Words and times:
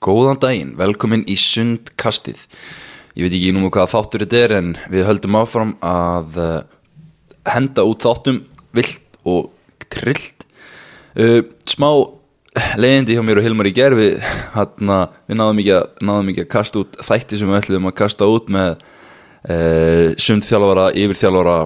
Góðan 0.00 0.38
daginn, 0.40 0.70
velkomin 0.80 1.26
í 1.28 1.34
Sundkastið. 1.36 2.38
Ég 3.18 3.26
veit 3.26 3.34
ekki 3.36 3.50
nú 3.52 3.68
hvað 3.68 3.90
þáttur 3.92 4.22
þetta 4.24 4.38
er 4.38 4.54
en 4.56 4.70
við 4.88 5.04
höldum 5.04 5.36
áfram 5.36 5.74
að 5.84 6.38
uh, 6.40 6.54
henda 7.44 7.84
út 7.84 8.06
þáttum 8.06 8.38
vilt 8.72 9.18
og 9.28 9.50
trillt. 9.92 10.46
Uh, 11.12 11.44
smá 11.68 11.90
leiðindi 12.80 13.18
hjá 13.18 13.20
mér 13.28 13.42
og 13.42 13.44
Hilmar 13.44 13.68
í 13.68 13.74
gerfi, 13.76 14.08
hérna, 14.56 14.98
við 15.28 15.40
náðum 15.42 15.60
ekki, 15.66 15.76
að, 15.76 16.02
náðum 16.08 16.32
ekki 16.32 16.46
að 16.46 16.50
kasta 16.56 16.80
út 16.80 17.00
þætti 17.10 17.42
sem 17.42 17.52
við 17.52 17.60
ætlum 17.60 17.92
að 17.92 17.96
kasta 18.00 18.32
út 18.32 18.48
með 18.56 18.70
uh, 18.80 20.16
sundþjálfara, 20.16 20.90
yfirþjálfara 20.96 21.58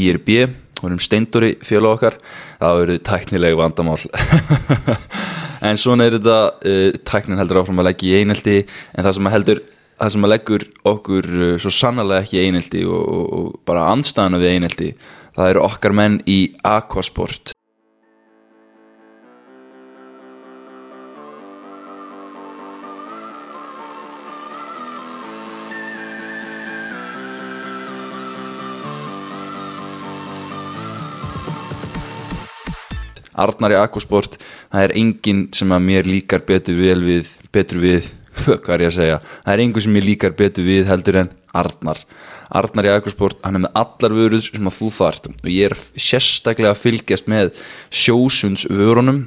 IRB, 0.00 0.32
hún 0.80 0.94
er 0.94 0.96
um 0.96 1.04
steindori 1.10 1.58
fjöla 1.60 1.92
okkar, 1.92 2.16
það 2.56 2.84
verður 2.86 3.08
tæknileg 3.12 3.60
vandamál. 3.60 4.00
en 5.64 5.80
svona 5.80 6.06
er 6.06 6.18
þetta 6.18 6.38
uh, 6.52 7.00
tæknin 7.08 7.40
heldur 7.40 7.62
áfram 7.62 7.82
að 7.82 7.90
leggja 7.90 8.12
í 8.12 8.22
einelti 8.22 8.58
en 8.62 9.06
það 9.06 9.18
sem 9.18 9.30
að 9.30 9.36
heldur 9.36 9.62
það 9.96 10.14
sem 10.14 10.26
að 10.28 10.34
leggur 10.34 10.66
okkur 10.92 11.30
uh, 11.32 11.52
svo 11.62 11.74
sannarlega 11.74 12.26
ekki 12.26 12.40
í 12.40 12.46
einelti 12.46 12.86
og, 12.86 13.02
og, 13.02 13.26
og 13.38 13.60
bara 13.68 13.88
andstæðana 13.94 14.42
við 14.42 14.56
einelti 14.56 14.90
það 15.36 15.52
eru 15.52 15.66
okkar 15.68 15.96
menn 15.96 16.20
í 16.28 16.40
aquasport 16.64 17.55
Arnar 33.44 33.74
í 33.74 33.80
Aquasport 33.80 34.38
það 34.40 34.84
er 34.84 34.94
enginn 35.00 35.42
sem 35.56 35.74
að 35.74 35.88
mér 35.88 36.08
líkar 36.08 36.44
betur 36.48 36.78
vel 36.80 37.00
við, 37.04 37.32
betur 37.54 37.82
við 37.82 38.12
hvað 38.64 38.74
er 38.76 38.86
ég 38.86 38.92
að 38.92 38.96
segja, 38.98 39.18
það 39.44 39.52
er 39.54 39.64
enginn 39.64 39.86
sem 39.86 39.96
mér 39.96 40.08
líkar 40.10 40.36
betur 40.38 40.66
við 40.66 40.88
heldur 40.90 41.20
en 41.22 41.34
Arnar. 41.56 42.00
Arnar 42.52 42.86
í 42.86 42.92
Aquasport, 42.92 43.40
hann 43.42 43.58
er 43.58 43.64
með 43.64 43.78
allar 43.80 44.14
vöruð 44.14 44.46
sem 44.50 44.68
að 44.68 44.78
þú 44.78 44.92
þart 44.98 45.28
og 45.32 45.50
ég 45.50 45.70
er 45.70 45.76
sérstaklega 45.98 46.74
að 46.74 46.82
fylgjast 46.82 47.30
með 47.32 47.52
sjósunds 47.90 48.66
vörunum 48.70 49.24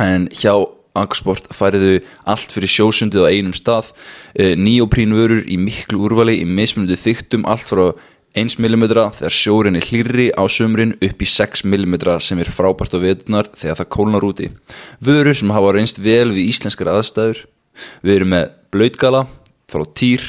en 0.00 0.28
hjá 0.34 0.54
Aquasport 0.98 1.46
færiðu 1.54 2.00
allt 2.28 2.50
fyrir 2.50 2.72
sjósundið 2.72 3.22
á 3.22 3.30
einum 3.30 3.54
stað. 3.54 3.92
Nýjóprín 4.34 5.14
vörur 5.14 5.44
í 5.46 5.58
miklu 5.60 6.00
úrvali 6.08 6.40
í 6.42 6.48
mismundu 6.48 6.96
þyktum, 6.98 7.46
allt 7.46 7.68
frá 7.70 7.84
1 8.38 8.60
mm 8.62 8.84
þegar 8.86 9.34
sjórin 9.34 9.74
er 9.74 9.86
hlýrri 9.88 10.28
á 10.30 10.46
sumrin 10.46 10.92
upp 11.02 11.22
í 11.22 11.26
6 11.26 11.64
mm 11.66 11.96
sem 12.22 12.38
er 12.38 12.50
frábært 12.50 12.94
á 12.94 13.02
vetunar 13.02 13.48
þegar 13.58 13.80
það 13.80 13.88
kólnar 13.90 14.26
úti. 14.26 14.50
Vörur 15.02 15.34
sem 15.34 15.50
hafa 15.50 15.72
reynst 15.74 15.98
vel 15.98 16.30
við 16.30 16.52
íslenskar 16.52 16.92
aðstæður. 16.92 17.42
Við 18.06 18.14
erum 18.14 18.30
með 18.30 18.52
blöytgala 18.70 19.24
frá 19.70 19.82
týr, 19.98 20.22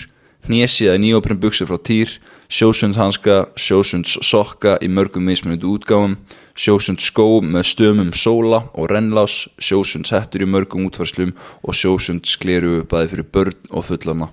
hnesi 0.47 0.87
eða 0.87 0.97
nýjóprinn 1.03 1.41
buksur 1.41 1.69
frá 1.69 1.77
týr, 1.77 2.17
sjósundshanska, 2.49 3.51
sjósundssokka 3.53 4.79
í 4.81 4.89
mörgum 4.89 5.29
mismunandi 5.29 5.69
útgáfum, 5.69 6.17
sjósundsskó 6.57 7.27
með 7.45 7.69
stömum 7.69 8.11
sóla 8.17 8.65
og 8.73 8.89
rennlás, 8.91 9.45
sjósundshettur 9.61 10.41
í 10.41 10.49
mörgum 10.49 10.89
útvarslum 10.89 11.35
og 11.61 11.77
sjósundskleru 11.77 12.81
bæði 12.89 13.13
fyrir 13.13 13.29
börn 13.29 13.61
og 13.69 13.87
fullana. 13.87 14.31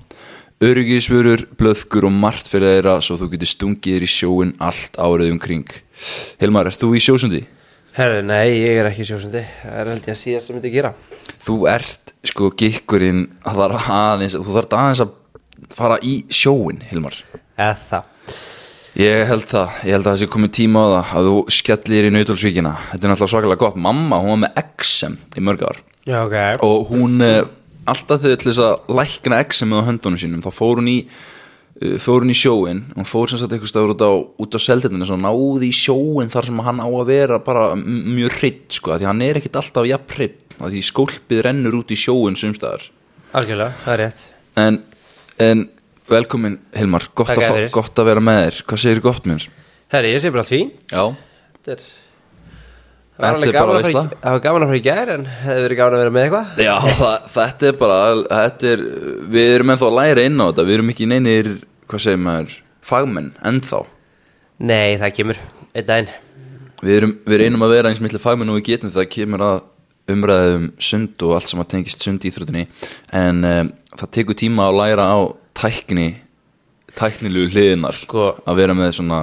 Öryggisvörur, 0.58 1.44
blöðkur 1.54 2.08
og 2.08 2.14
margt 2.18 2.48
fyrir 2.50 2.72
þeirra 2.72 2.96
svo 3.04 3.14
þú 3.20 3.28
getur 3.30 3.46
stungið 3.46 3.94
þér 3.94 4.04
í 4.04 4.08
sjóin 4.10 4.48
allt 4.58 4.96
árið 4.98 5.30
umkring. 5.36 5.68
Hilmar, 6.40 6.66
ert 6.66 6.80
þú 6.82 6.88
í 6.98 7.02
sjósundi? 7.04 7.44
Herri, 7.94 8.24
nei, 8.26 8.56
ég 8.58 8.80
er 8.80 8.88
ekki 8.90 9.04
í 9.04 9.06
sjósundi 9.08 9.42
Það 9.62 9.76
er 9.78 9.88
held 9.92 10.04
ég 10.06 10.12
að 10.12 10.18
síðast 10.20 10.50
sem 10.50 10.54
myndi 10.54 10.70
gera 10.70 10.90
Þú 11.42 11.54
ert, 11.70 12.12
sko, 12.30 12.50
gikkurinn 12.58 13.24
það 13.42 13.60
þarf 13.62 13.88
aðeins, 13.94 14.34
þú 14.34 14.54
þarf 14.56 14.76
aðeins 14.78 15.02
að 15.02 15.12
fara 15.78 15.98
í 16.06 16.14
sjóin, 16.30 16.82
Hilmar. 16.90 17.18
Eða 17.54 17.76
það 17.90 18.10
Ég 18.98 19.22
held 19.30 19.46
það, 19.46 19.78
ég 19.86 19.94
held 19.94 20.02
að 20.02 20.10
það 20.10 20.20
sé 20.24 20.28
komið 20.34 20.52
tíma 20.58 20.82
á 20.82 20.86
það 20.88 21.12
að 21.20 21.28
þú 21.28 21.36
skellir 21.54 22.06
í 22.08 22.10
nautalsvíkina. 22.16 22.72
Þetta 22.88 23.06
er 23.06 23.12
náttúrulega 23.12 23.32
svakalega 23.34 23.62
gott. 23.62 23.76
Mamma, 23.86 24.18
hún 24.24 24.32
var 24.32 24.40
með 24.42 24.58
XM 24.82 25.14
í 25.38 25.44
mörg 25.46 25.62
ár 25.68 25.78
Já, 26.08 26.18
ok 26.24 26.64
og 26.66 26.90
hún 26.90 27.22
eh, 27.22 27.44
alltaf 27.92 28.22
þegar 28.22 28.40
til 28.42 28.50
þess 28.52 28.62
að 28.66 28.94
lækna 29.00 29.40
XM 29.48 29.74
á 29.76 29.80
höndunum 29.88 30.20
sínum, 30.22 30.42
þá 30.44 30.50
fór 30.54 30.80
hún 30.82 30.90
í 30.92 30.98
uh, 31.08 31.96
fór 32.02 32.24
hún 32.26 32.32
í 32.34 32.38
sjóin 32.38 32.84
hún 32.96 33.08
fór 33.08 33.30
sem 33.32 33.40
sagt 33.40 33.54
eitthvað 33.56 33.72
stöður 33.72 33.94
út 33.96 34.04
á, 34.04 34.12
út 34.44 34.56
á 34.56 34.60
seldendinu 34.62 35.08
og 35.14 35.22
náði 35.24 35.70
í 35.70 35.76
sjóin 35.76 36.30
þar 36.32 36.48
sem 36.50 36.62
hann 36.68 36.82
á 36.84 36.88
að 36.88 37.08
vera 37.12 37.38
bara 37.44 37.70
mjög 37.78 38.38
hreitt 38.40 38.78
sko, 38.78 38.96
því 38.98 39.08
hann 39.10 39.24
er 39.26 39.40
ekkit 39.40 39.58
alltaf 39.62 39.88
jafn 39.88 40.14
hreitt 40.18 40.44
því 40.58 40.84
skólpið 40.88 41.42
rennur 41.46 41.76
út 41.80 41.92
í 41.94 41.98
sjóin 41.98 42.38
sumstaðar 42.38 42.88
Algjörlega, 43.36 43.74
það 43.84 43.92
er 43.92 44.00
rétt. 44.00 44.20
En, 44.58 44.76
en 45.44 45.64
velkomin 46.08 46.54
Hilmar, 46.72 47.04
gott, 47.12 47.28
Takk 47.28 47.42
að, 47.42 47.44
fá- 47.44 47.56
fyrir. 47.58 47.70
gott 47.74 48.00
að 48.00 48.06
vera 48.08 48.22
með 48.24 48.38
þér. 48.46 48.60
Hvað 48.70 48.80
segir 48.80 49.00
gott 49.04 49.26
mér? 49.28 49.44
Herri, 49.92 50.12
ég 50.14 50.22
sé 50.24 50.30
bara 50.32 50.46
fín 50.48 50.70
Já, 50.88 51.02
Þetta 51.58 51.74
er 51.74 51.82
Það 53.18 53.26
Þetta 53.26 53.38
var 53.38 53.48
er 53.48 53.56
gaman 53.56 53.74
að 53.74 53.82
fara 53.82 53.90
í- 53.90 54.18
það 54.22 54.34
var 54.36 54.42
gaman 54.44 54.62
að 54.64 54.68
fara 54.70 54.78
í 54.78 54.84
gær 54.84 55.10
en 55.14 55.24
hefði 55.42 55.62
verið 55.64 55.78
gaman 55.80 55.94
að 55.96 56.02
vera 56.04 56.12
með 56.14 56.24
eitthvað? 56.28 56.60
Já 56.62 56.74
það, 57.00 57.24
þetta 57.34 57.66
er 57.70 57.78
bara 57.80 57.96
þetta 58.30 58.68
er, 58.72 58.82
við 59.34 59.48
erum 59.56 59.72
ennþá 59.74 59.88
að 59.88 59.96
læra 59.98 60.26
inn 60.28 60.38
á 60.38 60.46
þetta. 60.48 60.66
Við 60.68 60.76
erum 60.78 60.92
ekki 60.92 61.08
neynir, 61.10 61.48
hvað 61.90 62.04
segir 62.04 62.20
maður 62.22 62.54
fagmenn, 62.88 63.32
ennþá. 63.50 63.80
Nei, 64.70 64.94
það 65.02 65.14
kemur, 65.18 65.40
einn 65.74 65.88
daginn. 65.88 66.12
Við, 66.78 66.92
erum, 67.00 67.16
við 67.26 67.40
reynum 67.42 67.66
að 67.66 67.74
vera 67.74 67.90
eins 67.90 68.00
miklu 68.04 68.20
fagmenn 68.22 68.52
og 68.54 68.60
við 68.60 68.68
getum. 68.70 68.92
Þegar 68.94 69.10
kemur 69.16 69.44
að 69.48 69.58
umræðum 70.14 70.68
sund 70.80 71.26
og 71.26 71.34
allt 71.36 71.50
sem 71.50 71.60
að 71.60 71.68
tengist 71.74 72.04
sund 72.06 72.22
íþrótinni 72.24 72.62
en 73.18 73.42
um, 73.44 73.72
það 73.98 74.12
tekur 74.16 74.38
tíma 74.40 74.68
að 74.70 74.78
læra 74.78 75.04
á 75.10 75.18
tækni 75.58 76.06
tæknilegu 76.96 77.50
hliðinar 77.52 77.98
Sko, 77.98 78.30
að 78.48 78.56
vera 78.62 78.76
með 78.78 78.94
svona 78.96 79.18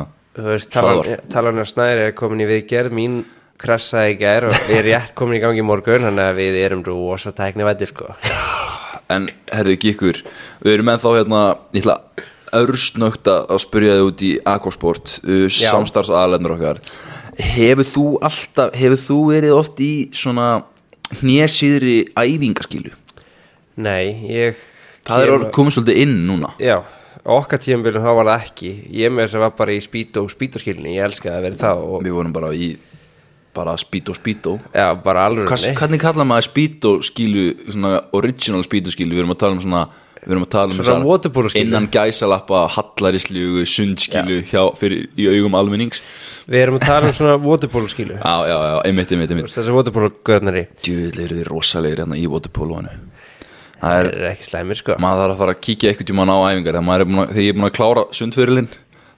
er 1.64 1.70
snæri 1.72 2.06
er 2.10 2.14
komin 2.20 2.44
í 2.44 2.48
viðgerð. 2.50 2.94
Mín 2.96 3.18
krassaði 3.62 4.16
í 4.16 4.20
gær 4.20 4.48
og 4.50 4.56
ég 4.70 4.80
er 4.82 4.88
rétt 4.90 5.14
komin 5.18 5.38
í 5.40 5.42
gangi 5.44 5.62
í 5.64 5.66
morgun 5.66 6.04
þannig 6.08 6.26
að 6.30 6.40
við 6.42 6.58
erum 6.66 6.82
rosa 6.88 7.32
tækni 7.36 7.66
vættir 7.68 7.92
sko. 7.94 8.10
En 9.14 9.28
herðu 9.54 9.76
ekki 9.78 9.92
ykkur 9.94 10.20
Við 10.66 10.72
erum 10.80 10.90
ennþá 10.96 11.12
hérna 11.20 11.42
Ég 11.76 11.84
ætla 11.86 12.00
örstnögt 12.58 13.28
að 13.30 13.60
spyrja 13.62 13.98
þig 14.00 14.08
út 14.10 14.24
í 14.26 14.32
Aquasport 14.50 15.12
uh, 15.22 15.46
Já. 15.46 15.70
Samstarfsaðalendur 15.70 16.56
okkar. 16.56 16.80
Hefur 17.38 17.86
þú 17.90 18.06
alltaf 18.26 18.74
Hefur 18.80 19.02
þú 19.04 19.18
verið 19.30 19.54
oft 19.60 19.82
í 19.86 19.92
svona 20.16 20.48
Hnésýðri 21.20 21.98
æfingaskilu 22.18 22.94
Nei, 23.76 24.16
ég 24.32 24.58
Það 25.06 25.22
er 25.22 25.28
kem- 25.30 25.36
orð- 25.38 25.50
komið 25.54 25.76
svolítið 25.76 25.98
inn 26.02 26.14
núna. 26.26 26.50
Já, 26.58 26.80
okkar 27.30 27.60
tíumbilum 27.62 28.02
þá 28.02 28.12
var 28.18 28.30
það 28.32 28.46
ekki. 28.48 28.70
Ég 29.04 29.12
með 29.14 29.28
þess 29.28 29.38
að 29.38 29.44
var 29.46 29.52
bara 29.60 29.76
í 29.76 29.82
spító 29.86 30.24
spítóskilni 30.32 30.96
Ég 30.96 31.06
elskaði 31.06 31.36
að 31.38 31.44
vera 31.46 31.60
það 31.62 31.84
og 31.92 32.00
Við 32.08 32.16
vorum 32.18 32.34
bara 32.34 32.50
í 32.58 32.72
Bara 33.56 33.78
spító 33.80 34.14
spító 34.18 34.58
já, 34.74 34.90
bara 35.04 35.26
alveg 35.30 35.48
Hvers, 35.48 35.68
Hvernig 35.78 36.02
kallar 36.04 36.28
maður 36.28 36.50
spító 36.50 36.98
skilu 37.06 37.54
Svona 37.70 38.02
original 38.18 38.66
spító 38.68 38.92
skilu 38.92 39.16
Við 39.16 39.24
erum 39.24 39.36
að 39.36 39.40
tala 39.46 39.56
um 39.56 39.64
svona 39.64 39.86
Við 40.26 40.34
erum 40.34 40.46
að 40.46 40.52
tala 40.56 40.74
um 40.74 40.84
Svona. 40.90 41.50
Innan 41.62 41.88
gæsalappa 41.94 42.64
Hallarislu 42.76 43.64
Sundskilu 43.70 44.42
hjá, 44.50 44.62
fyrir, 44.80 45.06
Í 45.16 45.28
augum 45.30 45.56
almennings. 45.60 46.02
Við 46.50 46.64
erum 46.66 46.80
að 46.80 46.88
tala 46.90 47.12
um 47.12 47.16
svona 47.16 47.36
waterpóluskilu 47.46 48.18
Já, 48.18 48.36
já, 48.50 48.56
já, 48.58 48.78
einmitt, 48.90 49.14
einmitt, 49.14 49.34
einmitt. 49.36 49.52
Þessi 49.54 49.76
waterpólugörnari 49.76 50.66
Djúvill 50.82 51.26
eru 51.28 51.40
þið 51.40 51.50
rosalegir 51.52 52.04
hérna 52.04 52.18
í 52.20 52.26
waterpólóinu 52.32 52.96
Það 53.76 53.86
Það 53.86 54.00
er, 54.00 54.08
er 54.18 54.30
ekki 54.32 54.48
slæmir 54.50 54.80
sko. 54.80 54.96
maður 55.04 55.22
þarf 55.22 55.34
að 55.36 55.42
fara 55.44 55.54
að 55.54 55.64
kíkja 55.68 55.90
eitthvað 55.92 56.08
tíma 56.10 56.26
á 56.26 56.38
æfingar. 56.50 56.78
Þegar, 56.80 56.96
er 56.96 57.06
að, 57.06 57.18
þegar 57.30 57.44
ég 57.46 57.52
er 57.52 57.58
búin 57.60 57.68
að 57.70 57.76
klára 57.76 58.06
sundfyrirlin 58.18 58.70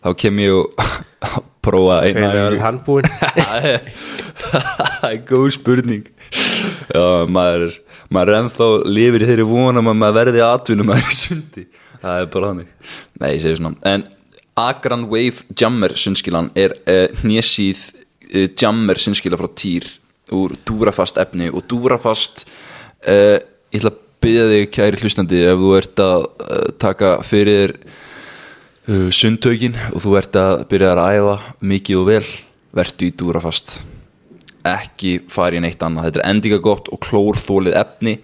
Þá 0.04 0.10
kem 0.22 0.42
ég 0.44 0.58
og 0.58 1.46
prófa 1.68 2.00
Hvernig 2.08 2.40
æfingu 2.40 2.64
hann 2.66 2.80
búinn 2.88 3.10
Það 3.38 3.68
er- 3.74 3.90
það 4.48 5.08
er 5.12 5.22
góð 5.30 5.48
spurning. 5.58 6.06
Já, 6.94 7.06
maður, 7.32 7.68
er- 7.68 8.04
maður 8.14 8.32
er 8.34 8.40
ennþá 8.42 8.68
lifir 8.98 9.24
í 9.26 9.30
þeirri 9.32 9.46
vona 9.50 9.82
að 9.84 9.88
maður 10.02 10.18
verði 10.22 10.44
atvinnum 10.48 10.92
að 10.96 11.02
í 11.04 11.16
sundi. 11.18 11.66
Það 12.02 12.22
er 12.24 12.30
bara 12.36 12.52
þannig. 12.52 12.70
Nei, 13.22 13.30
ég 13.34 13.42
segi 13.44 13.60
svona. 13.60 13.80
En 13.90 14.06
Agran 14.58 15.04
Wave 15.12 15.44
Jammer 15.60 15.94
sundskilan 16.00 16.48
er 16.58 16.74
uh, 16.90 17.06
hnésíð 17.22 17.82
uh, 17.92 18.48
Jammer 18.58 18.98
sundskila 19.02 19.38
frá 19.42 19.50
Týr 19.58 19.86
úr 20.38 20.56
dúrafast 20.68 21.20
efni 21.22 21.48
og 21.54 21.66
dúrafast 21.72 22.46
uh, 23.08 23.38
ég 23.38 23.78
ætla 23.82 23.92
að 23.94 24.00
byggja 24.26 24.48
þig 24.50 24.66
kæri 24.74 25.00
hlustandi 25.04 25.44
ef 25.46 25.60
þú 25.62 25.70
ert 25.78 26.02
að 26.02 26.24
taka 26.82 27.12
fyrir 27.28 27.60
þér 27.62 27.74
uh, 28.88 29.10
sundtökin 29.14 29.78
og 29.94 30.02
þú 30.04 30.16
ert 30.20 30.40
að 30.40 30.66
byrja 30.72 30.96
að 30.96 31.20
æfa 31.20 31.36
mikið 31.74 32.02
og 32.02 32.10
vel 32.10 32.26
vertu 32.78 33.08
í 33.08 33.14
dúrafast. 33.18 33.80
Ekki 34.68 35.20
fara 35.32 35.60
í 35.60 35.64
neitt 35.64 35.84
annað. 35.84 36.10
Þetta 36.10 36.24
er 36.24 36.30
endinga 36.32 36.60
gott 36.64 36.90
og 36.92 37.02
klórþólið 37.06 37.78
efni. 37.80 38.18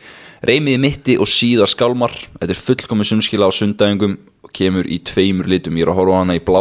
Reymið 0.43 0.75
í 0.75 0.81
mitti 0.83 1.15
og 1.21 1.29
síðar 1.31 1.71
skálmar. 1.71 2.15
Þetta 2.39 2.51
er 2.51 2.63
fullkomið 2.65 3.09
sumskila 3.13 3.47
á 3.47 3.51
sundæðingum 3.55 4.17
og 4.43 4.51
kemur 4.55 4.89
í 4.91 4.99
tveimur 4.99 5.47
litum. 5.47 5.79
Ég 5.79 5.87
er 5.87 5.93
að 5.93 6.01
horfa 6.01 6.19
hana 6.19 6.35
í 6.35 6.43
blá 6.43 6.59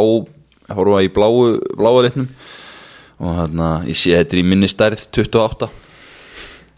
horfa 0.72 1.02
í 1.02 1.10
bláu, 1.12 1.58
bláu 1.76 2.02
litnum. 2.05 2.28
Og 3.22 3.38
hérna 3.38 3.70
ég 3.87 3.98
sé 3.98 4.14
þetta 4.16 4.37
er 4.37 4.43
í 4.43 4.46
minni 4.46 4.70
stærð 4.70 5.06
28 5.14 5.69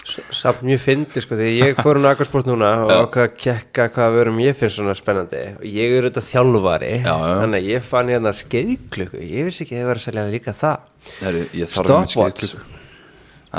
Samt 0.05 0.61
mjög 0.67 0.81
fyndi 0.85 1.21
sko 1.25 1.37
því 1.39 1.47
ég 1.62 1.79
fór 1.81 1.97
um 1.97 2.05
akkursport 2.11 2.45
núna 2.51 2.71
og 2.85 2.91
ákvað 2.93 3.25
að 3.25 3.37
kekka 3.41 3.87
hvað 3.95 4.17
vörum 4.19 4.41
ég 4.45 4.56
finnst 4.59 4.77
svona 4.77 4.93
spennandi. 4.99 5.41
Og 5.56 5.65
ég 5.65 5.95
er 5.97 6.05
auðvitað 6.05 6.27
þjálfari 6.29 6.91
Já, 6.99 7.15
já. 7.15 7.33
þannig 7.41 7.62
að 7.62 7.71
ég 7.73 7.87
fann 7.89 8.12
hérna 8.12 8.33
skeiðklukku. 8.37 9.23
Ég 9.25 9.49
vissi 9.49 9.65
ekki 9.65 9.79
að 9.79 9.81
ég 9.81 9.89
var 9.89 10.01
að 10.03 10.05
selja 10.05 10.27
líka 10.35 10.53
það. 10.59 10.85
Heru, 11.23 11.43
ég 11.56 11.73
þarf 11.73 11.95
að 11.95 12.06
Stopwatch. 12.12 12.55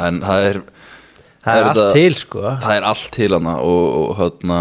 en 0.06 0.22
það 0.22 0.46
er 0.52 0.62
það 1.46 1.56
er 1.56 1.66
þetta- 1.66 1.84
allt 1.86 1.94
til 1.98 2.14
sko. 2.20 2.42
það 2.62 2.78
er 2.78 2.84
allt 2.92 3.10
til 3.16 3.32
hana 3.34 3.58
og, 3.62 3.84
og 4.02 4.18
hérna 4.20 4.58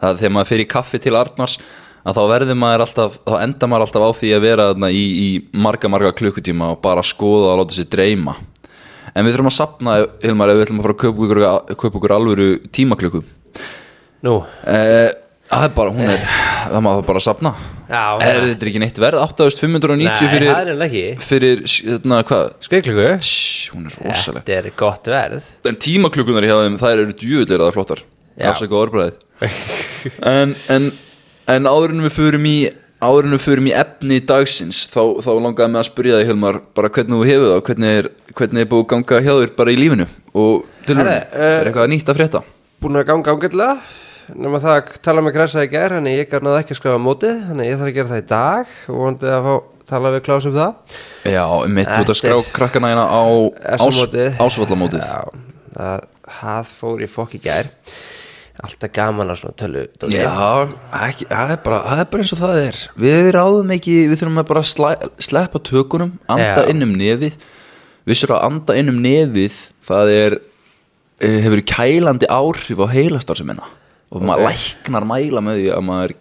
það 0.00 0.08
er 0.10 0.18
þegar 0.22 0.34
maður 0.36 0.60
í 0.64 0.66
kaffi 0.68 0.98
til 1.00 1.14
Arnars 1.16 1.58
að 2.04 2.16
þá 2.16 2.22
verður 2.32 2.58
maður 2.60 2.84
alltaf 2.86 3.18
þá 3.24 3.34
enda 3.44 3.66
maður 3.70 3.84
alltaf 3.86 4.04
á 4.04 4.10
því 4.20 4.30
að 4.36 4.40
vera 4.46 4.66
þarna 4.72 4.90
í, 4.90 5.04
í 5.26 5.28
marga 5.52 5.88
marga 5.92 6.12
klukkutíma 6.16 6.70
og 6.74 6.80
bara 6.82 7.02
skoða 7.04 7.52
og 7.54 7.60
láta 7.62 7.76
sér 7.78 7.88
dreyma 7.92 8.34
en 9.14 9.26
við 9.26 9.34
þurfum 9.34 9.50
að 9.50 9.56
sapna, 9.56 9.96
Hilmar, 10.22 10.52
ef 10.52 10.60
við 10.60 10.66
ætlum 10.66 10.80
að 10.82 10.86
fara 10.86 10.96
að 10.96 11.02
kaupa 11.04 11.26
ykkur, 11.26 11.42
kaupa 11.82 12.00
ykkur 12.00 12.14
alvöru 12.16 12.48
tímaklukku. 12.74 13.22
Nú, 14.26 14.36
eh, 14.68 15.10
það 15.50 15.66
er 15.66 15.74
bara, 15.76 15.94
hún 15.96 16.12
er 16.12 16.24
það 16.70 16.84
maður 16.86 17.06
bara 17.08 17.22
að 17.22 17.26
sapna 17.26 17.54
já. 17.90 18.02
Er 18.22 18.40
þetta 18.44 18.68
ekki 18.70 18.82
neitt 18.84 19.00
verð, 19.02 19.22
8590 19.24 20.04
Nei, 20.04 20.12
það 20.14 20.34
fyrir, 20.36 20.52
er 20.54 20.72
enn 20.74 20.84
ekki. 20.86 21.04
fyrir 21.24 21.64
hérna, 21.66 22.20
hvað, 22.28 22.52
Skeiðklukku 22.68 23.08
Tss, 23.24 23.70
hún 23.74 23.88
er 23.88 23.96
rosaleg 24.04 24.44
Þetta 24.46 24.58
er 24.60 24.76
gott 24.78 25.10
verð. 25.10 25.50
En 25.66 25.80
tímaklukkunar 25.86 26.46
hjá 26.46 26.56
þeim, 26.60 26.78
þær 26.78 27.02
eru 27.06 27.16
djúvillir 27.16 27.58
að 27.58 27.66
það 27.70 27.78
flottar. 27.78 28.04
Já. 28.40 28.46
afsaka 28.54 28.76
orðbræði 28.78 29.12
en, 30.24 30.54
en, 30.72 30.86
en 31.50 31.66
áður 31.68 31.92
en 31.96 32.04
við 32.06 32.14
förum 32.14 32.46
í 32.48 32.54
áður 33.00 33.26
en 33.28 33.34
við 33.36 33.42
förum 33.46 33.68
í 33.70 33.72
efni 33.80 34.18
dagsins 34.28 34.82
þá, 34.92 35.00
þá 35.24 35.30
langaði 35.40 35.72
mig 35.72 35.80
að 35.80 35.88
spyrja 35.88 36.18
þig 36.20 36.30
Hilmar 36.30 36.58
bara 36.76 36.90
hvernig 36.92 37.16
þú 37.16 37.28
hefur 37.30 37.48
það, 37.54 37.62
hvernig 37.70 37.96
er, 38.00 38.08
hvernig 38.36 38.60
er 38.64 38.70
búið 38.70 38.84
að 38.84 38.90
ganga 38.92 39.20
hjá 39.24 39.32
þér 39.40 39.54
bara 39.56 39.72
í 39.74 39.80
lífinu? 39.80 40.06
Og 40.34 40.68
til 40.86 40.96
Herre, 41.00 41.16
eh, 41.32 41.56
er 41.62 41.70
eitthvað 41.70 41.90
nýtt 41.94 42.12
að 42.12 42.20
frétta? 42.20 42.42
Búin 42.80 43.00
að 43.00 43.08
ganga 43.10 43.34
ágætlega. 43.34 43.74
Nema 44.30 44.60
það 44.62 44.76
að 44.76 44.90
tala 45.02 45.22
með 45.26 45.34
Kressa 45.34 45.64
í 45.66 45.70
gær 45.72 45.96
þannig 45.96 46.20
ég 46.20 46.28
garnaði 46.30 46.60
ekki 46.62 46.74
að 46.76 46.78
skrifa 46.78 46.98
á 47.00 47.02
móti 47.02 47.30
þannig 47.48 47.66
ég 47.66 47.80
þarf 47.80 47.88
að 47.90 47.96
gera 47.96 48.10
það 48.12 48.20
í 48.20 48.26
dag 48.30 48.74
og 48.92 49.00
vondið 49.00 49.32
að 49.34 49.48
fá 49.48 49.54
tala 49.90 50.12
við 50.14 50.22
Klaus 50.28 50.46
um 50.46 50.54
það. 50.54 50.94
Já, 51.26 51.44
mitt 51.66 51.90
út 51.90 52.12
að 52.14 52.18
skrá 52.20 52.36
er- 52.36 52.52
krakkana 52.54 52.92
hérna 52.92 53.06
á 53.10 53.22
ás, 53.74 53.82
ásvallamótið. 54.38 55.02
Já, 55.02 55.20
það, 56.30 56.70
fór 56.78 57.02
í 57.02 57.08
fokk 57.10 57.34
í 57.40 57.42
gær 57.42 57.72
Alltaf 58.60 58.92
gaman 58.92 59.32
að 59.32 59.38
svona 59.40 59.56
tölu. 59.56 59.82
Já, 60.12 60.68
ekki, 61.06 61.26
það, 61.30 61.52
er 61.54 61.60
bara, 61.64 61.78
það 61.86 62.02
er 62.02 62.08
bara 62.12 62.24
eins 62.24 62.34
og 62.34 62.40
það 62.42 62.58
er. 62.60 62.80
Við 63.00 63.30
ráðum 63.36 63.72
ekki, 63.76 63.94
við 64.10 64.20
þurfum 64.20 64.42
að 64.42 64.48
bara 64.50 64.62
slæ, 64.68 64.90
sleppa 65.22 65.62
tökunum, 65.64 66.12
anda 66.28 66.66
Já. 66.66 66.68
inn 66.72 66.84
um 66.84 66.92
nefið. 67.00 67.38
Vissur 68.08 68.32
að 68.34 68.46
anda 68.48 68.76
inn 68.80 68.90
um 68.92 69.00
nefið 69.04 69.56
Það 69.86 70.12
er, 70.14 70.36
eh, 71.20 71.36
hefur 71.44 71.62
kælandi 71.68 72.28
áhrif 72.32 72.80
á 72.80 72.86
heilastarsemina 72.90 73.66
Og 74.10 74.24
maður 74.24 74.48
Ok. 74.48 74.50
læknar 74.50 75.06
mæla 75.06 75.42
með 75.44 75.60
því 75.60 75.68
að 75.76 75.84
maður 75.86 76.14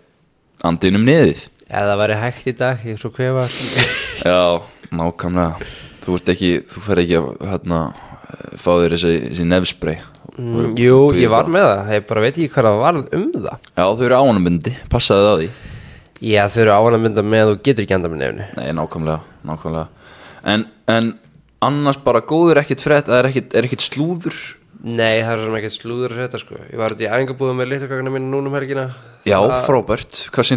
andi 0.63 0.87
inn 0.87 0.99
um 0.99 1.05
nefið. 1.07 1.47
Ef 1.69 1.85
það 1.87 1.99
væri 2.01 2.19
hægt 2.19 2.47
í 2.47 2.55
dag, 2.57 2.77
ég 2.85 2.93
er 2.93 3.01
svo 3.01 3.09
kvefa 3.13 3.45
Já, 4.29 4.61
nákvæmlega. 4.91 5.69
Þú 6.05 6.17
ekki, 6.33 6.51
þú 6.69 6.81
fer 6.85 7.01
ekki 7.03 7.17
að 7.19 7.27
hérna, 7.49 7.79
fá 8.57 8.71
þér 8.77 8.95
þessi, 8.95 9.13
þessi 9.29 9.45
nefsprey 9.49 9.97
mm, 10.39 10.75
Jú, 10.79 10.97
ég 11.19 11.29
var 11.31 11.49
með 11.51 11.65
það, 11.67 11.91
ég 11.97 12.05
bara 12.09 12.23
veit 12.25 12.33
ekki 12.37 12.51
hvað 12.55 12.67
það 12.69 12.79
varð 12.83 13.15
um 13.19 13.25
það. 13.35 13.57
Já, 13.75 13.83
þau 13.85 14.05
eru 14.07 14.19
ánumbyndi, 14.19 14.73
passaði 14.93 15.25
það 15.25 15.33
á 15.33 15.37
því. 15.39 15.49
Já, 16.29 16.43
þau 16.51 16.61
eru 16.65 16.75
ávan 16.75 16.97
að 16.97 17.03
mynda 17.07 17.23
með 17.23 17.51
og 17.53 17.59
getur 17.63 17.85
ekki 17.85 17.95
enda 17.95 18.09
með 18.11 18.19
nefni 18.25 18.45
Nei, 18.59 18.71
nákvæmlega, 18.75 19.19
nákvæmlega. 19.47 19.87
En, 20.53 20.65
en 20.91 21.11
annars 21.63 21.99
bara 22.03 22.19
góður 22.27 22.59
ekkit 22.63 22.81
frétt 22.83 23.07
Það 23.11 23.19
er 23.21 23.27
ekkit, 23.29 23.53
er 23.55 23.67
ekkit 23.69 23.85
slúður? 23.85 24.39
Nei, 24.83 25.19
það 25.23 25.31
er 25.33 25.41
svona 25.43 25.59
ekkert 25.59 25.75
slúður 25.75 26.13
þetta 26.15 26.39
sko. 26.39 26.57
Ég 26.71 26.79
var 26.79 26.93
út 26.95 27.01
í 27.03 27.07
æfingabúðum 27.11 27.57
með 27.59 27.67
liturkakana 27.73 28.11
mínu 28.15 28.29
núna 28.31 28.47
um 28.47 28.53
helgina. 28.55 28.85
Já, 29.27 29.35
Það- 29.43 29.65
frábært. 29.67 30.19
Hvað 30.31 30.47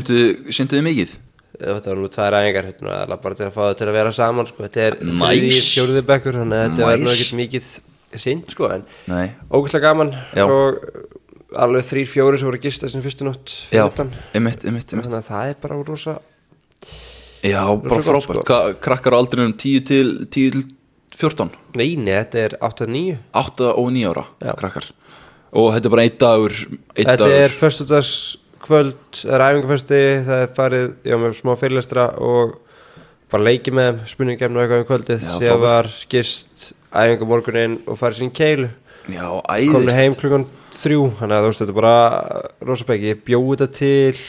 synduðu 0.55 0.83
mikið? 0.87 1.17
Þetta 1.63 1.91
var 1.91 1.99
nú 1.99 2.09
tvær 2.11 2.37
æfingar 2.39 2.69
hérna, 2.71 3.17
bara 3.23 3.35
til 3.39 3.47
að 3.47 3.55
fá 3.55 3.63
það 3.69 3.75
til 3.81 3.87
að 3.91 3.97
vera 3.99 4.13
saman 4.15 4.47
sko. 4.47 4.63
Þetta 4.67 4.85
er 4.87 4.97
Nice. 5.03 5.19
þriði 5.23 5.59
fjóruði 5.73 6.03
bekkur 6.07 6.39
Þannig 6.39 6.59
að 6.59 6.63
þetta 6.71 6.87
verður 6.87 7.03
nú 7.03 7.11
Nice. 7.11 7.19
ekkert 7.19 7.39
mikið 7.43 7.67
sinn 8.21 8.43
sko, 8.49 8.69
En 8.75 8.85
Nei, 9.11 9.31
ógæslega 9.51 9.89
gaman 9.89 10.13
Já. 10.37 10.45
Og 10.47 10.79
alveg 11.53 11.85
þrýr 11.85 12.09
fjóri 12.09 12.39
sem 12.41 12.49
voru 12.49 12.59
að 12.61 12.67
gista 12.69 12.87
Þessin 12.89 13.05
fyrstu 13.05 13.27
nótt 13.29 13.57
Þannig 13.73 15.17
að 15.19 15.27
það 15.31 15.49
er 15.53 15.59
bara 15.63 15.81
rosa 15.83 16.19
Já, 17.43 17.63
bara 17.75 17.99
svo 18.03 18.15
gott, 18.15 18.23
frábært. 18.29 18.47
Hvað 18.47 18.69
krakkar 18.85 19.17
á 19.17 19.19
aldrinum 19.19 19.53
10 19.59 19.81
til, 19.89 20.11
10 20.31 20.51
til 20.53 20.63
14 21.19 21.51
Veini, 21.75 22.13
þetta 22.15 22.43
er 22.47 22.55
8-9 22.63 23.17
8 23.43 23.71
og 23.75 23.89
9 23.95 24.05
ára 24.13 24.23
Já. 24.43 24.53
krakkar. 24.61 24.87
Og 25.59 25.73
þetta 25.75 25.89
er 25.89 25.95
bara 25.97 26.05
einn 26.07 26.19
dagur 26.23 26.55
Þetta 26.97 27.17
dagur. 27.21 27.35
er 27.43 27.57
föstudags 27.59 28.13
kvöld 28.63 29.19
Það 29.19 29.35
er 29.37 29.45
æfingafösti, 29.49 30.01
það 30.29 30.45
er 30.47 30.53
farið 30.57 30.87
Já, 31.11 31.17
með 31.19 31.35
smá 31.41 31.53
fyrirlestra 31.59 32.07
og 32.23 32.55
bara 33.33 33.47
leikið 33.49 33.77
með 33.79 33.89
þeim, 33.89 34.01
spurningkefni 34.13 34.59
og 34.59 34.63
eitthvað 34.65 34.83
um 34.83 34.89
kvöldið 34.91 35.25
Já, 35.27 35.33
frábært. 35.41 35.63
var 35.65 35.91
gist 36.13 36.67
æfinga 36.93 37.29
morgunin 37.33 37.77
og 37.89 37.99
farið 38.01 38.21
sín 38.23 38.33
keilu 38.37 38.69
Já, 39.11 39.27
Komið 39.49 39.89
æðist 39.89 39.97
heim 39.99 40.15
klukkan 40.21 40.45
þrjú 40.77 41.07
Þannig 41.19 41.37
að 41.37 41.43
þú 41.43 41.49
veist, 41.51 41.63
þetta 41.63 41.73
er 41.73 41.79
bara 41.81 41.95
rosabæki 42.69 43.09
Ég 43.11 43.23
bjóði 43.27 43.57
þetta 43.57 43.69
til 43.79 44.21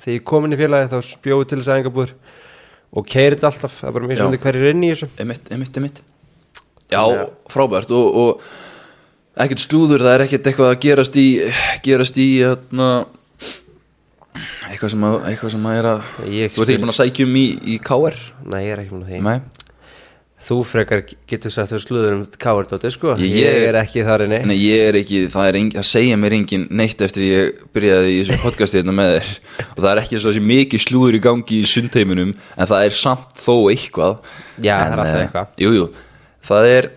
Þegar 0.00 0.16
ég 0.16 0.24
kom 0.32 0.46
inn 0.48 0.56
í 0.56 0.58
félagi 0.58 0.90
þá 0.90 1.20
bjóði 1.26 1.48
til 1.52 1.60
þess 1.60 1.72
æfingabúður 1.76 2.14
Og 2.90 3.06
keiri 3.06 3.36
þetta 3.36 3.50
alltaf 3.52 3.76
Það 3.78 3.90
er 3.90 3.94
bara 3.98 4.10
mjög 4.10 4.18
Já. 4.18 4.24
sem 4.24 4.42
hverjir 4.46 4.72
inn 4.72 4.82
í 4.82 4.90
þessu 4.94 5.08
einmitt, 5.20 5.52
einmitt 5.78 6.02
Já, 6.90 7.02
Já. 7.06 7.22
frábært 7.54 7.92
og, 7.94 8.18
og 8.24 8.42
ekkert 9.40 9.62
slúður, 9.62 10.02
það 10.02 10.16
er 10.16 10.24
ekkert 10.26 10.48
eitthvað 10.50 10.72
að 10.72 10.80
gerast 10.82 11.18
í 11.20 11.26
gerast 11.84 12.18
í 12.18 12.26
hérna, 12.42 12.88
eitthvað 14.80 14.94
sem 14.94 15.02
að 15.04 15.16
eitthvað 15.28 15.52
sem 15.52 15.66
að 15.68 15.78
er 15.78 15.88
að 15.90 16.12
Ég 16.32 16.52
Þú 16.54 16.62
ert 16.64 16.70
ekki 16.72 16.80
búin 16.80 16.92
að 16.94 17.00
sækja 17.00 17.26
um 17.26 17.34
í, 17.36 17.48
í 17.60 17.74
KR 17.84 18.20
Nei, 18.48 18.60
ég 18.64 18.70
er 18.72 18.80
ekki 18.80 18.96
með 18.96 19.10
því. 19.10 19.18
Nei, 19.26 19.40
Þú 20.40 20.56
frekar 20.64 21.02
getur 21.28 21.52
sagt 21.52 21.74
þú 21.74 21.78
sluður 21.84 22.14
um 22.16 22.20
káardóti 22.40 22.88
sko. 22.94 23.12
Ég- 23.20 23.34
Ég, 23.42 23.56
er 23.68 23.76
ekki 23.76 24.00
þar 24.06 24.22
inni. 24.24 24.38
Nei, 24.48 24.56
ég 24.56 24.86
er 24.88 24.96
ekki, 24.96 25.18
það 25.28 25.48
er 25.50 25.58
engin, 25.60 25.76
það 25.76 25.88
segja 25.90 26.16
mér 26.16 26.32
engin 26.38 26.64
neitt 26.70 27.02
eftir 27.04 27.26
ég 27.26 27.58
byrjaði 27.74 28.14
í 28.14 28.22
þessu 28.22 28.38
podcasti 28.40 28.80
hérna 28.80 28.94
með 28.96 29.12
þér. 29.18 29.28
Og 29.76 29.82
það 29.84 29.90
er 29.90 30.00
ekki 30.00 30.20
svo 30.22 30.32
þessi 30.32 30.44
mikið 30.48 30.84
slúður 30.86 31.18
í 31.18 31.22
gangi 31.28 31.60
í 31.60 31.68
sundheiminum 31.68 32.32
en 32.32 32.70
það 32.72 32.86
er 32.86 32.96
samt 32.96 33.36
þó 33.36 33.68
eitthvað. 33.68 34.16
Já, 34.64 34.78
en, 34.80 34.80
það 34.80 34.96
er 34.96 35.02
alltaf 35.04 35.12
eh, 35.12 35.24
eitthvað. 35.26 35.52
Jú, 35.60 35.74
jú, 35.76 35.86
það 36.48 36.72
er 36.72 36.90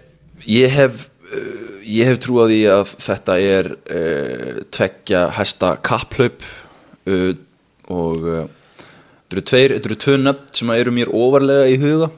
ég 0.56 0.76
hef 0.80 1.06
uh, 1.36 1.64
ég 1.84 2.14
hef 2.14 2.24
trú 2.24 2.40
á 2.40 2.46
því 2.48 2.62
að 2.80 2.96
þetta 3.10 3.40
er 3.44 3.74
uh, 3.76 4.64
tveggja 4.72 5.26
hæsta 5.36 5.76
kapplaup 5.84 6.48
uh, 7.12 7.34
og 7.94 8.28
uh, 8.28 8.44
þetta 8.78 9.38
eru 9.38 9.46
tveir, 9.50 9.74
þetta 9.76 9.90
eru 9.92 10.00
tvö 10.04 10.20
nöfn 10.22 10.54
sem 10.60 10.72
eru 10.76 10.94
mér 10.96 11.12
ofarlega 11.14 11.66
í 11.72 11.80
huga. 11.82 12.10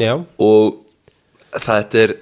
Já, 0.00 0.14
og 0.40 0.80
þetta 1.56 2.04
er 2.04 2.14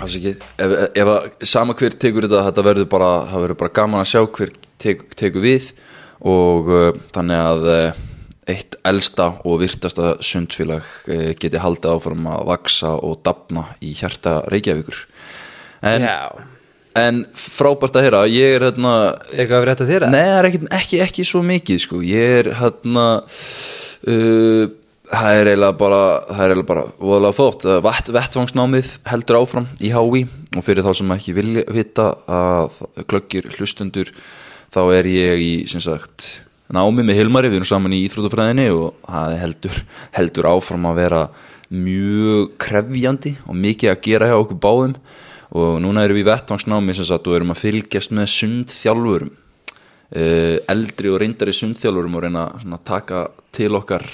ef, 0.00 0.72
ef 0.96 1.12
að 1.12 1.28
sama 1.44 1.76
hver 1.76 1.96
tekur 1.96 2.26
þetta, 2.26 2.46
þetta 2.48 2.66
verður 2.66 2.90
bara 2.96 3.12
verður 3.34 3.60
bara 3.62 3.76
gaman 3.80 4.02
að 4.02 4.10
sjá 4.12 4.20
hver 4.24 4.52
tek, 4.82 5.06
tekur 5.16 5.44
við. 5.44 5.70
Og 6.26 6.72
uh, 6.72 6.90
þannig 7.12 7.42
að 7.44 7.70
uh, 7.70 8.02
eitt 8.48 8.76
elsta 8.86 9.32
og 9.44 9.60
virtasta 9.60 10.14
sundfélag 10.24 10.84
uh, 11.12 11.32
geti 11.36 11.60
haldið 11.60 11.92
áfram 11.92 12.28
að 12.32 12.46
vaksa 12.52 12.94
og 12.96 13.18
dafna 13.26 13.68
í 13.84 13.92
hjarta 13.98 14.40
Reykjavíkur. 14.52 15.04
En, 15.84 16.06
já 16.08 16.55
en 17.00 17.20
frábært 17.36 17.98
að 17.98 18.06
heyra, 18.06 18.22
ég 18.30 18.56
er 18.56 18.66
hérna 18.68 18.94
Eitthvað 19.32 19.58
að 19.58 19.68
rétta 19.70 19.88
þér 19.88 20.08
Nei, 20.12 20.22
það 20.22 20.38
er 20.38 20.48
ekki, 20.50 20.60
ekki, 20.78 21.00
ekki 21.04 21.26
svo 21.28 21.42
mikið 21.46 21.82
sko. 21.84 22.00
Ég 22.06 22.34
er 22.40 22.50
hérna 22.60 23.06
uh, 23.22 24.64
Það 25.06 25.40
er 25.40 25.50
eiginlega 25.52 25.78
bara 25.82 26.00
Það 26.30 26.40
er 26.40 26.54
eiginlega 26.54 26.70
bara 26.72 26.86
voðalega 27.02 27.38
þótt 27.40 27.68
Vett, 27.86 28.10
Vettvangsnámið 28.16 28.90
heldur 29.12 29.40
áfram 29.42 29.68
í 29.78 29.92
HÍ 29.94 30.24
Og 30.56 30.64
fyrir 30.66 30.86
þá 30.86 30.90
sem 30.98 31.14
ekki 31.18 31.36
vilja 31.36 31.66
vita 31.76 32.08
að 32.26 32.82
glöggir 33.06 33.52
hlustundur 33.54 34.10
Þá 34.74 34.82
er 34.98 35.08
ég 35.12 35.44
í 35.44 35.52
sem 35.70 35.84
sagt 35.84 36.32
námi 36.72 37.04
með 37.06 37.20
Hilmari, 37.20 37.50
við 37.50 37.60
erum 37.60 37.68
saman 37.68 37.94
í 37.94 38.00
Íþrótafræðinni 38.08 38.66
og 38.74 38.96
það 39.04 39.34
heldur, 39.38 39.76
heldur 40.16 40.48
áfram 40.50 40.88
að 40.90 40.98
vera 40.98 41.20
mjög 41.70 42.56
krefjandi 42.62 43.36
og 43.46 43.58
mikið 43.58 43.92
að 43.92 44.02
gera 44.06 44.30
hjá 44.30 44.36
okkur 44.38 44.58
báðum 44.62 44.96
og 45.54 45.80
núna 45.82 46.04
erum 46.06 46.18
við 46.18 46.24
í 46.24 46.28
vettvangsnámi 46.30 46.94
sem 46.96 47.06
sagt 47.08 47.28
og 47.28 47.38
erum 47.38 47.52
að 47.54 47.62
fylgjast 47.62 48.14
með 48.16 48.30
sundþjálfurum. 48.34 49.32
Uh, 50.06 50.62
eldri 50.70 51.10
og 51.10 51.18
reyndari 51.22 51.54
sundþjálfurum 51.54 52.14
og 52.18 52.22
reyna 52.26 52.46
svona, 52.60 52.78
að 52.78 52.86
taka 52.86 53.24
til 53.56 53.72
okkar 53.74 54.06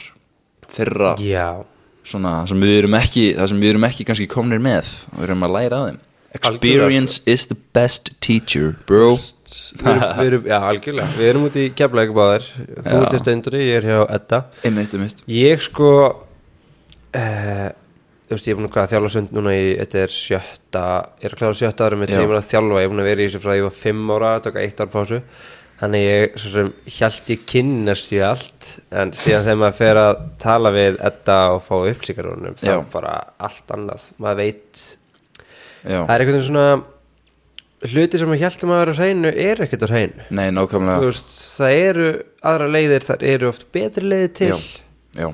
þeirra 0.72 1.12
Já. 1.20 1.60
svona, 2.00 2.38
það 2.40 2.54
sem 2.54 2.64
við 2.64 2.78
erum 2.78 2.96
ekki 2.96 3.26
það 3.36 3.50
sem 3.52 3.60
við 3.60 3.74
erum 3.74 3.86
ekki 3.90 4.06
kannski 4.08 4.28
komnir 4.32 4.62
með 4.64 4.94
og 5.12 5.26
erum 5.26 5.44
að 5.44 5.54
læra 5.58 5.82
að 5.82 5.90
þeim. 5.90 6.00
Experience 6.32 7.20
is 7.28 7.44
the 7.50 7.58
best 7.76 8.14
teacher 8.24 8.72
bro. 8.88 9.18
Við 9.52 9.84
erum, 9.84 10.02
við 10.16 10.26
erum, 10.30 10.46
Já, 10.48 10.56
algjörlega. 10.64 11.12
Við 11.18 11.28
erum 11.28 11.42
út 11.44 11.56
í 11.60 11.66
keflæk 11.76 12.12
báðir 12.16 12.46
Þú 12.86 12.94
ert 13.02 13.16
í 13.18 13.20
steinduri, 13.20 13.60
ég 13.68 13.82
er 13.82 13.88
hjá 13.90 13.98
Edda. 14.16 14.38
Einmitt, 14.64 14.94
einmitt. 14.96 15.20
Ég 15.28 15.60
sko 15.60 15.90
uh, 16.08 17.68
þú 18.32 18.38
veist, 18.38 18.48
ég 18.48 18.54
er 18.54 18.58
búin 18.58 18.68
að 18.68 18.76
hvað, 18.76 18.92
þjálfa 18.92 19.10
sund 19.12 19.34
núna 19.36 19.54
í, 19.54 19.64
þetta 19.82 19.98
er 20.02 20.12
sjötta, 20.16 20.84
ég 21.20 21.26
er 21.28 21.34
að 21.34 21.40
klára 21.40 21.58
sjötta 21.58 21.88
ára 21.88 21.98
með 22.00 22.12
Já. 22.12 22.14
tíma 22.18 22.38
að 22.38 22.46
þjálfa, 22.48 22.78
ég 22.78 22.86
er 22.86 22.92
búin 22.92 23.02
að 23.02 23.10
vera 23.10 23.22
í 23.22 23.26
þessu 23.26 23.42
frá 23.42 23.56
ég 23.56 23.66
var 23.66 23.74
fimm 23.76 24.14
ára, 24.14 24.30
tóka 24.44 24.62
eitt 24.62 24.80
ár 24.80 24.92
pásu. 24.92 25.18
Þannig 25.82 26.04
ég, 26.06 26.38
svo 26.38 26.52
sem, 26.52 26.70
hjælt 26.94 27.30
ég 27.32 27.44
kynnast 27.50 28.12
í 28.14 28.22
allt, 28.22 28.68
en 28.94 29.12
síðan 29.18 29.46
þegar 29.48 29.60
maður 29.64 29.78
fer 29.80 30.00
að 30.02 30.24
tala 30.44 30.72
við 30.76 30.98
þetta 31.00 31.38
og 31.56 31.62
fá 31.66 31.74
upplýkarunum, 31.90 32.58
þá 32.62 32.74
bara 32.92 33.14
allt 33.42 33.74
annað, 33.74 34.08
maður 34.22 34.40
veit 34.44 34.82
já, 35.82 35.98
það 35.98 36.14
er 36.14 36.22
einhvern 36.22 36.38
veginn 36.38 36.48
svona 36.48 36.66
hluti 37.90 38.20
sem 38.20 38.30
maður 38.30 38.44
hjælt 38.44 38.62
að 38.62 38.70
maður 38.70 38.92
er 38.92 38.94
á 38.94 39.00
hreinu 39.00 39.32
er 39.44 39.62
ekkert 39.64 39.82
á 39.82 39.88
hreinu. 39.90 40.26
Nei, 40.30 40.46
veist, 41.02 41.32
það 41.58 41.78
eru 41.80 42.10
aðra 42.52 42.68
leiðir, 42.76 43.06
það 43.08 43.24
eru 43.32 43.48
oft 43.50 43.66
betri 43.74 44.06
leiðir 44.06 44.32
til. 44.38 44.50
Já. 44.52 44.78
já, 45.18 45.28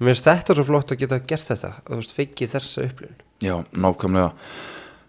mér 0.00 0.14
finnst 0.14 0.28
þetta 0.28 0.56
svo 0.56 0.66
flott 0.68 0.92
að 0.94 1.02
geta 1.04 1.20
gert 1.22 1.48
þetta 1.52 1.72
og 1.78 1.90
þú 1.90 1.98
veist, 2.00 2.14
fengið 2.16 2.52
þessa 2.54 2.84
upplifun. 2.88 3.24
Já, 3.44 3.56
nákvæmlega. 3.72 4.30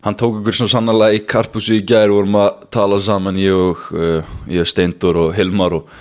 Hann 0.01 0.17
tók 0.17 0.39
ykkur 0.39 0.57
svo 0.57 0.67
sannlega 0.71 1.13
í 1.13 1.21
karpusu 1.29 1.77
í 1.77 1.83
gær 1.85 2.09
og 2.09 2.21
vorum 2.21 2.39
að 2.41 2.65
tala 2.73 2.97
saman 3.03 3.37
ég 3.37 3.53
og, 3.53 3.85
uh, 3.93 4.33
ég 4.49 4.67
Steindur 4.69 5.19
og 5.27 5.35
Hilmar 5.37 5.77
og, 5.77 5.91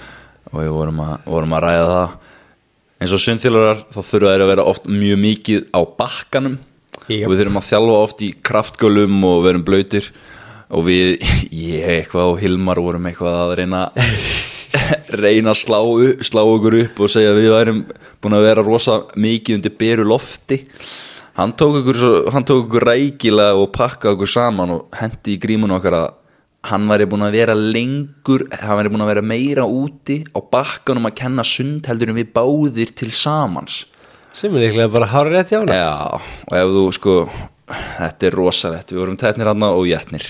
og 0.50 0.56
við 0.62 0.72
vorum 0.72 1.02
að, 1.04 1.14
vorum 1.28 1.54
að 1.58 1.64
ræða 1.66 1.86
það. 1.92 2.16
Eins 3.00 3.14
og 3.16 3.22
sundþjólarar 3.24 3.84
þá 3.92 4.00
þurfa 4.00 4.32
þeir 4.32 4.44
að 4.44 4.50
vera 4.54 4.66
oft 4.72 4.88
mjög 4.88 5.22
mikið 5.26 5.70
á 5.72 5.80
bakkanum. 6.00 6.58
Jep. 7.10 7.26
og 7.26 7.32
við 7.32 7.40
þurfum 7.40 7.58
að 7.58 7.66
þjálfa 7.66 7.96
oft 8.04 8.22
í 8.22 8.28
kraftgölum 8.46 9.24
og 9.26 9.40
verum 9.46 9.64
blöytir 9.66 10.10
og 10.70 10.86
við, 10.86 11.18
ég 11.50 11.86
eitthvað 11.96 12.34
og 12.34 12.40
Hilmar 12.42 12.80
vorum 12.82 13.08
eitthvað 13.10 13.38
að 13.44 13.54
reyna 13.60 13.84
reyna 15.22 15.54
að 15.54 15.60
slá, 15.60 15.78
slá 16.26 16.42
okkur 16.44 16.78
upp 16.84 17.02
og 17.04 17.12
segja 17.12 17.32
að 17.34 17.40
við 17.40 17.52
værum 17.54 17.82
búin 18.22 18.36
að 18.38 18.46
vera 18.48 18.64
rosa 18.66 18.98
mikið 19.16 19.58
undir 19.58 19.76
beru 19.80 20.06
lofti. 20.08 20.60
Hann 21.38 21.54
tók 21.58 21.80
okkur, 21.80 21.98
svo, 22.00 22.14
hann 22.34 22.46
tók 22.48 22.64
okkur 22.66 22.88
rækilega 22.90 23.58
og 23.58 23.70
pakkaði 23.74 24.16
okkur 24.16 24.32
saman 24.32 24.74
og 24.76 24.98
hendi 25.00 25.36
í 25.36 25.42
grímun 25.42 25.76
okkar 25.78 25.96
að 26.00 26.08
hann 26.70 26.88
væri 26.90 27.06
búin 27.08 27.24
að 27.24 27.38
vera 27.38 27.54
lengur 27.56 28.44
hann 28.52 28.76
væri 28.76 28.92
búin 28.92 29.04
að 29.06 29.12
vera 29.14 29.24
meira 29.24 29.64
úti 29.64 30.18
á 30.36 30.38
bakkanum 30.44 31.08
að 31.08 31.16
kenna 31.22 31.46
sund 31.46 31.88
heldur 31.88 32.12
en 32.12 32.20
við 32.20 32.34
báðir 32.36 32.92
til 32.92 33.08
samans. 33.14 33.86
Sem 34.36 34.54
er 34.54 34.68
líklega 34.68 34.92
bara 34.92 35.08
hár 35.10 35.30
rétt 35.32 35.50
hjá 35.50 35.62
hana 35.62 35.74
Já, 35.74 36.20
og 36.46 36.54
ef 36.54 36.74
þú 36.76 36.84
sko 36.94 37.14
þetta 37.70 38.28
er 38.28 38.36
rosalegt, 38.36 38.92
við 38.92 39.00
vorum 39.02 39.18
tætnir 39.18 39.50
hann 39.50 39.64
og 39.66 39.86
jætnir 39.88 40.26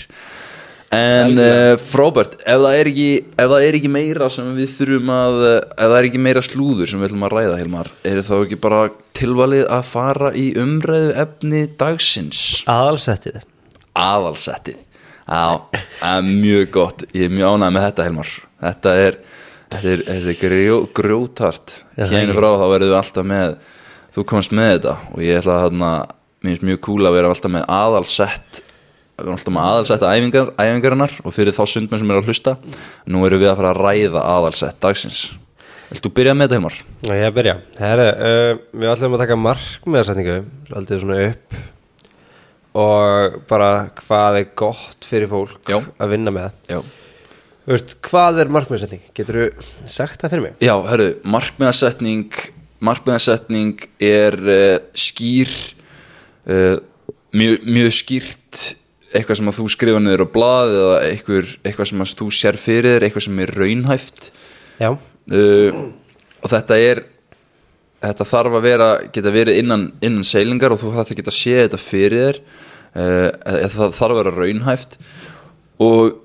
en 0.95 1.39
uh, 1.39 1.77
Fróbert, 1.79 2.37
ef 2.43 2.61
það 2.65 2.77
ekki 2.81 3.09
ef 3.37 3.47
það 3.53 3.65
er 3.67 3.79
ekki 3.79 3.93
meira 3.95 4.29
sem 4.33 4.51
við 4.57 4.75
þurfum 4.79 5.13
að 5.15 5.41
ef 5.47 5.81
það 5.85 5.97
er 6.01 6.09
ekki 6.11 6.23
meira 6.27 6.43
slúður 6.45 6.91
sem 6.91 7.01
við 7.03 7.11
ætlum 7.11 7.27
að 7.29 7.35
ræða 7.37 7.59
Hilmar, 7.61 7.91
er 8.11 8.23
þá 8.27 8.35
ekki 8.41 8.61
bara 8.65 8.83
tilvalið 9.19 9.67
að 9.71 9.89
fara 9.91 10.31
í 10.35 10.47
umræðu 10.59 11.11
efni 11.25 11.65
dagsins, 11.81 12.45
aðalsettið. 12.71 13.43
Aðalsettið. 14.01 14.87
Já, 15.31 15.63
er 16.03 16.25
mjög 16.27 16.71
gott. 16.75 17.05
Ég 17.15 17.29
er 17.29 17.35
mjög 17.35 17.55
ánægð 17.55 17.75
með 17.77 17.85
þetta 17.87 18.07
Hilmar. 18.09 18.33
Þetta 18.61 18.95
er, 18.99 19.19
þetta 19.71 19.93
er, 19.93 20.03
þetta 20.09 20.33
er 20.33 20.41
grjó, 20.41 20.79
grjótart 20.97 21.77
hérna 22.01 22.35
frá 22.35 22.49
þá 22.49 22.65
verðum 22.73 22.91
við 22.91 22.97
alltaf 22.99 23.29
með 23.31 23.55
þú 24.15 24.25
komst 24.33 24.57
með 24.57 24.73
þetta 24.73 24.97
og 25.13 25.23
ég 25.23 25.39
ætla 25.39 25.55
að 25.55 25.63
hérna, 25.69 25.93
mér 26.41 26.51
finnst 26.51 26.67
mjög 26.67 26.83
cool 26.89 27.07
að 27.07 27.17
vera 27.19 27.31
alltaf 27.31 27.55
með 27.55 27.67
aðalsett 27.77 28.61
við 29.21 29.29
erum 29.29 29.37
alltaf 29.37 29.55
með 29.55 29.69
aðalsett 29.69 30.07
æfingar, 30.09 30.51
æfingarinnar 30.57 31.15
og 31.25 31.35
fyrir 31.37 31.57
þá 31.57 31.63
sundmenn 31.69 32.03
sem 32.03 32.11
eru 32.11 32.23
að 32.23 32.31
hlusta 32.31 32.57
nú 33.11 33.25
erum 33.29 33.43
við 33.43 33.53
að 33.53 33.61
fara 33.61 33.73
að 33.75 33.81
ræða 33.85 34.25
aðalsett 34.35 34.81
dagsins 34.83 35.23
Vilt 35.91 36.05
þú 36.07 36.13
byrja 36.15 36.37
með 36.39 36.47
þetta 36.47 36.59
Hilmar? 36.61 36.77
Já, 37.03 37.13
ég 37.19 37.33
byrja 37.35 37.57
Herre, 37.81 38.07
uh, 38.15 38.51
Við 38.79 38.93
ætlum 38.93 39.17
að 39.17 39.23
taka 39.25 39.37
markmiðarsetningu 39.43 40.37
Aldrei 40.79 41.01
svona 41.03 41.17
upp 41.27 41.57
Og 42.81 43.39
bara 43.51 43.71
hvað 43.99 44.39
er 44.39 44.49
gott 44.61 45.09
fyrir 45.11 45.31
fólk 45.33 45.67
Já. 45.67 45.81
að 45.99 46.13
vinna 46.13 46.31
með 46.35 46.71
Já, 46.71 46.79
veist, 47.67 47.97
Hvað 48.07 48.45
er 48.45 48.53
markmiðarsetning? 48.55 49.03
Getur 49.19 49.41
þú 49.41 49.67
sagt 49.91 50.23
það 50.23 50.37
fyrir 50.37 50.47
mig? 50.47 50.55
Já 50.63 50.77
herru, 50.87 51.09
markmiðasetning 51.27 52.39
markmiðasetning 52.81 53.83
er 54.01 54.39
uh, 54.41 54.77
skýr 54.97 55.51
uh, 56.47 56.79
mjög, 57.37 57.67
mjög 57.67 57.97
skýrt 57.99 58.63
eitthvað 59.15 59.41
sem 59.41 59.51
að 59.51 59.59
þú 59.59 59.67
skrifa 59.75 60.03
niður 60.03 60.25
á 60.27 60.29
blað 60.35 60.75
eða 60.79 60.99
eitthvað, 61.09 61.55
eitthvað 61.67 61.91
sem 61.91 62.05
að 62.05 62.15
þú 62.21 62.29
sér 62.37 62.59
fyrir 62.61 62.95
þér 62.95 63.07
eitthvað 63.07 63.27
sem 63.27 63.43
er 63.45 63.55
raunhæft? 63.59 64.31
Já, 64.81 64.91
uh, 64.95 65.81
og 66.41 66.55
þetta 66.55 66.81
er 66.81 67.05
þetta 68.01 68.27
þarf 68.31 68.57
að 68.57 68.67
vera 68.67 68.89
geta 69.13 69.35
verið 69.35 69.61
innan, 69.61 69.91
innan 70.01 70.27
seilingar 70.27 70.73
og 70.73 70.81
þú 70.81 70.95
þarf 70.95 71.13
að 71.13 71.21
geta 71.21 71.37
séð 71.37 71.63
þetta 71.67 71.83
fyrir 71.85 72.25
þér. 72.25 72.43
Uh, 72.91 73.29
það 73.71 73.95
þarf 73.99 74.15
að 74.15 74.19
vera 74.23 74.35
raunhæft. 74.39 74.99
Og 75.81 76.17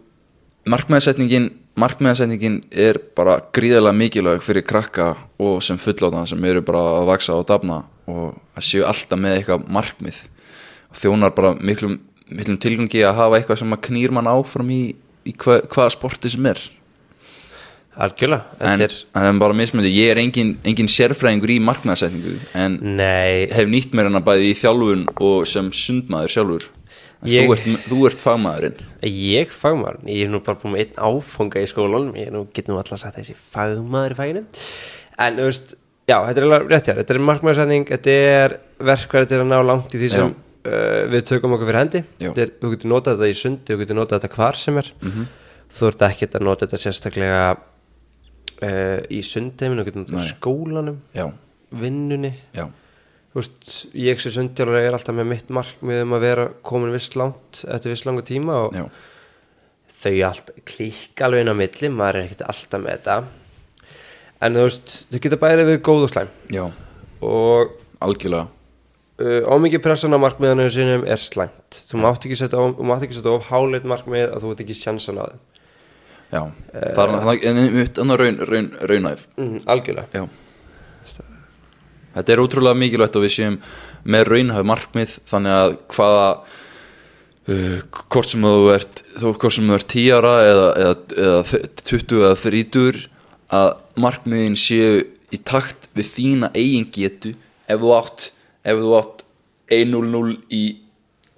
markmiðasetningin 0.71 1.51
markmiðasetningin 1.79 2.61
er 2.71 2.99
bara 3.17 3.37
gríðarlega 3.55 3.99
mikilvæg 3.99 4.43
fyrir 4.45 4.63
krakka 4.67 5.11
og 5.41 5.59
sem 5.63 5.79
fulláttan 5.81 6.27
sem 6.29 6.47
eru 6.47 6.63
bara 6.65 6.83
að 7.01 7.09
vaksa 7.09 7.35
og 7.35 7.47
dafna 7.49 7.81
og 8.07 8.37
að 8.55 8.67
séu 8.69 8.85
alltaf 8.87 9.19
með 9.19 9.39
eitthvað 9.39 9.65
markmið. 9.75 10.21
Og 10.93 11.01
þjónar 11.01 11.35
bara 11.35 11.51
miklum, 11.59 11.97
miklum 12.31 12.57
tilgangi 12.61 13.03
að 13.05 13.17
hafa 13.19 13.39
eitthvað 13.39 13.61
sem 13.61 13.75
að 13.75 13.83
knýr 13.89 14.13
mann 14.15 14.29
áfram 14.31 14.69
í, 14.73 14.81
í 15.25 15.33
hva, 15.43 15.59
hvaða 15.69 15.93
sporti 15.93 16.31
sem 16.33 16.45
er. 16.49 16.61
Algjörlega 17.95 18.43
en, 18.59 18.81
Þetta 18.81 19.21
er 19.21 19.27
en 19.29 19.37
bara 19.39 19.55
mismöndi, 19.55 19.87
ég 19.95 20.09
er 20.11 20.19
engin, 20.19 20.55
engin 20.67 20.89
sérfræðingur 20.91 21.53
í 21.53 21.61
markmiðasetningu 21.63 22.33
en 22.59 22.73
Nei, 22.97 23.45
hef 23.55 23.69
nýtt 23.71 23.93
mér 23.95 24.09
hana 24.09 24.19
bæði 24.25 24.49
í 24.51 24.57
þjálfun 24.59 25.05
og 25.23 25.45
sem 25.47 25.69
sundmaður 25.71 26.33
sjálfur. 26.33 26.65
Ég- 27.25 27.47
þú, 27.47 27.53
ert, 27.55 27.85
þú 27.87 27.99
ert 28.09 28.19
fagmaðurinn. 28.21 28.81
Ég 29.07 29.53
fagmaður 29.55 30.01
Ég 30.11 30.25
er 30.27 30.33
nú 30.33 30.41
bara 30.43 30.59
búin 30.59 30.75
með 30.75 30.83
einn 30.83 30.99
áfanga 31.07 31.61
í 31.63 31.69
skólanum 31.71 32.17
Ég 32.19 32.27
er 32.27 32.35
nú, 32.35 32.43
get 32.53 32.67
nú 32.67 32.75
alltaf 32.77 32.99
sagt 32.99 33.15
þessi 33.21 33.33
fagmaður 33.39 34.13
í 34.17 34.19
faginu. 34.19 34.43
En 35.23 35.39
þú 35.39 35.47
veist, 35.47 35.73
já, 36.11 36.17
þetta 36.27 36.43
er 36.43 36.67
rétt 36.73 36.89
hér 36.91 36.99
Þetta 36.99 37.15
er 37.15 37.23
markmiðarsetning, 37.31 37.87
þetta 37.93 38.17
er 38.35 38.57
verkværi 38.91 39.31
til 39.31 39.39
að 39.39 39.47
ná 39.53 39.61
langt 39.71 39.95
í 39.95 40.03
því 40.03 40.11
sem 40.11 40.35
uh, 40.65 41.05
við 41.13 41.25
tökum 41.31 41.55
okkur 41.55 41.69
fyrir 41.71 41.81
hendi. 41.83 42.01
Er, 42.25 42.51
Þú 42.61 42.71
getur 42.75 42.91
notað 42.91 43.19
þetta 43.19 43.31
í 43.31 43.37
sundi, 43.39 43.71
þú 43.73 43.79
getur 43.83 43.99
notað 43.99 44.21
þetta 44.23 44.35
hvar 44.39 44.59
sem 44.59 44.81
er. 44.81 44.91
Mhm. 45.01 45.27
Þú 45.75 45.87
ert 45.89 46.03
ekkert 46.05 46.35
að 46.37 46.45
nota 46.45 46.65
þetta 46.67 46.81
sérstaklega 46.83 47.43
uh, 47.55 48.99
í 49.09 49.21
sundheiminu, 49.25 49.81
þú 49.81 49.87
getur 49.89 50.03
notað 50.03 50.19
Nei. 50.19 50.27
skólanum 50.29 50.99
já, 51.17 51.25
vinnunni. 51.81 52.31
Já, 52.55 52.67
veist, 53.35 53.71
ég 53.97 54.21
sem 54.23 54.35
sundjálfur 54.37 54.79
er 54.79 54.95
alltaf 54.95 55.17
með 55.17 55.31
mitt 55.33 55.49
markmið 55.53 56.03
um 56.05 56.15
að 56.15 56.25
vera 56.27 56.45
komin 56.63 56.93
viss 56.95 57.15
langt 57.19 57.63
eftir 57.65 57.91
viss 57.95 58.05
langa 58.07 58.23
tíma 58.27 58.61
og 58.67 58.77
já, 58.77 58.85
þau 59.95 60.61
klíka 60.69 61.27
alveg 61.27 61.43
inn 61.43 61.51
á 61.51 61.55
milli, 61.57 61.91
maður 61.91 62.21
er 62.21 62.29
ekkert 62.29 62.45
alltaf 62.47 62.83
með 62.85 62.95
þetta. 62.99 63.17
En 64.45 64.55
þú 64.59 64.67
veist, 64.67 64.95
þau 65.11 65.21
geta 65.25 65.41
bærið 65.41 65.71
við 65.73 65.81
góð 65.89 66.05
og 66.05 66.13
slæm. 66.13 66.31
Já, 66.53 66.65
og 67.25 67.75
algjörlega 68.05 68.51
uh, 69.21 69.41
ómikið 69.55 69.83
pressan 69.85 70.15
á 70.15 70.19
markmiðanum 70.21 70.71
sinum 70.73 71.05
er 71.07 71.21
slæmt. 71.21 71.81
Þú 71.89 72.01
mátt 72.03 72.25
ekki 72.27 72.39
setja, 72.39 72.61
of- 72.61 72.81
háleit 73.49 73.87
markmið 73.87 74.27
að 74.31 74.41
þú 74.43 74.53
veit 74.53 74.65
ekki 74.65 74.77
sjansan 74.79 75.21
þeim. 75.21 75.43
Já, 76.33 76.41
er 76.73 76.95
það 76.97 77.13
er 77.13 77.47
einmitt 77.51 77.99
annað 78.01 78.21
raun, 78.23 78.37
raun, 78.49 78.69
raunæf 78.89 79.27
mm, 79.37 79.57
algjörlega. 79.71 80.07
Já. 80.11 80.25
Þetta 82.15 82.31
er 82.31 82.41
ótrúlega 82.41 82.79
mikilvægt 82.79 83.17
að 83.19 83.25
við 83.25 83.33
séum 83.35 83.57
með 84.07 84.29
raunhæf 84.31 84.67
markmið 84.71 85.15
þannig 85.29 85.55
að 85.59 85.73
hvaða 85.91 86.27
uh, 87.51 87.79
hvort 88.15 88.31
sem 88.31 88.47
þú 88.47 88.69
ert 88.73 89.01
þó 89.19 89.27
hvort 89.33 89.57
sem 89.57 89.67
þú 89.69 89.77
ert 89.77 89.89
10 89.93 90.13
ára 90.15 90.35
eða, 90.49 90.69
eða, 90.85 90.95
eða 91.25 91.63
20 91.91 92.23
eða 92.23 92.37
30 92.43 93.03
að 93.55 93.73
markmiðin 94.05 94.57
séu 94.59 95.03
í 95.35 95.41
takt 95.45 95.89
við 95.97 96.11
þína 96.15 96.51
eigin 96.55 96.87
getu 96.95 97.35
ef 97.67 97.83
þú 97.83 97.93
átt 97.99 98.29
ef 98.65 98.81
þú 98.81 98.97
átt 98.99 99.23
1-0-0 99.75 100.35
í 100.53 100.63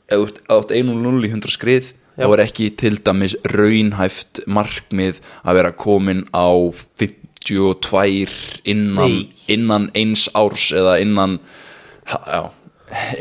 ef 0.08 0.24
þú 0.24 0.58
átt 0.58 0.76
1-0-0 0.76 1.28
í 1.28 1.32
100 1.32 1.54
skrið 1.54 1.94
þá 2.18 2.28
er 2.32 2.44
ekki 2.48 2.70
til 2.80 2.96
dæmis 3.06 3.36
raunhæft 3.54 4.42
markmið 4.50 5.22
að 5.44 5.60
vera 5.60 5.74
komin 5.78 6.26
á 6.34 6.50
52 6.98 8.64
innan, 8.74 9.18
innan 9.52 9.90
eins 9.98 10.26
árs 10.36 10.72
eða 10.76 10.98
innan 11.04 11.38
já, 12.08 12.48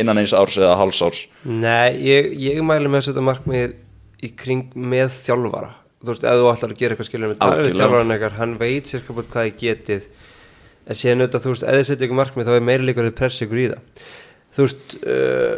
innan 0.00 0.22
eins 0.22 0.34
árs 0.36 0.56
eða 0.60 0.78
hálfs 0.80 1.02
árs. 1.04 1.24
Nei, 1.44 1.98
ég, 2.06 2.30
ég 2.40 2.62
mæli 2.64 2.88
með 2.88 3.02
að 3.02 3.08
setja 3.10 3.26
markmið 3.26 3.76
í 4.24 4.32
kring 4.38 4.72
með 4.74 5.10
þjálfara. 5.18 5.74
Þú 6.00 6.12
veist, 6.12 6.24
ef 6.24 6.40
þú 6.40 6.48
ætlar 6.52 6.72
að 6.72 6.80
gera 6.80 6.96
eitthvað 6.96 7.12
talið 7.42 7.66
við 7.66 7.80
þjálfaran 7.80 8.14
eitthvað, 8.14 8.38
hann 8.40 8.56
veit 8.60 8.90
sér 8.90 9.04
hvað 9.06 9.30
hvað 9.32 9.48
ég 9.50 9.60
getið 9.60 10.08
en 10.86 10.98
síðan 10.98 11.24
auðvitað, 11.24 11.44
þú 11.44 11.52
veist, 11.52 11.66
ef 11.66 11.78
þið 11.78 11.88
setja 11.88 12.06
ykkur 12.06 12.20
markmið 12.20 12.48
þá 12.48 12.54
er 12.54 12.66
meiri 12.68 12.86
líka 12.86 13.04
að 13.04 13.14
pressa 13.18 13.46
ykkur 13.46 13.62
í 13.62 13.68
það 13.72 14.04
þú 14.56 14.66
veist 14.66 14.96
uh, 15.02 15.56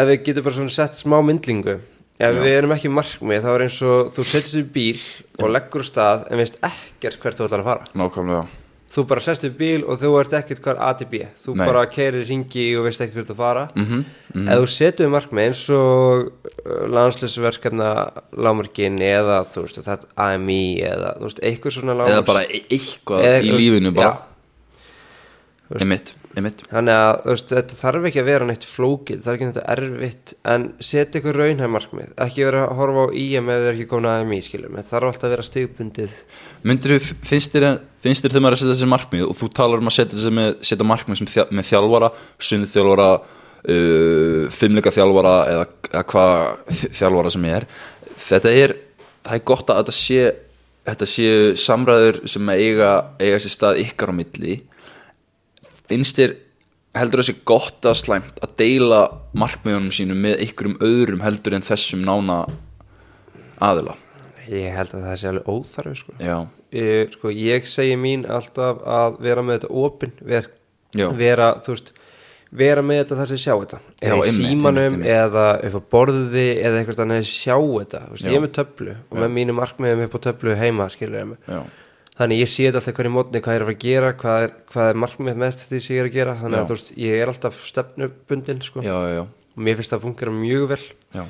ef 0.00 0.08
við 0.10 0.22
getum 0.28 0.46
bara 0.46 0.58
svona 0.58 0.74
sett 0.74 0.98
smá 0.98 1.18
myndlingu 1.24 1.76
ef 2.20 2.34
Já. 2.36 2.40
við 2.40 2.54
erum 2.54 2.74
ekki 2.76 2.92
markmið 2.92 3.44
þá 3.44 3.50
er 3.52 3.66
eins 3.66 3.82
og 3.86 4.14
þú 4.16 4.26
setjast 4.28 4.58
í 4.60 4.64
bíl 4.74 4.96
og 5.40 5.52
leggur 5.54 5.86
stað 5.86 6.26
en 6.30 6.40
veist 6.40 6.58
ekkert 6.66 7.20
hvert 7.22 7.38
þú 7.38 7.46
ætlar 7.48 7.64
að 7.64 7.70
fara 7.70 8.02
nákvæmlega 8.02 8.48
þú 8.90 9.04
bara 9.06 9.22
sest 9.22 9.44
upp 9.46 9.54
bíl 9.60 9.84
og 9.86 10.00
þú 10.00 10.10
ert 10.18 10.32
ekkert 10.40 10.62
hvað 10.64 10.74
er 10.74 10.80
A 10.82 10.90
til 10.98 11.06
B 11.10 11.20
þú 11.38 11.54
Nei. 11.54 11.66
bara 11.68 11.84
keirir 11.90 12.26
ringi 12.26 12.64
og 12.78 12.88
veist 12.88 13.02
ekki 13.04 13.20
hvert 13.20 13.30
að 13.30 13.38
fara 13.38 13.64
mm 13.74 13.86
-hmm. 13.86 14.48
ef 14.50 14.58
þú 14.58 14.66
setur 14.66 15.12
markmið 15.14 15.44
eins 15.46 15.62
og 15.70 16.32
landslisverkefna 16.96 17.90
lámarkin 18.32 18.98
eða 18.98 19.44
þú 19.46 19.62
veist 19.62 20.06
AMI 20.16 20.82
eða 20.82 21.14
þú 21.18 21.22
veist 21.28 21.40
eitthvað 21.42 21.72
svona 21.72 21.94
lámars 21.94 22.16
eða 22.16 22.26
bara 22.26 22.42
e- 22.42 22.66
eitthvað 22.70 23.24
Eða, 23.24 23.40
í 23.42 23.50
lífinu 23.52 23.94
bara 23.94 24.10
já. 24.10 24.29
Einmitt, 25.78 26.12
einmitt. 26.34 26.62
Þannig 26.70 26.96
að 26.96 27.10
veist, 27.28 27.52
þetta 27.52 27.76
þarf 27.78 28.06
ekki 28.08 28.20
að 28.22 28.28
vera 28.30 28.46
neitt 28.48 28.64
flókið, 28.66 29.20
það 29.22 29.30
er 29.30 29.36
ekki 29.36 29.48
neitt 29.48 29.60
erfitt 29.74 30.32
en 30.52 30.66
setja 30.82 31.20
ykkur 31.20 31.38
raunhæg 31.38 31.70
markmið. 31.76 32.08
Ekki 32.26 32.46
vera 32.48 32.64
að 32.66 32.80
horfa 32.80 33.04
á 33.06 33.08
IM 33.22 33.50
ef 33.52 33.60
þið 33.60 33.68
er 33.68 33.78
ekki 33.78 33.88
komin 33.92 34.10
að 34.10 34.24
AMI 34.24 34.40
skiljum, 34.46 34.78
það 34.80 34.90
þarf 34.90 35.10
alltaf 35.10 35.28
að 35.28 35.34
vera 35.36 35.46
stigbundið 35.46 36.16
Myndir 36.66 36.96
þú, 36.96 37.16
finnst 37.30 37.54
þér, 37.54 37.68
þegar 38.02 38.42
maður 38.42 38.50
er 38.50 38.58
að 38.58 38.62
setja 38.64 38.74
þessi 38.74 38.90
markmið 38.90 39.26
og 39.28 39.38
þú 39.38 39.50
talar 39.60 39.84
um 39.84 39.92
að 39.92 39.96
setja, 40.00 40.34
með, 40.40 40.52
setja 40.72 40.90
markmið 40.90 41.22
sem 41.22 41.30
þjá, 41.30 41.42
með 41.54 41.70
þjálfara, 41.70 42.12
sunnið 42.50 42.74
þjálfara 42.74 43.08
uh, 43.20 44.44
fimmleika 44.58 44.94
þjálfara 44.94 45.34
eða, 45.54 45.66
eða 45.92 46.06
hvað 46.14 46.78
þjálfara 46.98 47.34
sem 47.36 47.50
er 47.50 47.66
þetta 48.20 48.54
er, 48.64 48.78
það 49.26 49.38
er 49.38 49.50
gott 49.52 49.70
að 49.70 49.82
þetta 49.84 49.98
sé 50.00 50.30
þetta 50.90 51.08
séu 51.08 51.54
samræður 51.60 52.20
sem 52.30 52.52
eiga, 52.54 52.90
eiga 53.20 53.40
sér 53.42 53.54
stað 53.54 53.80
ykkar 53.84 54.12
á 54.12 54.14
milli 54.16 54.60
finnst 55.90 56.18
þér 56.20 56.36
heldur 56.98 57.22
þessi 57.22 57.36
gott 57.46 57.86
að 57.86 57.98
slæmt 58.00 58.40
að 58.42 58.54
deila 58.58 59.00
markmiðunum 59.38 59.92
sínum 59.94 60.18
með 60.24 60.40
ykkurum 60.48 60.78
öðrum 60.82 61.20
heldur 61.22 61.54
en 61.58 61.66
þessum 61.66 62.02
nána 62.06 62.40
aðila 63.62 63.96
Ég 64.50 64.72
held 64.74 64.94
að 64.96 65.04
það 65.06 65.18
sé 65.20 65.28
alveg 65.30 65.48
óþarfi 65.52 65.98
sko. 66.00 66.12
já, 66.18 66.36
Ég, 66.74 67.12
sko, 67.14 67.30
ég 67.34 67.66
segi 67.70 67.94
mín 67.98 68.24
alltaf 68.30 68.80
að 68.86 69.18
vera 69.22 69.42
með 69.46 69.60
þetta 69.60 69.70
opin 69.84 70.12
ver, 70.26 70.48
Já. 70.94 71.06
vera, 71.14 71.48
vera 72.50 72.82
með 72.82 73.00
þetta 73.04 73.18
þar 73.20 73.30
sem 73.30 73.40
sjá 73.44 73.52
þetta 73.60 73.78
Já, 73.78 74.08
eða 74.08 74.16
í 74.16 74.24
einmitt, 74.24 74.38
símanum 74.40 74.82
einmitt, 74.82 75.06
einmitt. 75.06 75.12
eða 75.20 75.44
upp 75.68 75.76
á 75.78 75.82
borði 75.94 76.46
eða 76.58 76.80
eitthvað 76.80 76.98
þannig 77.02 77.20
að 77.22 77.28
sjá 77.30 77.56
þetta 77.60 78.02
veist, 78.10 78.24
Já. 78.24 78.30
ég 78.30 78.38
er 78.40 78.44
með 78.46 78.54
töflu 78.58 78.96
og 79.10 79.20
með 79.22 79.32
mínu 79.36 79.56
markmiðum 79.60 80.04
upp 80.08 80.18
á 80.18 80.20
töflu 80.26 80.56
heima 80.58 80.88
skilur 80.90 81.20
ég 81.20 81.36
já, 81.46 81.60
þannig 82.18 82.42
ég 82.42 82.50
sé 82.50 82.66
þetta 82.66 82.80
alltaf 82.80 82.96
hverju 82.98 83.12
mótni 83.14 83.42
hvað 83.44 83.58
er 83.58 83.66
að 83.66 83.78
gera 83.84 84.14
hvað 84.18 84.46
er, 84.46 84.56
hvað 84.72 84.90
er 84.92 84.98
markmið 85.04 85.38
með 85.42 85.60
því 85.60 85.82
sem 85.84 85.94
ég 85.94 86.02
er 86.02 86.08
að 86.08 86.16
gera 86.16 86.38
þannig 86.40 86.58
Já. 86.58 86.62
að 86.62 86.72
veist, 86.74 86.90
ég 87.00 87.20
er 87.20 87.32
alltaf 87.32 87.60
stefnubundin 87.68 88.64
sko. 88.66 88.82
já, 88.84 88.96
já, 88.96 89.14
já, 89.20 89.22
og 89.26 89.62
mér 89.66 89.78
finnst 89.78 89.94
það 89.94 90.00
að 90.00 90.06
fungera 90.08 90.34
mjög 90.36 90.66
vel 90.72 90.82
já. 91.14 91.24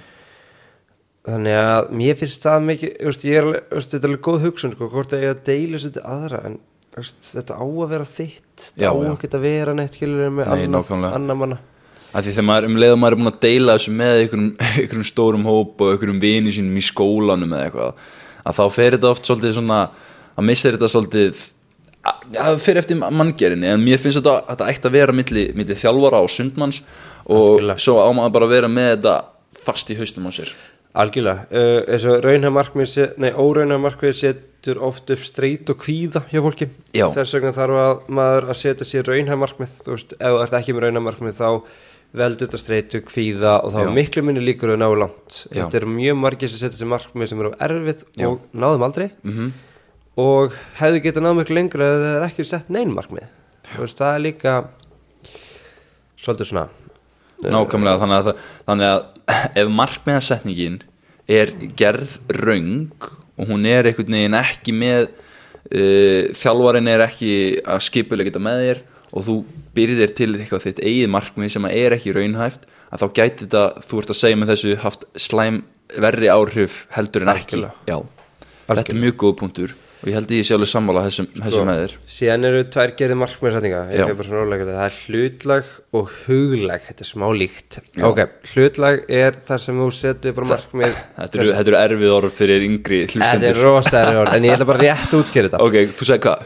þannig 1.30 1.60
að 1.60 1.92
mér 2.00 2.20
finnst 2.22 2.49
það 2.49 2.66
mikið 2.70 2.96
veist, 3.10 3.28
ég 3.28 3.40
er, 3.40 3.50
veist, 3.70 3.94
þetta 3.94 4.06
er 4.06 4.12
alveg 4.12 4.26
góð 4.28 4.46
hugsun 4.49 4.76
sko, 4.76 4.90
hvort 4.94 5.16
að 5.16 5.26
ég 5.26 5.34
að 5.34 5.42
deila 5.50 5.82
til 5.84 6.04
aðra 6.04 6.44
en 6.49 6.60
þetta 6.90 7.54
á 7.54 7.64
að 7.64 7.90
vera 7.92 8.06
þitt 8.08 8.70
þetta 8.75 8.90
á 8.90 8.94
að 8.99 9.44
vera 9.44 9.75
neitt 9.76 9.99
skilur 9.99 10.32
með 10.34 10.50
Nei, 10.50 10.66
nákvæmlega. 10.72 11.12
annar 11.20 11.38
manna 11.38 11.60
því 12.10 12.32
þegar 12.34 12.46
maður 12.49 12.66
um 12.66 12.78
leið 12.82 12.92
og 12.92 12.99
maður 12.99 13.14
er 13.14 13.20
búin 13.20 13.30
að 13.30 13.42
deila 13.44 13.76
þessu 13.76 13.92
með 13.94 14.20
einhverjum 14.25 15.06
stórum 15.06 15.46
hóp 15.46 15.84
og 15.84 15.92
einhverjum 15.92 16.22
vini 16.22 16.54
sínum 16.54 16.80
í 16.80 16.82
skólanum 16.82 17.54
eða 17.54 17.68
eitthvað 17.68 18.08
að 18.40 18.56
þá 18.58 18.64
fer 18.75 18.96
þetta 18.96 19.12
oft 19.12 19.28
svolítið 19.28 19.54
svona 19.60 19.80
að 20.40 20.49
missa 20.49 20.73
þetta 20.73 20.90
svolítið 20.94 21.47
það 22.32 22.59
fer 22.64 22.78
eftir 22.80 22.97
manngerinni 23.00 23.68
en 23.75 23.82
mér 23.85 24.00
finnst 24.00 24.20
þetta 24.23 24.37
að 24.40 24.50
þetta 24.54 24.68
ætti 24.73 24.88
að 24.88 24.94
vera 24.97 25.14
milli, 25.16 25.42
milli 25.59 25.76
þjálfara 25.76 26.23
og 26.25 26.30
sundmanns 26.32 26.80
og 27.28 27.59
Algjörlega. 27.61 27.82
svo 27.85 27.97
á 28.00 28.09
maður 28.16 28.32
bara 28.38 28.49
að 28.49 28.54
vera 28.56 28.70
með 28.73 28.90
þetta 28.94 29.16
fast 29.66 29.90
í 29.92 29.97
haustum 29.99 30.28
á 30.28 30.32
sér 30.32 30.52
algjörlega, 31.00 31.44
uh, 31.54 31.92
eins 31.92 32.04
og 32.11 32.25
raunhæð 32.25 32.54
markmið 32.56 32.88
set- 32.90 33.18
nei, 33.23 33.30
óraunhæð 33.30 33.82
markmið 33.85 34.16
setur 34.18 34.80
oft 34.88 35.11
upp 35.14 35.23
streit 35.28 35.68
og 35.70 35.78
kvíða 35.85 36.25
hjá 36.32 36.40
fólki 36.42 36.66
Já. 36.97 37.06
þess 37.14 37.37
vegna 37.37 37.52
þarf 37.54 37.78
að 37.85 38.00
maður 38.18 38.49
að 38.50 38.59
setja 38.64 38.88
sér 38.88 39.06
raunhæð 39.12 39.38
markmið 39.44 39.76
þú 39.85 39.94
veist, 39.94 40.16
ef 40.18 40.35
þú 40.35 40.42
ert 40.42 40.56
ekki 40.59 40.75
með 40.75 40.87
raunhæð 40.88 41.06
markmið 41.06 41.38
þá 41.38 41.49
veldur 42.20 42.49
þetta 42.49 42.59
streitu, 42.64 43.00
kvíða 43.06 43.52
og 43.62 43.70
þá 43.70 43.78
Já. 43.78 43.87
er 43.87 43.94
miklu 44.00 44.23
minni 44.26 44.42
líkur 44.42 44.73
að 44.75 44.80
ná 44.82 44.88
langt 44.99 45.44
Já. 45.52 45.61
þetta 45.62 45.78
eru 45.85 45.92
mjög 45.94 46.16
margir 46.25 46.50
sem 46.50 46.59
setja 46.64 46.80
sér 46.80 46.90
markmið 46.97 47.28
sem 47.30 47.44
eru 47.44 47.52
erfið 47.68 48.02
og 48.26 48.40
náðum 48.56 48.88
aldrei 48.88 49.11
mm 49.23 49.52
og 50.19 50.57
hefðu 50.81 51.05
getað 51.05 51.26
náð 51.26 51.38
miklu 51.38 51.59
lengra 51.59 51.87
ef 51.87 52.02
það 52.02 52.17
er 52.17 52.26
ekki 52.26 52.47
sett 52.49 52.73
neinn 52.73 52.95
markmið. 52.97 53.31
Þú 53.71 53.84
veist, 53.84 54.00
það 54.00 54.15
er 54.17 54.25
líka 54.25 54.54
svolítið 56.21 56.50
svona 56.50 56.69
Nákvæmlega 57.41 58.00
þannig 58.02 58.19
að, 58.21 58.45
þannig 58.69 58.91
að 58.91 59.61
ef 59.63 59.73
markmiðasetningin 59.78 60.78
er 61.30 61.52
gerð 61.78 62.19
röng 62.37 62.93
og 63.41 63.49
hún 63.49 63.65
er 63.69 63.89
einhvern 63.89 64.17
veginn 64.19 64.37
ekki 64.37 64.75
með 64.76 65.06
uh, 65.08 66.28
þjálfarin 66.37 66.91
er 66.93 67.06
ekki 67.06 67.32
að 67.65 67.84
skipulega 67.87 68.28
geta 68.28 68.43
með 68.45 68.65
þér 68.67 68.82
og 69.11 69.26
þú 69.26 69.37
byrðir 69.75 70.15
til 70.19 70.30
eitthvað 70.34 70.67
þitt 70.67 70.82
eigið 70.84 71.13
markmið 71.15 71.54
sem 71.54 71.69
er 71.71 71.97
ekki 71.97 72.15
raunhæft 72.15 72.67
að 72.91 73.02
þá 73.02 73.06
gæti 73.17 73.47
þetta, 73.47 73.65
þú 73.87 74.02
ert 74.02 74.13
að 74.13 74.21
segja 74.21 74.41
með 74.41 74.52
þessu 74.52 74.75
haft 74.84 75.06
slæm 75.19 75.63
verri 75.91 76.28
áhrif 76.30 76.82
heldur 76.95 77.25
en 77.25 77.32
ekki. 77.32 77.63
Algjörlega. 77.63 77.73
Já, 77.89 78.67
þetta 78.69 78.93
er 78.93 79.00
mjög 79.00 79.17
góð 79.25 79.39
punktur 79.41 79.78
og 80.00 80.08
ég 80.08 80.15
held 80.17 80.30
að 80.30 80.39
ég 80.39 80.47
sé 80.49 80.54
alveg 80.56 80.71
sammála 80.71 81.02
þessum, 81.04 81.26
þessum 81.36 81.67
með 81.69 81.80
þér. 81.82 81.95
síðan 82.17 82.47
eru 82.49 82.60
tvær 82.73 82.93
gerði 82.97 83.17
er 84.25 84.30
rólega 84.32 84.67
það 84.71 84.86
er 84.86 84.95
hlutlag 85.04 85.71
og 86.00 86.15
huglag. 86.25 86.86
Þetta 86.89 87.04
er 87.04 87.08
smá 87.10 87.26
líkt. 87.36 87.78
Já. 87.99 88.04
ok, 88.08 88.21
hlutlag 88.54 89.02
er 89.21 89.39
þar 89.50 89.63
sem 89.67 89.80
þú 89.82 89.89
setur 89.99 90.36
bara 90.39 90.50
markmið 90.54 90.97
Þetta 91.21 91.41
eru, 91.43 91.52
eru 91.60 91.78
erfið 91.82 92.15
orð 92.17 92.34
fyrir 92.41 92.67
yngri 92.69 93.00
þetta 93.04 93.21
er 93.21 93.21
hlustendur. 93.21 93.63
rosaður 93.67 94.21
orð 94.25 94.36
en 94.39 94.49
ég 94.49 94.56
ætla 94.56 94.69
bara 94.73 94.84
rétt 94.86 95.13
að 95.15 95.21
útskýra 95.21 95.50
þetta. 95.50 95.63
Ok, 95.69 95.78
þú 96.00 96.08
segir 96.10 96.25
hvað? 96.26 96.45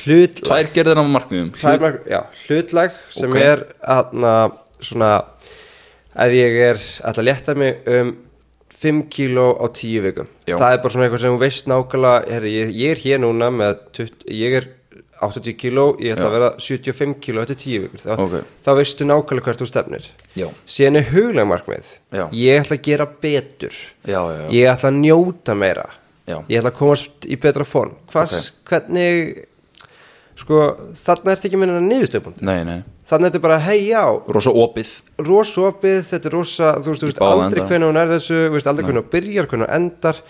Hlutlag. 0.00 0.44
Tvær 0.50 0.72
gerðir 0.78 1.00
á 1.00 1.04
markmiðum. 1.16 1.50
Tvær 1.60 1.82
mark, 1.84 2.00
já, 2.10 2.20
hlutlag 2.46 3.00
sem 3.12 3.30
Ok. 3.36 3.40
er 3.44 3.66
aðna, 3.96 4.34
svona 4.80 5.12
ef 6.16 6.32
ég 6.32 6.56
er 6.70 6.80
ætla 6.80 7.20
að 7.20 7.28
létta 7.28 7.54
mig 7.60 7.82
um 7.92 8.14
5 8.86 9.04
kíló 9.12 9.48
á 9.58 9.66
10 9.68 10.00
vikum 10.06 10.30
Já. 10.46 10.56
það 10.56 10.72
er 10.72 10.80
bara 10.84 10.94
svona 10.94 11.06
eitthvað 11.08 11.22
sem 11.26 11.36
þú 11.36 11.42
veist 11.44 11.68
nákvæmlega 11.74 12.32
herri, 12.36 12.54
ég, 12.60 12.72
ég 12.80 12.94
er 12.96 13.02
hér 13.04 13.22
núna 13.26 13.50
með 13.54 13.78
20, 13.98 14.26
ég 14.38 14.56
er 14.60 14.68
80 15.26 15.54
kíló, 15.56 15.84
ég 15.96 16.12
ætla 16.12 16.26
Já. 16.26 16.28
að 16.28 16.34
vera 16.36 16.48
75 16.60 17.14
kíló 17.24 17.40
eftir 17.40 17.56
10 17.62 17.78
vikur 17.86 18.02
þá, 18.04 18.10
Ok. 18.20 18.34
þá 18.66 18.70
veistu 18.76 19.06
nákvæmlega 19.08 19.46
hvert 19.48 19.62
þú 19.62 19.68
stefnir 19.70 20.08
Já, 20.36 20.48
síðan 20.68 20.98
er 21.00 21.06
huglega 21.12 21.46
markmið 21.48 21.86
Já. 22.12 22.24
ég 22.36 22.60
ætla 22.60 22.76
að 22.76 22.82
gera 22.90 23.06
betur 23.24 23.72
já, 24.04 24.20
já, 24.20 24.40
já. 24.42 24.48
ég 24.52 24.72
ætla 24.74 24.90
að 24.92 24.98
njóta 25.00 25.56
meira 25.56 25.86
Já. 26.28 26.38
ég 26.50 26.58
ætla 26.60 26.72
að 26.74 26.78
komast 26.82 27.26
í 27.30 27.38
betra 27.40 27.64
form 27.64 27.94
Hvers, 28.12 28.50
hvernig 28.68 29.46
sko, 30.36 30.60
þarna 31.00 31.32
ert 31.34 31.44
ekki 31.48 31.58
minna 31.60 31.80
niðurstöfbund 31.80 32.42
Nei, 32.44 32.60
nei, 32.68 32.78
þannig 33.08 33.28
er 33.30 33.34
þetta 33.34 33.42
bara, 33.46 33.58
hei 33.66 33.78
já. 33.88 34.02
Rosa 34.36 34.52
opið. 34.52 34.90
Rosa 35.24 35.66
opið, 35.70 36.00
þetta 36.10 36.28
er 36.30 36.36
rosa 36.36 36.72
þú 36.80 36.92
veist, 36.92 37.04
þú 37.04 37.10
veist 37.10 37.22
aldrei 37.26 37.62
hvernig 37.70 37.88
hún 37.90 38.00
er 38.02 38.10
þessu 38.14 38.40
þú 38.46 38.56
veist 38.58 38.70
aldrei 38.72 38.86
hvernig 38.88 39.02
hún 39.04 39.12
byrjar, 39.16 39.48
hvernig 39.52 39.68
hún 39.70 39.76
endar. 39.80 40.20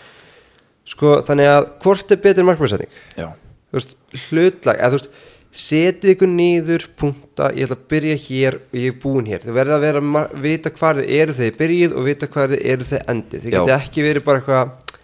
Sko, 0.87 1.17
þannig 1.27 1.49
að 1.51 1.71
hvort 1.83 2.13
er 2.15 2.21
betur 2.23 2.47
markmæðsetning 2.47 2.93
Já, 3.19 3.29
þú 3.73 3.81
veist, 3.81 3.97
hlutlag, 4.29 4.79
eða 4.79 4.93
þú 4.95 5.01
veist 5.01 5.11
setið 5.57 6.11
ykkur 6.13 6.29
niður, 6.29 6.85
punta 7.01 7.47
ég 7.57 7.65
ætla 7.67 7.79
að 7.79 7.87
byrja 7.91 8.17
hér 8.27 8.59
og 8.61 8.75
ég 8.77 8.91
er 8.93 8.99
búin 9.01 9.29
hér. 9.31 9.41
Þið 9.41 9.55
verða 9.57 9.79
að 9.79 9.85
vera, 9.87 10.03
mar- 10.05 10.35
vita 10.45 10.73
hvað 10.75 11.01
þið 11.01 11.13
eru 11.17 11.37
þegar 11.39 11.47
þið 11.51 11.61
byrjið 11.63 11.95
og 11.97 12.05
vita 12.11 12.29
hvað 12.35 12.53
þið 12.53 12.67
eru 12.75 12.89
þegar 12.91 13.07
endið. 13.15 13.41
Þið 13.47 13.55
getið 13.57 13.73
ekki 13.79 14.05
verið 14.05 14.27
bara 14.27 14.43
eitthvað 14.43 14.99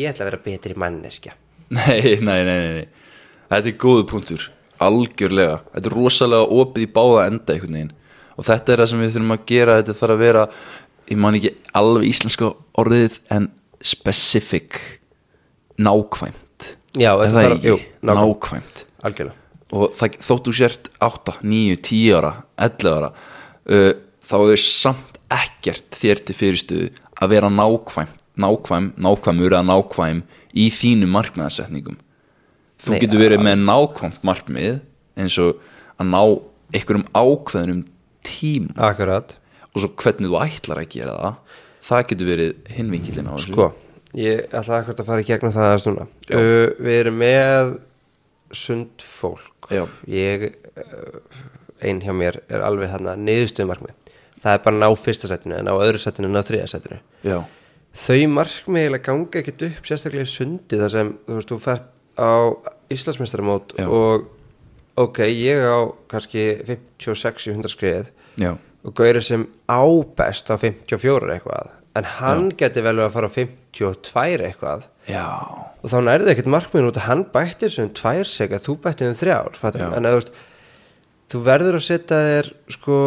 ég 0.00 0.10
ætla 0.10 0.24
að 0.26 0.30
vera 0.32 0.40
betri 0.48 0.76
manneskja. 0.82 1.36
Nei, 1.78 2.00
nei, 2.18 2.40
nei, 2.42 2.58
nei, 2.58 2.74
nei. 2.82 3.01
Þetta 3.52 3.68
er 3.68 3.78
góðu 3.80 4.04
punktur 4.08 4.44
Algjörlega, 4.82 5.58
þetta 5.74 5.90
er 5.90 5.94
rosalega 5.94 6.60
opið 6.62 6.86
í 6.86 6.90
báða 6.90 7.26
enda 7.28 7.54
einhvern 7.54 7.76
veginn. 7.76 7.90
Og 8.34 8.46
þetta 8.48 8.72
er 8.72 8.80
það 8.82 8.88
sem 8.90 9.02
við 9.02 9.12
þurfum 9.14 9.34
að 9.34 9.44
gera 9.52 9.76
Þetta 9.78 9.94
þarf 9.98 10.14
að 10.14 10.22
vera, 10.24 10.44
ég 11.12 11.20
man 11.22 11.36
ekki 11.38 11.52
alveg 11.78 12.06
íslenska 12.08 12.48
orðið 12.82 13.18
En 13.36 13.50
specific 13.82 14.80
Nákvæmt. 15.82 16.72
Já, 16.98 17.12
þetta 17.20 17.36
þarf, 17.36 17.54
ekki? 17.56 17.70
jú, 17.70 17.76
nákvæm, 18.04 18.18
Nákvæmt. 18.22 18.82
Algjörlega. 19.02 19.38
Og 19.72 19.94
það, 19.96 20.18
þóttu 20.26 20.52
sért 20.56 20.90
8, 21.00 21.38
9, 21.48 21.78
10 21.88 22.18
ára 22.18 22.32
11 22.60 22.90
ára 22.92 23.08
uh, 23.12 23.92
þá 24.28 24.36
er 24.42 24.60
samt 24.60 25.20
ekkert 25.32 25.96
þér 25.96 26.20
til 26.28 26.36
fyrirstuðu 26.36 26.90
að 27.16 27.32
vera 27.32 27.48
nákvæm 27.52 28.10
nákvæm, 28.42 28.92
nákvæmur 29.00 29.54
eða 29.54 29.64
nákvæm 29.68 30.22
í 30.52 30.68
þínu 30.72 31.08
markmiðasetningum 31.12 31.96
þú 32.82 32.98
getur 33.02 33.22
verið 33.22 33.44
með 33.46 33.62
nákvæmt 33.66 34.24
markmið 34.26 34.80
eins 35.20 35.38
og 35.42 35.60
að 36.00 36.10
ná 36.10 36.20
einhverjum 36.72 37.06
ákveðnum 37.14 37.84
tím 38.26 38.70
akkurat. 38.76 39.36
Og 39.72 39.80
svo 39.84 39.92
hvernig 40.02 40.28
þú 40.28 40.40
ætlar 40.42 40.82
að 40.82 40.90
gera 40.92 41.14
það 41.16 41.60
það 41.82 42.04
getur 42.10 42.28
verið 42.30 42.74
hinvinkilin 42.76 43.30
á 43.30 43.32
þessu. 43.34 43.54
Sko, 43.54 43.68
ég 44.18 44.44
ætla 44.50 44.82
akkurat 44.82 45.00
að 45.02 45.08
fara 45.08 45.24
í 45.24 45.28
gegnum 45.28 45.54
það 45.54 45.68
aðeins 45.68 45.88
núna. 45.88 46.06
Uh, 46.28 46.66
Við 46.78 46.98
erum 46.98 47.18
með 47.22 47.72
sund 48.62 49.06
fólk. 49.06 49.70
Já. 49.72 49.82
Ég, 50.10 50.46
uh, 50.76 51.40
ein 51.82 52.02
hjá 52.04 52.12
mér 52.16 52.42
er 52.52 52.62
alveg 52.66 52.92
þarna 52.92 53.16
niðurstöðu 53.18 53.72
markmið. 53.72 54.14
Það 54.42 54.54
er 54.58 54.62
bara 54.66 54.80
ná 54.82 54.88
fyrsta 54.98 55.30
setinu 55.30 55.58
en 55.58 55.70
á 55.70 55.74
öðru 55.74 56.02
setinu 56.02 56.30
en 56.30 56.38
á 56.38 56.42
þriða 56.46 56.70
setinu. 56.70 57.00
Já, 57.26 57.40
Þau 57.92 58.22
markmið 58.32 58.86
eiginlega 58.86 59.04
ganga 59.04 59.40
ekkert 59.42 59.62
upp 59.66 59.88
sérstaklega 59.88 60.24
í 60.24 60.30
sundi 60.32 60.78
þar 60.80 60.92
sem 60.94 61.10
þú 61.26 61.34
veist, 61.36 61.50
þú 61.50 61.58
fært 61.60 61.90
á 62.18 62.32
Íslandsmeistaramót 62.92 63.76
Já. 63.78 63.86
og 63.88 64.26
ok, 65.00 65.24
ég 65.28 65.62
á 65.64 65.78
kannski 66.12 66.42
56-100 66.68 67.72
skrið 67.72 68.10
já, 68.36 68.56
og 68.84 68.94
Gauri 68.98 69.22
sem 69.24 69.46
á 69.68 69.80
best 70.16 70.52
á 70.52 70.56
54 70.60 71.32
eitthvað 71.36 71.72
en 71.98 72.08
hann 72.18 72.48
geti 72.56 72.82
vel 72.84 72.96
að 73.02 73.12
fara 73.16 73.28
á 73.28 73.32
52 73.34 74.46
eitthvað. 74.46 74.86
Já, 75.10 75.26
og 75.82 75.90
þá 75.90 75.98
nærði 76.06 76.32
ekkert 76.32 76.50
markmiðin 76.54 76.88
út 76.88 77.00
að 77.00 77.08
hann 77.08 77.24
bættir 77.34 77.72
sem 77.74 77.90
tvær 77.92 78.28
seg 78.28 78.54
að 78.56 78.66
þú 78.68 78.76
bættir 78.84 79.10
um 79.10 79.18
þrjár 79.18 79.58
Já. 79.60 79.88
en 79.90 80.08
eða, 80.08 80.12
þú 80.14 80.20
veist, 80.20 80.32
þú 81.32 81.42
verður 81.48 81.78
að 81.78 81.86
setja 81.88 82.20
þér 82.28 82.50
sko 82.76 82.98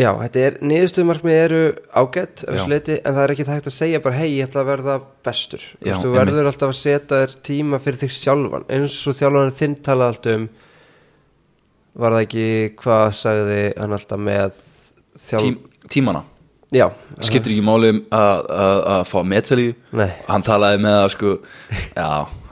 já, 0.00 0.10
þetta 0.20 0.44
er 0.48 0.58
niðurstuðmarkmið 0.64 1.38
eru 1.44 1.62
ágætt 1.94 2.44
leiti, 2.70 2.98
en 2.98 3.14
það 3.14 3.22
er 3.24 3.34
ekki 3.34 3.48
hægt 3.50 3.70
að 3.70 3.76
segja 3.78 4.02
bara 4.04 4.18
hei, 4.18 4.28
ég 4.34 4.48
ætla 4.48 4.64
að 4.64 4.70
verða 4.72 4.98
bestur. 5.26 5.64
Já, 5.78 5.92
veist, 5.92 6.04
þú 6.04 6.12
verður 6.18 6.50
alltaf 6.50 6.72
að 6.74 6.78
setja 6.80 7.22
þér 7.22 7.38
tíma 7.46 7.80
fyrir 7.82 8.02
þig 8.04 8.14
sjálfan, 8.18 8.68
eins 8.74 9.00
og 9.08 9.18
þjálfan 9.20 9.58
þinn 9.60 9.80
talaði 9.86 10.14
alltaf 10.16 10.38
um 10.38 10.46
var 11.94 12.16
það 12.16 12.24
ekki, 12.26 12.46
hvað 12.80 13.08
sagði 13.20 13.58
hann 13.78 13.96
alltaf 13.96 14.22
með 14.26 14.62
þjálf 15.24 15.44
Tím, 15.44 15.58
tímana? 15.92 16.24
Já, 16.74 16.88
skiptir 17.22 17.54
ekki 17.54 17.62
máli 17.62 17.92
um 17.94 18.00
að, 18.14 18.48
fá 19.06 19.18
metalíu 19.30 19.74
nei, 19.94 20.08
hann 20.26 20.42
talaði 20.42 20.80
með 20.82 20.96
að 21.04 21.10
sko 21.14 21.34
já, 21.94 22.08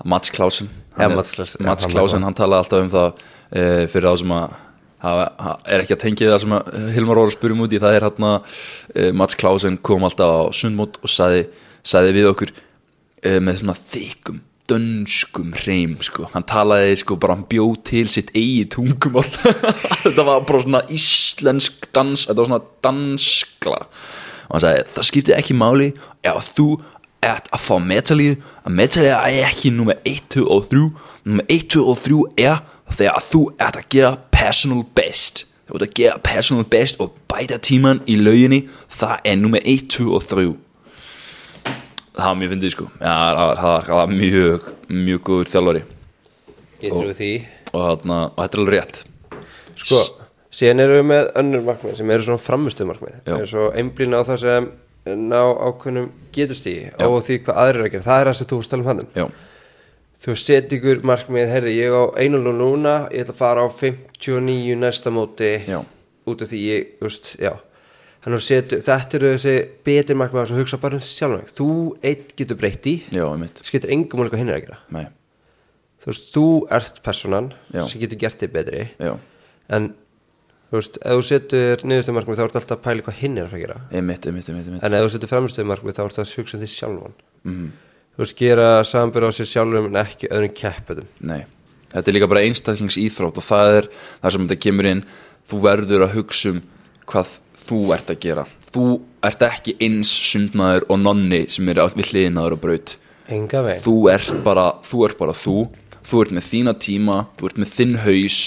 Mats 0.07 0.31
Klausen 0.35 0.70
Mats 0.94 1.35
Klausen, 1.35 2.20
hann 2.20 2.28
hann 2.28 2.38
talaði 2.38 2.62
alltaf 2.62 2.85
um 2.85 2.92
það 2.92 3.24
e, 3.50 3.64
fyrir 3.90 4.07
þá 4.07 4.20
sem 4.22 4.35
að 4.37 4.55
ha, 5.02 5.56
er 5.66 5.82
ekki 5.82 5.96
að 5.96 6.02
tengja 6.04 6.30
það 6.32 6.42
sem 6.44 6.56
Hilmar 6.94 7.20
voru 7.20 7.32
að 7.32 7.36
spyrja 7.36 7.56
um 7.56 7.64
út 7.66 7.74
í 7.74 7.82
það 7.82 7.98
er 7.98 8.06
hann 8.06 8.28
að 8.28 8.56
e, 8.94 9.10
Mats 9.18 9.38
Klausen 9.38 9.78
kom 9.82 10.06
alltaf 10.06 10.30
á 10.30 10.42
sundmót 10.56 11.00
og 11.02 11.12
sagði, 11.12 11.44
sagði 11.82 12.16
við 12.18 12.30
okkur 12.30 12.54
e, 12.54 13.36
með 13.42 13.62
svona 13.62 13.78
þykkum 13.78 14.40
dönskum 14.70 15.50
hreim 15.58 15.96
sko. 16.04 16.28
hann 16.32 16.46
talaði 16.48 16.94
sko 17.02 17.16
bara 17.20 17.36
hann 17.36 17.48
bjó 17.50 17.72
til 17.86 18.06
sitt 18.10 18.30
eigi 18.36 18.64
tungumál 18.70 19.26
þetta 20.04 20.26
var 20.26 20.46
bara 20.46 20.62
svona 20.62 20.82
íslensk 20.94 21.90
dans 21.94 22.28
þetta 22.28 22.38
var 22.38 22.50
svona 22.50 22.64
danskla 22.86 23.80
og 23.82 24.54
hann 24.54 24.64
sagði 24.64 24.86
það 24.94 25.08
skiptir 25.10 25.38
ekki 25.38 25.58
máli 25.58 25.90
ef 26.22 26.52
þú 26.56 26.68
ert 27.22 27.48
að 27.54 27.62
fá 27.66 27.74
metalíu 27.82 28.35
að 28.66 28.76
metalíu 28.80 29.12
er 29.14 29.46
ekki 29.48 29.70
nummer 29.74 29.98
1, 30.08 30.26
2 30.35 30.44
og 30.50 30.66
3 30.72 30.82
nummer 31.24 31.46
1, 31.48 31.68
2 31.76 31.85
og 31.92 32.02
3 32.02 32.20
er 32.44 32.61
þegar 32.92 33.24
þú 33.30 33.42
ert 33.56 33.78
að 33.80 33.88
gera 33.94 34.12
personal 34.35 34.82
best. 34.98 35.46
Þú 35.68 35.78
ert 35.78 35.87
að 35.87 35.94
gera 36.00 36.18
personal 36.26 36.66
best 36.68 37.00
og 37.00 37.14
bæta 37.30 37.56
tíman 37.62 38.02
í 38.11 38.18
lauginni 38.20 38.64
það 38.92 39.16
er 39.32 39.40
nummer 39.40 39.62
1, 39.64 39.88
2 39.96 40.11
og 40.18 40.26
3 40.28 40.50
það 42.12 42.26
var 42.28 42.37
mjög 42.37 42.50
fyndið 42.52 42.72
sko 42.74 42.87
Já, 43.00 43.12
það 43.12 43.38
var, 43.40 43.61
það 43.62 43.87
það 43.88 44.11
mjög 44.18 44.66
mjög 44.92 45.20
góður 45.28 45.50
þjálfari 45.52 45.82
ég 46.82 46.92
trúi 46.92 47.14
því? 47.16 47.30
og, 47.72 47.78
þarna, 47.87 48.18
og 48.26 48.42
þetta 48.42 48.58
er 48.58 48.62
alveg 48.62 48.74
rétt. 48.76 48.98
Sko, 49.82 50.00
síðan 50.52 50.82
erum 50.85 50.98
við 50.98 51.06
með 51.08 51.30
önnur 51.40 51.64
markmið 51.70 51.94
sem 52.00 52.12
eru 52.12 52.26
svona 52.26 52.42
framustu 52.44 52.87
markmið 52.88 53.14
Já. 53.30 53.37
er 53.38 53.48
svo 53.48 53.68
einblýna 53.80 54.20
á 54.20 54.28
það 54.28 54.40
sem 54.42 54.66
ná 55.06 55.40
ákveðnum 55.68 56.12
getustígi 56.34 56.92
og 57.02 57.16
því 57.26 57.40
hvað 57.46 57.56
aðrir 57.62 57.80
eru 57.80 57.88
að 57.88 57.94
gera, 57.96 58.06
það 58.06 58.20
er 58.20 58.28
það 58.30 58.36
sem 58.38 58.50
þú 58.52 58.58
varst 58.60 58.72
að 58.72 58.76
tala 58.76 58.82
um 58.82 58.90
hann 58.92 59.16
já, 59.18 59.24
þú 60.22 60.36
set 60.38 60.72
ykkur 60.76 61.02
markmið, 61.08 61.50
heyrði 61.50 61.72
ég 61.74 61.96
á 61.98 62.02
einulun 62.22 62.60
núna, 62.60 62.94
ég 63.10 63.24
ætla 63.24 63.34
að 63.34 63.40
fara 63.40 63.64
á 63.66 63.68
59 63.74 64.76
næsta 64.78 65.10
móti. 65.10 65.50
Já, 65.66 65.80
út 66.30 66.44
af 66.44 66.52
því 66.52 66.60
ég, 66.68 66.92
þú 67.00 67.08
veist, 67.08 67.30
já. 67.42 67.52
Þannig 68.22 68.38
að 68.38 68.44
setu, 68.46 68.78
þetta 68.86 69.18
eru 69.18 69.32
þessi 69.32 69.54
betri 69.88 70.14
markmið 70.14 70.44
að 70.44 70.60
hugsa 70.60 70.78
bara 70.78 71.00
um 71.00 71.02
sjálf 71.02 71.50
þú 71.58 71.66
einn 72.06 72.22
getur 72.38 72.60
breytt 72.60 72.86
í, 72.86 72.94
já, 73.10 73.24
einmitt. 73.26 73.64
Skiptir 73.66 73.90
engum 73.96 74.22
hvað 74.22 74.38
hinn 74.38 74.52
er 74.52 74.60
að 74.60 74.68
gera. 74.68 74.78
Nei, 74.94 75.08
þú 76.04 76.12
veist, 76.12 76.30
þú 76.30 76.46
ert 76.78 77.02
personan 77.02 77.50
Já. 77.74 77.82
sem 77.90 78.04
getur 78.04 78.22
gert 78.22 78.38
þig 78.38 78.54
betri. 78.54 78.84
Já, 79.02 79.16
en 79.74 79.90
þú 80.72 80.78
veist, 80.80 80.98
ef 81.04 81.18
þú 81.18 81.24
setur 81.28 81.82
niðurstöðu 81.85 82.16
markmið 82.16 82.38
þá 82.38 82.44
ertu 82.46 82.58
alltaf 82.62 82.78
að 82.78 82.85
pæla 82.87 83.04
hvað 83.04 83.18
hinn 83.20 83.35
er 83.37 83.50
að 83.50 83.61
gera. 83.61 83.74
Einmitt, 83.92 84.24
einmitt, 84.24 84.46
einmitt, 84.48 84.68
einmitt. 84.70 84.85
en 84.88 84.96
ef 84.96 85.02
þú 85.04 85.11
setur 85.12 85.28
framstöðu 85.28 85.68
markmið 85.68 85.98
þá 85.98 86.02
ertu 86.06 86.22
að 86.22 86.32
hugsa 86.38 86.56
um 86.56 86.62
því 86.62 86.70
sjálfan. 86.72 87.16
Mhm. 87.44 87.66
þú 88.16 88.22
veist, 88.22 88.37
gera 88.40 88.68
sambur 88.88 89.26
á 89.28 89.30
sér 89.37 89.48
sjálfum 89.52 89.90
en 89.90 90.00
ekki 90.00 90.28
öðrum 90.32 90.54
kepputum 90.56 91.06
Nei, 91.20 91.44
þetta 91.92 92.08
er 92.08 92.16
líka 92.16 92.28
bara 92.32 92.44
einstaklings 92.46 92.96
íþrótt 92.96 93.37
og 93.37 93.44
það 93.44 93.76
er 93.76 93.88
það 94.22 94.32
sem 94.32 94.48
þetta 94.48 94.64
kemur 94.64 94.88
inn. 94.88 95.04
Þú 95.48 95.61
verður 95.61 96.04
að 96.06 96.14
hugsa 96.16 96.50
um 96.52 96.62
hvað 97.04 97.37
þú 97.68 97.80
ert 97.92 98.11
að 98.11 98.20
gera. 98.24 98.46
Þú 98.72 98.85
ert 99.28 99.44
ekki 99.44 99.76
eins 99.85 100.08
sundmaður 100.08 100.87
og 100.88 101.00
nonni 101.02 101.44
sem 101.52 101.68
er 101.68 101.80
við 101.92 102.12
hliðinaður 102.12 102.56
og 102.56 102.62
braut. 102.64 102.96
Þú 103.28 103.96
ert 104.12 104.44
bara 104.44 104.72
þú 104.82 105.04
ert 105.06 105.18
bara 105.20 105.37
þú. 105.37 105.68
Þú 106.02 106.22
ert 106.24 106.32
með 106.35 106.48
þína 106.48 106.72
tíma, 106.80 107.16
þú 107.38 107.50
ert 107.50 107.61
með 107.61 107.74
þinn 107.76 107.98
haus. 108.02 108.38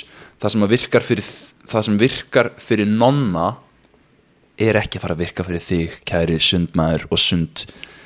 Það 0.41 0.51
sem, 0.51 0.63
að 0.65 0.73
virkar 0.73 1.05
fyrir, 1.05 1.27
það 1.71 1.87
sem 1.87 1.99
virkar 2.01 2.51
fyrir 2.61 2.89
nonna 2.89 3.49
er 4.61 4.79
ekki 4.79 4.99
að 4.99 5.05
fara 5.05 5.17
að 5.17 5.25
virka 5.25 5.45
fyrir 5.47 5.63
þig 5.63 5.99
kæri 6.07 6.39
sundmaður 6.43 7.09
og 7.11 7.21
sund 7.21 7.65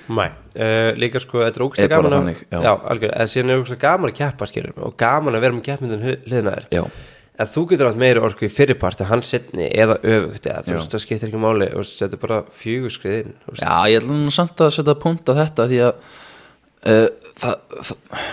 Mæ. 0.10 0.24
Uh, 0.58 0.95
líka 0.98 1.22
sko, 1.22 1.43
þetta 1.45 1.60
er 1.60 1.63
ógæslega 1.67 1.89
bara 1.93 2.00
gaman 2.02 2.10
að, 2.10 2.17
þannig, 2.17 2.39
já. 2.50 2.60
já, 2.65 2.72
algjör, 2.91 3.12
en 3.13 3.30
síðan 3.30 3.52
er 3.54 3.60
ógæslega 3.62 3.84
gaman 3.84 4.10
að 4.10 4.15
keppa 4.17 4.48
skilur 4.50 4.80
og 4.88 4.95
gaman 4.98 5.38
að 5.38 5.43
vera 5.45 5.56
með 5.56 5.65
keppmyndun 5.67 6.06
hliðna 6.26 6.54
þér 6.56 6.65
já, 6.74 6.82
en 7.39 7.50
þú 7.52 7.63
getur 7.69 7.89
átt 7.91 8.00
meiri 8.02 8.24
orku 8.26 8.48
í 8.48 8.50
fyrirparti 8.52 9.08
hann 9.12 9.22
setni 9.28 9.67
eða 9.69 10.00
öfugt 10.02 10.50
eða 10.50 10.63
þú 10.65 10.76
veist, 10.76 10.95
það 10.95 11.04
skiptir 11.06 11.30
ekki 11.30 11.43
máli 11.43 11.69
og 11.69 11.86
þetta 11.86 12.17
er 12.17 12.24
bara 12.24 12.39
veist. 12.50 13.62
Já, 13.62 13.76
ég 13.93 14.02
ætla 14.02 14.17
nú 14.17 14.34
samt 14.34 14.65
að 14.65 14.74
setja 14.80 14.98
punkt 15.06 15.30
að 15.30 15.43
þetta 15.43 15.67
því 15.69 15.82
að 15.86 15.93
uh, 16.89 17.06
það, 17.43 17.78
það, 17.91 18.26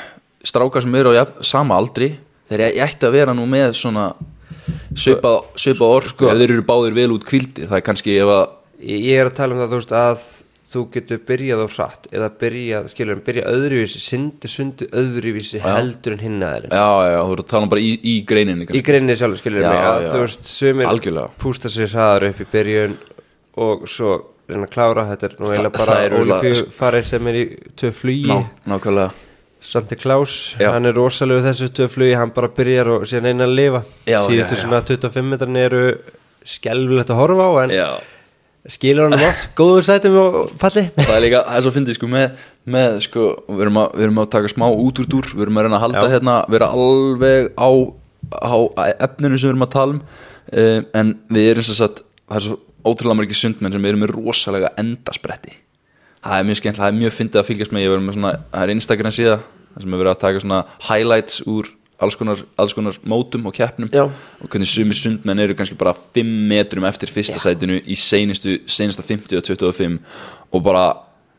strákar 0.46 0.86
sem 0.86 0.98
eru 1.02 1.12
á 1.12 1.18
jafn, 1.20 1.44
sama 1.52 1.76
aldri 1.76 2.14
þeir 2.48 2.64
ég 2.70 2.82
ætti 2.88 3.08
að 3.08 3.18
vera 3.20 3.36
nú 3.36 3.44
með 3.50 3.76
svona 3.76 4.08
svipa, 4.96 5.34
svipa 5.58 5.90
orku. 5.98 6.30
Ef 6.30 6.40
þeir 6.40 6.56
eru 6.56 6.64
báðir 6.66 6.96
vel 6.96 7.12
út 7.16 7.26
kvildi 7.28 7.68
það 7.68 7.78
er 7.80 7.86
kannski 7.86 8.16
ef 8.22 8.32
að 8.32 8.44
ég 8.86 9.20
er 9.20 9.30
að 9.30 9.38
tala 9.38 9.56
um 9.56 9.62
það 9.62 9.72
þú 9.72 9.80
veist 9.80 9.96
að 9.96 10.26
þú 10.66 10.80
getur 10.96 11.20
byrjað 11.28 11.60
á 11.62 11.66
hratt 11.76 12.06
eða 12.10 12.28
byrjað, 12.40 12.86
skilur, 12.90 13.18
byrjað 13.26 13.50
öðruvísi 13.54 14.00
syndi 14.02 14.48
sundi 14.50 14.88
öðruvísi 14.98 15.60
heldur 15.62 16.16
en 16.16 16.24
hinn 16.24 16.40
aðeins 16.42 16.74
já, 16.74 16.88
já, 17.06 17.18
þú 17.22 17.36
eru 17.36 17.44
að 17.44 17.50
tala 17.52 17.68
bara 17.70 17.84
í, 17.86 17.92
í 18.02 18.14
greininni 18.26 18.66
í 18.66 18.82
greinni 18.84 19.14
sjálf, 19.16 19.38
skilur 19.38 19.62
Já, 19.62 19.68
mig 19.70 19.84
að 19.86 20.00
já. 20.02 20.08
þú 20.10 20.22
veist, 20.24 20.48
sumir 20.50 20.90
Algjörlega. 20.90 21.36
pústa 21.38 21.70
sér 21.70 21.92
hraðar 21.94 22.26
upp 22.32 22.42
í 22.42 22.48
byrjun 22.50 22.96
og 23.62 23.86
svo 23.90 24.16
reyna 24.50 24.66
að 24.66 24.74
klára 24.74 25.06
þetta 25.12 25.30
er 25.30 25.38
nú 25.38 25.52
eiginlega 25.52 25.78
bara 25.78 26.18
Olífíu 26.18 26.66
farið 26.74 27.08
sem 27.12 27.30
er 27.30 27.38
í 27.38 27.46
flugi. 27.94 28.26
Ná, 28.30 28.42
nákvæmlega 28.74 29.25
Sandi 29.66 29.96
Klaus, 29.98 30.54
Já. 30.60 30.70
hann 30.76 30.86
er 30.86 30.94
rosalegu 30.94 31.42
þessu 31.42 31.66
tvö 31.74 31.88
flugi, 31.90 32.14
hann 32.14 32.30
bara 32.34 32.50
byrjar 32.54 32.90
og 32.94 33.06
síðan 33.10 33.32
eina 33.32 33.48
að 33.48 33.54
lifa. 33.58 33.80
Síðustu 34.06 34.58
svona 34.60 34.78
25 34.86 35.32
metran 35.32 35.58
eru 35.58 35.80
skelvilegt 36.46 37.10
að 37.10 37.18
horfa 37.18 37.48
á 37.50 37.52
en 37.64 37.72
já, 37.74 37.86
skilur 38.70 39.08
hann 39.08 39.26
oft 39.26 39.48
góður 39.58 39.88
sætum 39.88 40.18
og 40.20 40.38
falli. 40.60 40.86
Það 41.00 41.12
er 41.16 41.24
líka, 41.24 41.42
það 41.48 41.58
er 41.58 41.66
svo 41.66 41.74
fyndið 41.74 41.98
sko 41.98 42.10
með, 42.12 42.46
með 42.76 43.00
sko, 43.08 43.26
við 43.50 43.66
erum, 43.66 43.82
að, 43.82 43.98
við 43.98 44.06
erum 44.06 44.22
að 44.22 44.30
taka 44.36 44.52
smá 44.54 44.66
út 44.70 45.02
úr 45.02 45.10
dúr, 45.16 45.32
við 45.34 45.46
erum 45.48 45.58
að 45.58 45.66
reyna 45.66 45.80
að 45.80 45.84
halda 45.88 46.06
Já. 46.06 46.12
hérna, 46.14 46.38
vera 46.54 46.70
alveg 46.78 47.50
á, 47.58 47.70
á 48.38 48.56
efninu 48.94 49.34
sem 49.34 49.48
við 49.48 49.54
erum 49.56 49.66
að 49.66 49.74
tala 49.74 49.98
um 49.98 50.00
um, 50.00 50.88
en 51.02 51.14
við 51.34 51.52
erum 51.56 51.66
sem 51.66 51.80
sagt, 51.82 52.04
það 52.30 52.38
er 52.38 52.46
svo 52.46 52.62
ótrúlega 52.86 53.18
margir 53.18 53.42
sundmenn 53.42 53.74
sem 53.74 53.90
eru 53.90 53.98
með 53.98 54.14
rosalega 54.14 54.70
endaspretti 54.78 55.58
það 56.26 56.40
er 56.40 56.48
mjög 56.48 56.58
skemmt, 56.60 56.78
það 56.80 56.88
er 56.90 56.98
mjög 57.00 57.14
fyndið 57.16 57.40
að 57.40 57.48
fylgjast 57.50 57.74
með, 57.74 57.84
ég 57.84 57.92
verður 57.92 58.06
með 58.06 58.16
svona, 58.18 58.32
það 58.52 58.64
er 58.64 58.72
Instagram 58.74 59.14
síða 59.14 59.36
það 59.76 59.84
sem 59.84 59.94
er 59.94 60.00
verið 60.02 60.14
að 60.14 60.22
taka 60.24 60.42
svona 60.42 60.60
highlights 60.88 61.42
úr 61.46 61.68
alls 62.02 62.16
konar, 62.18 62.42
alls 62.60 62.74
konar 62.76 62.96
mótum 63.08 63.46
og 63.48 63.54
keppnum 63.56 63.88
Já. 63.92 64.04
og 64.04 64.48
hvernig 64.52 64.68
sumi 64.68 64.92
sundmenn 64.96 65.40
eru 65.40 65.54
kannski 65.56 65.78
bara 65.80 65.94
5 65.94 66.28
metrum 66.50 66.84
eftir 66.84 67.08
fyrsta 67.08 67.40
sætinu 67.40 67.78
í 67.80 67.96
seinustu, 67.96 68.58
seinasta 68.68 69.02
50 69.06 69.38
og 69.38 69.46
25 69.48 69.98
og 70.52 70.62
bara, 70.66 70.90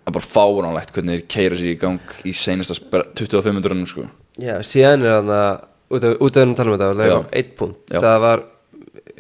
bara 0.10 0.26
fáránlegt 0.26 0.94
hvernig 0.96 1.20
þeir 1.20 1.28
keira 1.30 1.60
sér 1.60 1.74
í 1.76 1.80
gang 1.82 2.00
í 2.26 2.34
seinasta 2.34 2.74
spre- 2.78 3.06
25 3.14 3.54
metrunum 3.60 3.86
sko 3.90 4.08
Já, 4.38 4.58
síðan 4.66 5.06
er 5.06 5.16
hann 5.20 5.30
að 5.34 5.64
út 5.94 6.04
af 6.10 6.22
út 6.26 6.38
af 6.38 6.44
hann 6.46 6.56
tala 6.58 6.74
um 6.74 6.78
þetta, 6.82 7.08
Já. 7.10 7.20
eitt 7.38 7.54
punkt 7.58 7.94
Já. 7.94 8.02
það 8.02 8.20
var 8.26 8.44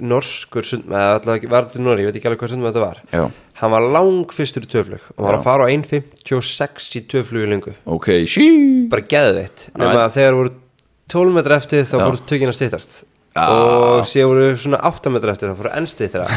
norskur 0.01 0.67
sund 0.67 0.87
með 0.89 1.05
allavega 1.17 1.51
var 1.51 1.67
þetta 1.67 1.83
Norri, 1.83 2.05
ég 2.05 2.09
veit 2.11 2.19
ekki 2.19 2.29
alveg 2.29 2.41
hvað 2.43 2.53
sund 2.53 2.63
með 2.63 2.71
þetta 2.71 2.83
var. 2.85 3.01
Já, 3.13 3.23
hann 3.61 3.73
var 3.73 3.87
lang 3.97 4.33
fyrstur 4.37 4.65
í 4.67 4.71
töflug 4.71 5.05
og 5.13 5.19
hann 5.19 5.27
var 5.27 5.37
að 5.39 5.45
fara 5.47 5.67
á 5.67 5.73
1.56 5.73 6.89
í 6.99 7.03
töflug 7.13 7.45
í 7.45 7.51
lengu 7.51 7.75
ok, 7.97 8.09
sí. 8.31 8.47
Bara 8.91 9.07
geðveitt. 9.13 9.69
Nema 9.77 10.03
að 10.05 10.17
þegar 10.19 10.39
voru 10.41 10.53
12 11.13 11.37
metra 11.39 11.61
eftir 11.61 11.87
þá 11.87 11.95
fóru 12.01 12.25
tökina 12.27 12.55
stýttast 12.55 12.99
Já. 13.37 13.45
og 13.47 14.03
síðan 14.09 14.31
voru 14.33 14.51
svona 14.59 14.83
8 14.89 15.13
metra 15.13 15.33
eftir 15.35 15.51
þá 15.51 15.59
fóru 15.61 15.73
enn 15.77 15.89
stýttra 15.89 16.27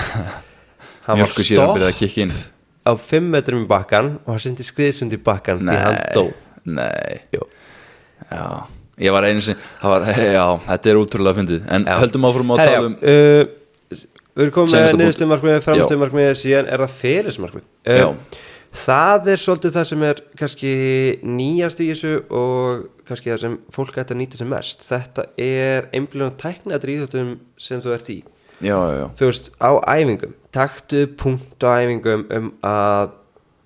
hann 1.09 1.23
var 1.25 1.33
stopp 1.35 1.81
á 2.87 2.93
5 2.97 3.31
metrum 3.33 3.65
í 3.65 3.69
bakkan 3.69 4.15
og 4.25 4.35
hann 4.35 4.43
sendi 4.43 4.65
skriðsund 4.67 5.15
í 5.15 5.21
bakkan 5.21 5.61
því 5.63 5.79
hann 5.85 5.99
dó. 6.17 6.25
Nei. 6.71 7.21
Jú. 7.35 7.45
Já, 8.31 8.45
ég 9.01 9.15
var 9.15 9.27
einu 9.29 9.43
sem 9.45 9.59
það 9.81 9.95
var, 9.95 10.07
já, 10.39 10.45
þetta 10.69 10.93
er 10.93 11.01
útrúlega 11.01 11.39
fyndið. 11.41 11.65
En 11.77 11.89
Já. 11.89 11.97
höldum 12.03 12.29
áfram 12.29 12.55
að 12.55 12.63
Herra, 12.63 12.77
tala 12.77 12.93
um 12.93 12.99
uh, 13.01 13.57
Við 14.31 14.45
erum 14.47 14.55
komið 14.55 14.77
með 14.77 14.85
punkt. 14.87 15.01
niðurstumarkmið, 15.01 15.59
framstumarkmið 15.67 16.29
síðan 16.39 16.69
er 16.71 16.85
það 16.85 16.93
fyrirsmarkmið 17.01 17.65
Já. 17.91 18.07
uh, 18.07 18.41
það 18.85 19.31
er 19.33 19.41
svolítið 19.43 19.75
það 19.75 19.87
sem 19.91 20.05
er 20.07 20.21
kannski 20.39 20.75
nýjast 21.27 21.83
í 21.83 21.89
þessu 21.91 22.13
og 22.41 22.85
kannski 23.09 23.33
það 23.33 23.41
sem 23.43 23.57
fólk 23.75 23.99
ætti 23.99 24.15
að 24.15 24.21
nýta 24.21 24.39
sem 24.39 24.53
mest. 24.55 24.85
Þetta 24.87 25.25
er 25.43 25.89
einblíðan 25.99 26.39
tæknaðri 26.41 26.95
íþjóttum 27.01 27.33
sem 27.61 27.83
þú 27.83 27.97
ert 27.97 28.13
í. 28.15 28.21
Já, 28.61 28.77
já, 28.93 29.07
þú 29.17 29.31
veist, 29.31 29.51
á 29.57 29.71
æfingum 29.89 30.35
taktu 30.55 31.07
punkt 31.19 31.65
á 31.65 31.81
æfingum 31.81 32.27
um 32.37 32.51
að 32.67 33.17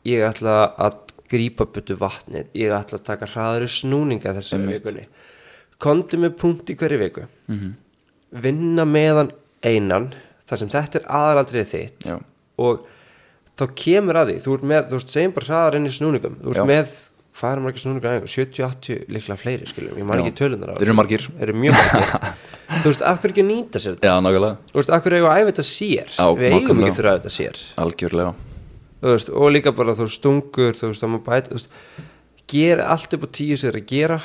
ég 0.06 0.22
ætla 0.22 0.56
að 0.78 1.00
grípa 1.32 1.66
byttu 1.74 1.96
vatnið, 1.98 2.50
ég 2.56 2.72
ætla 2.76 3.00
að 3.00 3.06
taka 3.08 3.28
hraðari 3.32 3.68
snúninga 3.74 4.34
þessari 4.36 4.68
vikunni 4.70 5.06
komdu 5.82 6.20
með 6.22 6.36
punkt 6.40 6.70
í 6.70 6.76
hverju 6.78 7.00
viku. 7.00 7.26
Mhm. 7.50 7.74
vinna 8.34 8.84
meðan 8.88 9.28
einan 9.62 10.08
þar 10.48 10.58
sem 10.58 10.68
þetta 10.72 10.98
er 11.00 11.04
aðalaldrið 11.06 11.68
þitt 11.70 12.06
já. 12.08 12.16
og 12.58 12.80
þá 13.54 13.64
kemur 13.78 14.18
að 14.18 14.32
því 14.32 14.38
þú 14.44 14.54
ert 14.56 14.64
með, 14.70 14.86
þú 14.90 14.98
veist, 14.98 15.12
segjum 15.14 15.34
bara 15.36 15.46
hraðar 15.46 15.76
inn 15.78 15.86
í 15.86 15.92
snúningum. 15.94 16.34
Þú 16.42 16.50
ert 16.50 16.58
Já. 16.58 16.64
með, 16.70 16.96
hvað 17.38 17.52
er 17.54 17.62
margir 17.64 17.82
snúningar 17.84 18.10
á 18.10 18.14
æfingu 18.18 18.32
70-80 18.34 19.04
líklega 19.14 19.38
fleiri, 19.38 19.68
skiljum, 19.70 20.00
ég 20.00 20.24
ekki 20.24 20.34
tölunar 20.40 20.72
á 20.72 20.76
Þeir 20.80 20.88
eru 20.88 20.96
margir. 20.98 21.28
Eru 21.38 21.54
mjög 21.62 21.78
margir. 21.78 22.34
Þú 22.82 22.90
veist, 22.90 23.04
af 23.06 23.20
hverju 23.22 23.34
ekki 23.34 23.44
nýta 23.46 23.78
sér 23.78 23.94
þetta? 23.94 24.10
Já, 24.10 24.14
nákvæmlega, 24.24 24.56
þú 24.72 24.78
veist, 24.80 24.90
af 24.90 25.04
hverju 25.04 25.18
eigum 25.20 25.30
að 25.30 25.38
æfa 25.38 25.50
þetta 25.52 25.64
sér? 25.68 26.08
Já, 26.16 26.24
við 26.34 26.46
eigum 26.48 26.58
nákvæmlega. 26.58 26.88
ekki 26.88 26.98
þurfa 26.98 27.12
að 27.12 27.18
þetta 27.20 27.32
sér. 27.36 27.60
Algjörlega. 27.84 28.32
Þú 29.04 29.12
veist, 29.14 29.30
og 29.30 29.52
líka 29.54 29.72
bara 29.76 29.94
þú 29.94 30.06
stungur 30.10 30.78
þú 30.80 30.90
veist, 30.90 31.04
að 31.04 31.12
maður 31.12 31.26
bæta 31.28 31.52
þú 31.52 31.58
veist, 31.60 31.76
gera 32.50 32.88
allt 32.94 33.14
upp 33.14 33.26
á 33.26 33.28
tíu 33.38 33.58
er 33.68 33.78
að 33.78 33.86
gera 33.92 34.18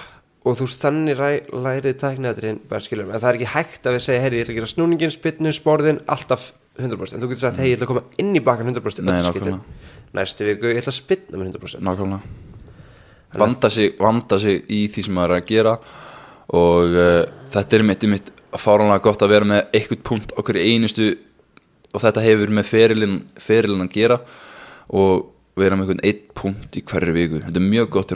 og 0.45 0.55
þú 0.55 0.67
veist, 0.67 0.83
þannig 0.83 1.19
lærið 1.19 1.95
tækniðatrinn 1.99 2.59
bara 2.69 2.83
skiljum, 2.83 3.11
en 3.11 3.19
það 3.19 3.29
er 3.31 3.39
ekki 3.39 3.53
hægt 3.53 3.87
að 3.89 3.97
við 3.97 4.05
segja 4.05 4.23
heyri, 4.23 4.39
ég 4.39 4.45
ætla 4.45 4.53
að 4.53 4.59
gera 4.59 4.71
snúningin, 4.71 5.13
spytnu, 5.13 5.51
sporðin 5.55 6.01
alltaf 6.07 6.51
100%, 6.79 7.15
en 7.15 7.23
þú 7.23 7.31
getur 7.33 7.43
sagt, 7.43 7.59
hei, 7.59 7.71
ég 7.73 7.79
ætla 7.79 7.89
að 7.89 7.91
koma 7.91 8.21
inn 8.23 8.31
í 8.37 8.43
bakan 8.43 8.71
100% 8.71 9.03
Nei, 9.03 9.17
nákvæmlega. 9.25 9.89
næstu 10.15 10.47
viku, 10.47 10.71
ég 10.71 10.79
ætla 10.79 10.93
að 10.93 10.99
spytna 11.01 11.41
með 11.41 11.51
100% 11.51 11.83
Nákvæmlega. 11.83 12.47
Vanda 13.37 13.69
sig, 13.69 13.93
vanda 13.99 14.39
sig 14.41 14.63
í 14.73 14.85
því 14.89 15.03
sem 15.05 15.17
maður 15.17 15.35
er 15.35 15.41
að 15.43 15.49
gera. 15.51 15.73
Og 16.57 16.95
uh, 16.97 17.23
þetta 17.53 17.77
er 17.77 17.83
mitt, 17.85 18.05
mitt 18.09 18.31
fáránlega 18.57 19.03
gott 19.05 19.25
að 19.25 19.33
vera 19.35 19.49
með 19.49 19.75
eitthvað 19.77 20.05
punkt 20.07 20.33
hverju 20.47 20.63
einustu 20.65 21.09
og 21.93 22.01
þetta 22.01 22.23
hefur 22.25 22.53
með 22.57 22.71
ferilin, 22.71 23.19
ferilin 23.37 23.85
að 23.85 23.91
gera. 23.93 24.17
Og 24.89 25.27
vera 25.59 25.77
með 25.77 25.91
einhvern 25.91 26.05
eitt 26.07 26.25
punkt 26.37 26.79
í 26.79 26.83
hverju 26.89 27.13
viku. 27.13 27.43
Þetta 27.45 27.61
er 27.61 27.67
mjög 27.67 27.91
gott 27.93 28.15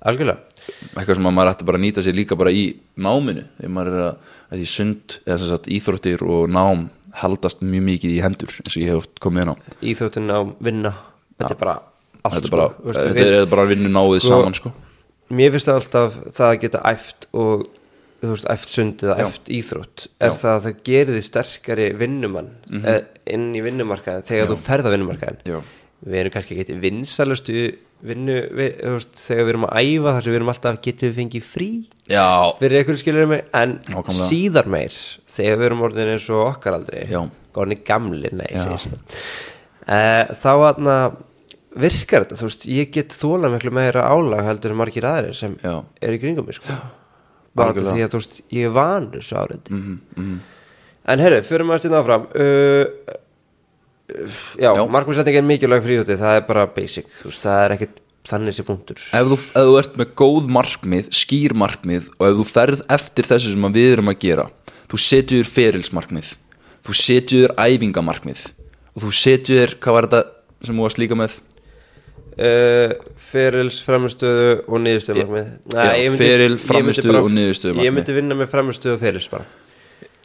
algjörlega, 0.00 0.49
eitthvað 0.96 1.16
sem 1.18 1.28
að 1.30 1.36
maður 1.36 1.52
ætti 1.54 1.66
bara 1.68 1.78
að 1.80 1.84
nýta 1.86 2.04
sér 2.06 2.16
líka 2.18 2.36
bara 2.40 2.52
í 2.54 2.64
náminu 2.96 3.44
þegar 3.58 3.74
maður 3.76 3.96
er 3.98 4.04
að, 4.06 4.16
að 4.50 4.58
því 4.62 4.68
sund 4.74 5.16
eða 5.26 5.38
sem 5.42 5.50
sagt 5.52 5.70
íþróttir 5.78 6.24
og 6.26 6.48
nám 6.54 6.88
haldast 7.20 7.62
mjög 7.66 7.82
mikið 7.88 8.12
í 8.16 8.20
hendur 8.24 8.52
eins 8.62 8.76
og 8.76 8.82
ég 8.84 8.92
hef 8.92 9.00
oft 9.04 9.20
komið 9.24 9.42
inn 9.46 9.52
á 9.52 9.56
íþjóttin 9.82 10.30
á 10.30 10.40
vinna 10.62 10.92
þetta 11.40 11.54
er 11.56 11.60
bara 11.64 11.74
allt 12.22 12.36
þetta 12.36 12.46
er 12.46 12.54
bara, 12.54 12.68
sko, 12.70 12.80
Þú 12.84 12.90
veist, 12.92 13.02
þetta 13.16 13.26
er 13.40 13.50
bara 13.50 13.64
að 13.66 13.72
vinna 13.74 13.92
náðið 13.96 14.22
Sko, 14.24 14.36
saman 14.36 14.54
sko 14.60 14.72
mér 15.30 15.52
finnst 15.54 15.68
það 15.70 15.78
alltaf 15.80 16.16
það 16.36 16.48
að 16.52 16.58
geta 16.64 16.80
æft 16.90 17.26
og 17.32 17.66
þú 18.20 18.30
veist, 18.34 18.46
æft 18.52 18.68
sund 18.74 19.02
eða 19.06 19.14
Já. 19.16 19.24
æft 19.30 19.50
íþrótt 19.58 20.06
er 20.20 20.30
Já. 20.34 20.38
það 20.42 20.54
að 20.56 20.64
það 20.66 20.80
gerir 20.90 21.14
því 21.16 21.22
sterkari 21.30 21.86
vinnumann 21.96 22.50
mm 22.68 22.80
Mhm. 22.84 23.04
inn 23.30 23.44
í 23.54 23.60
vinnumarkaðin 23.64 24.26
þegar 24.26 24.50
þú 24.50 24.56
ferð 24.66 24.86
á 24.86 24.94
vinnumarkaðin 24.94 25.38
Já, 25.46 25.60
við 26.00 26.20
erum 26.22 26.34
kannski 26.34 26.56
ekki 26.56 26.76
vinsalustu 26.80 27.62
vinnu, 28.00 28.36
við, 28.56 28.76
veist, 28.94 29.16
þegar 29.20 29.44
við 29.44 29.52
erum 29.52 29.64
að 29.68 29.80
æfa 29.84 30.12
þar 30.14 30.24
sem 30.24 30.32
við 30.32 30.38
erum 30.38 30.52
alltaf, 30.54 30.76
getum 30.86 31.10
við 31.10 31.16
fengið 31.18 31.44
frí 31.44 31.70
já, 32.08 32.28
fyrir 32.60 32.80
einhverju 32.80 33.00
skilur 33.02 33.28
mig 33.28 33.42
en 33.60 33.74
Nákvæmlega. 33.90 34.28
síðar 34.30 34.70
meir 34.72 35.00
þegar 35.34 35.58
við 35.60 35.66
erum 35.68 35.82
orðin 35.88 36.12
eins 36.14 36.28
og 36.32 36.44
okkar 36.46 36.78
aldrei 36.78 37.02
Já. 37.10 37.20
gorni 37.56 37.76
gamli, 37.84 38.30
nei 38.32 38.48
svona. 38.54 39.02
uh, 39.84 40.32
þá 40.40 40.52
aðna 40.54 40.96
virkar 41.80 42.24
þetta, 42.24 42.38
þú 42.40 42.48
veist, 42.48 42.64
ég 42.72 42.94
get 42.96 43.12
þóla 43.14 43.52
miklu 43.52 43.74
meira 43.76 44.06
álag 44.08 44.48
heldur 44.48 44.72
en 44.72 44.80
margir 44.80 45.06
aðrir 45.10 45.36
sem 45.36 45.58
Já. 45.60 45.74
er 46.00 46.16
í 46.16 46.22
kringum 46.22 46.48
mig 46.48 46.56
sko. 46.56 46.78
bara 47.54 47.76
því 47.76 48.00
að 48.06 48.14
þú 48.14 48.22
veist, 48.22 48.40
ég 48.56 48.70
er 48.70 48.74
van 48.80 49.12
þessu 49.12 49.36
árið 49.42 49.68
mhm, 49.68 50.00
mhm 50.16 50.40
en 51.08 51.22
herru, 51.22 51.40
fyrir 51.46 51.66
maður 51.66 51.84
styrna 51.84 52.00
áfram 52.02 52.26
uh, 52.28 53.16
já, 54.60 54.70
Já. 54.70 54.84
markmannsetning 54.90 55.40
er 55.40 55.46
mikilvæg 55.46 55.84
fríðjóti, 55.86 56.18
það 56.20 56.38
er 56.38 56.46
bara 56.48 56.66
basic 56.74 57.10
veist, 57.24 57.42
það 57.44 57.64
er 57.64 57.74
ekkit 57.76 58.00
þannig 58.30 58.56
sé 58.56 58.64
punktur 58.68 59.00
ef 59.00 59.30
þú, 59.30 59.36
ef 59.38 59.68
þú 59.70 59.76
ert 59.80 59.98
með 60.00 60.14
góð 60.20 60.48
markmið, 60.58 61.10
skýr 61.16 61.54
markmið 61.56 62.10
og 62.18 62.26
ef 62.28 62.38
þú 62.40 62.46
ferð 62.50 62.82
eftir 62.96 63.28
þessu 63.30 63.54
sem 63.54 63.68
við 63.76 63.92
erum 63.96 64.12
að 64.12 64.18
gera 64.26 64.48
þú 64.90 65.00
setjur 65.06 65.48
ferilsmarkmið 65.48 66.32
þú 66.86 66.96
setjur 67.00 67.54
æfingamarkmið 67.60 68.42
og 68.94 69.06
þú 69.06 69.14
setjur, 69.14 69.76
hvað 69.80 69.96
var 69.96 70.08
þetta 70.10 70.66
sem 70.66 70.76
þú 70.76 70.84
varst 70.84 71.00
líka 71.00 71.16
með 71.16 71.38
uh, 72.40 72.94
ferils, 73.30 73.80
framistöðu 73.86 74.52
og 74.66 74.84
niðurstöðu 74.84 75.24
markmið 75.24 75.50
já, 75.74 76.14
feril, 76.20 76.56
framistöðu 76.60 77.22
og 77.24 77.32
niðurstöðu 77.36 77.72
ég 77.72 77.78
markmið. 77.80 77.98
myndi 78.00 78.16
vinna 78.20 78.38
með 78.42 78.52
framistöðu 78.52 78.96
og 78.98 79.04
ferils 79.04 79.30
bara 79.32 79.48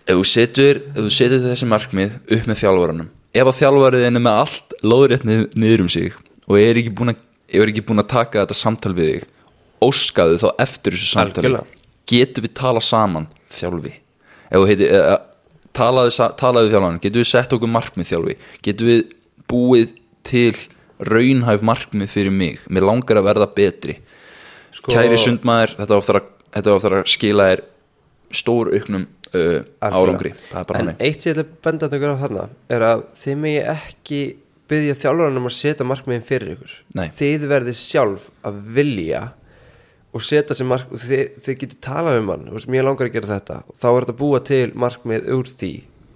ef 0.05 0.17
þú 0.19 0.25
setjur, 0.29 0.81
ef 0.91 0.99
þú 0.99 1.13
setjur 1.19 1.45
þessi 1.47 1.69
markmið 1.71 2.17
upp 2.35 2.49
með 2.51 2.59
þjálfarunum 2.63 3.13
ef 3.35 3.49
að 3.51 3.57
þjálfarið 3.59 4.07
er 4.07 4.15
með 4.17 4.41
allt 4.41 4.75
lóðrétt 4.85 5.25
nið, 5.27 5.45
niður 5.59 5.85
um 5.85 5.91
sig 5.91 6.15
og 6.45 6.59
er 6.61 6.79
ekki 6.79 6.93
búin 6.95 7.13
að 7.13 7.21
er 7.55 7.71
ekki 7.71 7.83
búin 7.85 8.01
að 8.01 8.11
taka 8.13 8.43
þetta 8.43 8.57
samtal 8.57 8.93
við 8.97 9.11
þig 9.11 9.25
óskaðu 9.85 10.39
þá 10.41 10.47
eftir 10.63 10.95
þessu 10.95 11.11
samtali. 11.11 11.51
Getur 12.09 12.45
við 12.45 12.53
tala 12.57 12.81
saman 12.83 13.27
þjálfi? 13.53 13.91
Heiti, 14.53 14.87
eða, 14.87 15.19
talaðu, 15.75 16.13
talaðu 16.39 16.69
við 16.69 16.75
þjálfarinn, 16.75 17.01
getur 17.03 17.21
við 17.21 17.29
sett 17.29 17.55
okkur 17.55 17.71
markmið 17.73 18.09
þjálfi? 18.11 18.35
Getur 18.65 18.89
við 18.91 19.03
búið 19.51 19.93
til 20.25 20.55
raunhæf 21.11 21.65
markmið 21.65 22.11
fyrir 22.13 22.33
mig? 22.33 22.61
Mér 22.69 22.87
langar 22.87 23.19
að 23.21 23.29
verða 23.29 23.49
betri. 23.57 23.97
Sko- 24.75 24.93
kæri 24.95 25.19
sundmaður 25.21 25.75
þetta 25.79 25.99
ofþar 25.99 26.21
að, 26.21 26.69
að 27.01 27.09
skila 27.11 27.49
þér 27.51 27.65
stór 28.35 28.73
auknum 28.73 29.07
uh, 29.35 29.59
árangri. 29.85 30.33
Það 30.49 30.73
en 30.79 30.91
eitt 30.95 31.21
sem 31.21 31.31
ég 31.31 31.37
ætla 31.37 31.45
að 31.45 31.53
benda 31.67 31.85
þetta 31.85 31.99
ykkur 31.99 32.15
á 32.15 32.23
þarna 32.23 32.45
er 32.75 32.85
að 32.89 33.05
þið 33.21 33.39
megi 33.43 33.63
ekki 33.75 34.21
byggja 34.71 34.97
þjálfarinn 35.01 35.41
um 35.41 35.49
að 35.49 35.55
setja 35.55 35.87
markmiðin 35.87 36.25
fyrir 36.25 36.53
ykkur. 36.55 36.77
Nei. 36.97 37.07
þið 37.13 37.49
verðið 37.51 37.81
sjálf 37.81 38.29
að 38.45 38.61
vilja 38.77 39.25
og 40.15 40.23
setja 40.23 40.55
sér 40.55 40.69
mark 40.69 40.93
og 40.95 41.01
þið, 41.01 41.25
þið 41.43 41.57
getið 41.61 41.81
talað 41.83 42.21
um 42.21 42.31
hann, 42.31 42.45
mér 42.71 42.87
langar 42.87 43.09
að 43.09 43.17
gera 43.17 43.31
þetta. 43.33 43.57
Og 43.67 43.79
þá 43.81 43.87
er 43.89 43.97
þetta 44.05 44.15
að 44.15 44.21
búa 44.21 44.39
til 44.47 44.63
markmið 44.85 45.27
úr 45.35 45.51
því 45.51 45.73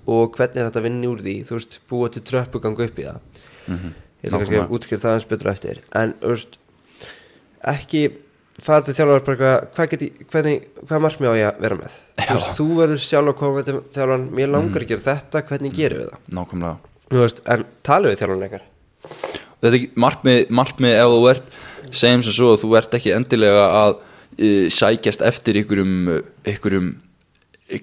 og 0.09 0.37
hvernig 0.37 0.61
er 0.61 0.69
þetta 0.69 0.81
að 0.81 0.87
vinna 0.87 1.11
úr 1.11 1.23
því 1.25 1.35
þú 1.49 1.57
veist, 1.57 1.77
búa 1.89 2.09
til 2.13 2.23
tröppugang 2.25 2.79
upp 2.85 3.01
í 3.01 3.07
það. 3.09 3.19
Mhm. 3.67 3.91
ég 4.19 4.29
ætla 4.29 4.39
kannski 4.39 4.59
að 4.59 4.73
útskýra 4.75 5.03
það 5.03 5.13
eins 5.17 5.27
betur 5.29 5.47
á 5.47 5.51
eftir. 5.53 5.81
En 5.95 6.13
þú 6.19 6.31
veist, 6.33 6.57
ekki 7.73 8.01
fara 8.63 8.85
til 8.85 8.95
þjálfar 8.97 9.25
bara 9.27 9.51
hvað 9.75 9.91
geti, 9.93 10.11
hvernig, 10.31 10.69
hvað 10.85 11.03
markmið 11.05 11.31
á 11.31 11.35
ég 11.39 11.49
að 11.49 11.63
vera 11.65 11.79
með? 11.79 11.97
Þú, 12.19 12.29
veist, 12.33 12.51
þú 12.59 12.67
verður 12.79 13.03
sjálf 13.05 13.33
að 13.33 13.39
koma 13.41 13.65
til 13.67 13.77
þjálfan 13.95 14.29
mér 14.39 14.53
langar 14.53 14.85
að 14.85 14.93
gera 14.93 15.05
þetta, 15.07 15.43
hvernig 15.49 15.75
gerum 15.75 16.01
við 16.03 16.09
það? 16.09 16.23
Nákvæmlega. 16.39 16.93
Veist, 17.19 17.43
en 17.49 17.67
talið 17.87 18.13
við 18.13 18.23
þjálfan 18.23 18.47
eitthvað 18.47 18.67
þetta 19.59 19.69
er 19.69 19.77
ekki 19.79 19.99
markmið, 19.99 20.39
markmið 20.55 20.95
ef 20.95 21.11
þú 21.13 21.25
ert 21.33 21.51
segjum 21.89 22.23
sem 22.25 22.35
svo 22.35 22.53
þú 22.59 22.71
ert 22.79 22.95
ekki 22.95 23.13
endilega 23.15 23.65
að 23.81 23.93
uh, 23.99 24.65
sækjast 24.71 25.23
eftir 25.27 25.59
ykkurum, 25.63 25.95
ykkurum 26.47 26.93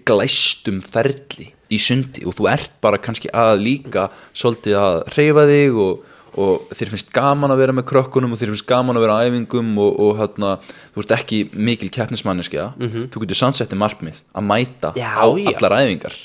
glæstum 0.08 0.80
ferli 0.82 1.50
í 1.72 1.78
sundi 1.82 2.24
og 2.26 2.36
þú 2.38 2.48
ert 2.50 2.74
bara 2.82 3.00
kannski 3.02 3.30
að 3.34 3.60
líka 3.64 4.08
svolítið 4.36 4.78
að 4.80 5.00
hreyfa 5.14 5.46
þig 5.50 5.80
og, 5.84 6.04
og 6.36 6.66
þér 6.76 6.90
finnst 6.92 7.12
gaman 7.16 7.52
að 7.54 7.60
vera 7.62 7.74
með 7.76 7.86
krökkunum 7.90 8.34
og 8.34 8.40
þér 8.40 8.52
finnst 8.52 8.66
gaman 8.68 8.98
að 8.98 9.06
vera 9.06 9.16
á 9.16 9.24
æfingum 9.26 9.70
og, 9.82 10.00
og 10.04 10.10
hérna, 10.20 10.50
þú 10.94 11.04
ert 11.04 11.14
ekki 11.16 11.38
mikil 11.56 11.88
keppnismanneskja. 11.94 12.66
Þú 13.12 13.22
getur 13.24 13.40
samsettið 13.40 13.80
markmið 13.80 14.20
að 14.36 14.46
mæta 14.50 14.92
Já, 14.98 15.10
á 15.16 15.26
já. 15.32 15.48
allar 15.54 15.76
æfingar 15.80 16.16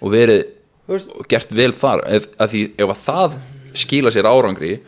og 0.00 0.14
verið 0.14 0.44
og 0.88 1.26
gert 1.28 1.50
vel 1.52 1.72
þar. 1.76 2.04
Ef, 2.08 2.28
því 2.38 2.62
ef 2.78 2.92
að 2.94 3.02
það 3.08 3.38
skila 3.76 4.10
sér 4.14 4.30
árangri 4.30 4.78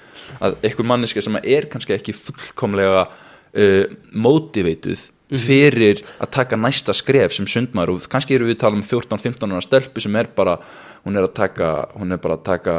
að 0.40 0.54
einhver 0.64 0.86
manneska 0.86 1.20
sem 1.20 1.36
er 1.42 1.66
kannski 1.68 1.92
ekki 1.96 2.14
fullkomlega 2.16 3.08
uh, 3.10 3.84
motiveituð 4.14 5.08
fyrir 5.30 6.00
að 6.18 6.30
taka 6.34 6.56
næsta 6.58 6.94
skref 6.96 7.34
sem 7.36 7.46
sundmaður 7.46 7.92
og 7.94 8.06
kannski 8.10 8.34
eru 8.34 8.48
við 8.48 8.56
að 8.56 8.62
tala 8.64 8.78
um 8.80 8.82
14-15 8.82 9.52
ára 9.54 9.62
stelpu 9.62 10.02
sem 10.02 10.16
er 10.18 10.30
bara 10.34 10.56
hún 11.04 11.18
er 11.18 11.28
að 11.28 11.36
taka, 11.36 11.68
hún 11.94 12.10
er 12.16 12.18
bara 12.22 12.38
að 12.38 12.46
taka 12.48 12.74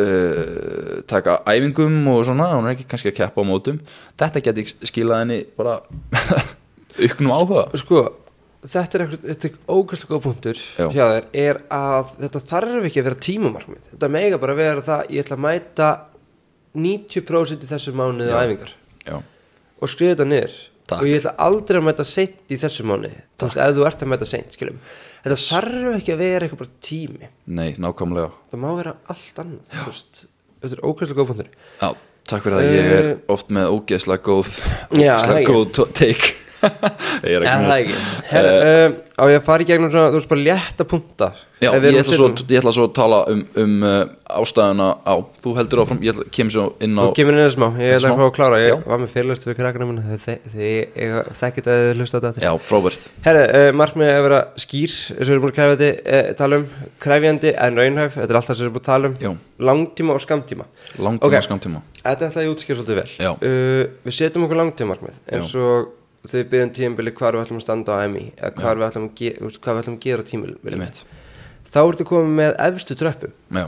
uh, 0.00 1.00
taka 1.10 1.38
æfingum 1.50 1.96
og 2.12 2.24
svona, 2.28 2.50
hún 2.54 2.68
er 2.68 2.74
ekki 2.76 2.86
kannski 2.90 3.12
að 3.12 3.18
keppa 3.20 3.44
á 3.44 3.48
mótum. 3.48 3.80
Þetta 4.20 4.42
geti 4.48 4.66
skilað 4.90 5.22
henni 5.24 5.40
bara 5.58 5.78
auknum 7.04 7.34
áhuga. 7.34 7.64
Sko, 7.80 8.02
þetta 8.64 8.98
er 9.00 9.06
eitthvað, 9.06 9.58
ógæslega 9.68 10.14
góð 10.14 10.24
punktur 10.28 10.60
Já. 10.60 10.88
hjá 10.94 11.04
þér, 11.14 11.30
er 11.44 11.62
að 11.78 12.12
þetta 12.24 12.44
þarf 12.50 12.90
ekki 12.90 13.02
að 13.02 13.08
vera 13.10 13.22
tímamarkmið. 13.28 13.88
Þetta 13.94 14.12
mega 14.18 14.42
bara 14.42 14.58
vera 14.58 14.84
það, 14.84 15.08
ég 15.14 15.26
ætla 15.26 15.38
að 15.38 15.44
mæta 15.46 15.90
90% 16.74 17.64
í 17.66 17.70
þessu 17.70 17.94
mánuði 17.94 18.34
á 18.34 18.42
æfingar. 18.42 18.72
Já, 19.04 19.18
og 19.78 19.90
skrifa 19.92 20.16
þetta 20.16 20.30
niður 20.30 20.54
Takk. 20.84 21.00
og 21.00 21.08
ég 21.08 21.16
ætla 21.22 21.32
aldrei 21.40 21.78
að 21.80 21.86
mæta 21.88 22.04
seint 22.04 22.52
í 22.52 22.56
þessu 22.60 22.84
mánuði. 22.84 23.22
Þú 23.40 23.46
veist, 23.48 23.56
ef 23.64 23.76
þú 23.78 23.86
ert 23.88 24.02
að 24.04 24.10
mæta 24.12 24.26
seint, 24.28 24.52
skiljum 24.56 24.78
þetta 25.24 25.36
þarf 25.40 25.94
ekki 25.96 26.12
að 26.12 26.18
vera 26.20 26.44
eitthvað 26.44 26.60
bara 26.60 26.74
tími. 26.84 27.28
Nei, 27.46 27.70
nákvæmlega. 27.80 28.30
Það 28.52 28.60
má 28.60 28.70
vera 28.76 28.92
allt 29.14 29.38
annað 29.40 29.72
þú 29.72 29.84
veist, 29.88 30.24
þetta 30.60 30.76
er 30.76 30.82
ógæslega 30.84 31.20
góð 31.22 31.30
punktur. 31.32 31.48
Já, 31.80 31.88
Takk 32.24 32.44
fyrir 32.46 32.56
að 32.56 32.70
ég 32.72 32.86
er 32.98 33.06
Eh, 33.10 33.16
oft 33.28 33.48
með 33.52 33.66
ógeðslega 33.74 34.22
góð 34.24 34.50
það 34.92 35.34
ekki. 35.40 35.48
góð 35.52 35.94
take 35.94 36.30
Ég 37.24 37.36
er 37.38 37.44
ekki 37.44 37.50
það 37.50 37.64
með 37.64 37.80
ekki? 37.80 37.98
Herra, 38.30 38.54
uh, 38.60 39.00
Á 39.14 39.22
ég 39.30 39.38
að 39.38 39.44
fara 39.46 39.62
í 39.62 39.66
gegnum 39.68 39.90
svona, 39.92 40.10
þú 40.10 40.18
veist 40.18 40.30
bara 40.30 40.44
létta 40.48 40.86
punta? 40.88 41.28
Já, 41.62 41.70
ég 41.78 41.96
ætla, 42.00 42.16
svo, 42.18 42.26
ég 42.50 42.58
ætla 42.58 42.72
svo 42.74 42.84
að 42.88 42.94
tala 42.96 43.18
um, 43.30 43.42
um 43.62 43.74
uh, 43.86 44.00
ástæðuna 44.40 44.88
á 45.06 45.14
Þú 45.44 45.52
heldur 45.58 45.82
áfram, 45.84 46.00
ég 46.04 46.14
ætla, 46.14 46.26
kem 46.34 46.50
svo 46.52 46.64
inn 46.84 46.98
á 46.98 47.04
Þú 47.06 47.14
kemur 47.20 47.36
inn 47.36 47.42
eða 47.44 47.52
smá, 47.54 47.66
ég 47.80 47.94
ætla 47.98 48.10
að 48.10 48.20
fá 48.20 48.24
að 48.26 48.32
klára 48.38 48.58
Ég 48.60 48.72
Já. 48.72 48.76
var 48.90 49.02
með 49.04 49.12
fyrirlust 49.14 49.46
minna 49.84 50.18
Þið 50.54 51.30
þekkit 51.38 51.70
að 51.70 51.80
þið 51.84 52.02
hlusta 52.02 52.20
á 52.20 52.24
þetta 52.26 52.44
Já, 52.44 52.50
frábært. 52.68 53.08
Herra, 53.24 53.46
uh, 53.46 53.70
markmið 53.78 54.10
er 54.10 54.18
að 54.18 54.26
vera 54.28 54.42
skýr 54.64 54.94
eins 55.14 55.14
og 55.14 55.24
við 55.24 55.34
erum 55.36 55.44
búin 55.46 55.54
að 55.54 55.58
kræfandi, 55.60 55.90
uh, 56.04 56.30
tala 56.42 56.60
um 56.60 56.68
Kræfjandi 57.04 57.54
en 57.54 57.80
raunhæf, 57.80 58.16
þetta 58.18 58.34
er 58.34 58.40
alltaf 58.40 58.58
sem 58.58 58.64
við 58.64 58.68
erum 58.68 58.76
búin 58.76 58.84
að 58.84 58.90
tala 58.90 59.10
um. 59.10 59.18
Já, 59.22 59.32
Langtíma 59.70 60.16
og 60.18 60.24
skamtíma 60.24 60.68
langtíma, 60.98 61.20
Ok. 61.20 61.28
okay. 61.30 61.44
skamtíma 61.46 61.84
Þetta 62.04 62.28
ætla 62.28 62.44
ég 62.44 62.50
að 62.50 62.54
útskjöra 62.54 62.82
svolítið 62.82 62.98
vel. 63.00 63.36
Við 64.04 64.16
setjum 64.18 64.44
okkur 64.44 64.60
langtímarkmið 64.60 65.20
eins 65.32 65.54
og 65.56 65.92
þau 66.24 66.42
byrjum 66.52 66.72
tímabili 66.78 67.12
hvar 67.18 67.36
við 67.36 67.44
ætlum 67.44 67.60
að 67.60 67.66
standa 67.66 67.98
á 68.00 68.08
MI 68.08 68.24
eða 68.36 68.52
hvar 68.60 68.80
við 68.80 68.86
ætlum 68.88 69.08
að, 69.08 69.14
ge 69.20 69.32
við 69.34 69.58
ætlum 69.60 69.98
að 69.98 70.04
gera 70.06 70.26
tímabili 70.30 70.90
þá 71.74 71.80
ertu 71.82 72.06
komið 72.08 72.38
með 72.38 72.56
efstu 72.68 72.96
tröppu 72.98 73.30
Já, 73.54 73.66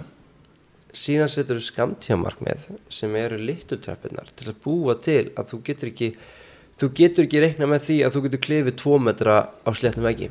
síðan 0.97 1.33
setur 1.33 1.61
þú 1.61 1.66
skamtímarkmið 1.66 2.66
sem 2.92 3.21
eru 3.21 3.38
litlu 3.42 3.79
tröppunar 3.83 4.33
til 4.38 4.51
að 4.53 4.59
búa 4.64 4.97
til 5.03 5.23
að 5.37 5.53
þú 5.53 5.62
getur 5.69 5.92
ekki 5.92 6.11
þú 6.81 6.90
getur 6.97 7.27
ekki 7.27 7.42
reikna 7.45 7.69
með 7.71 7.87
því 7.88 7.99
að 8.05 8.16
þú 8.16 8.25
getur 8.27 8.42
klifið 8.47 8.79
2 8.83 8.99
metra 9.01 9.37
á 9.64 9.71
sléttum 9.73 10.05
veggi. 10.05 10.29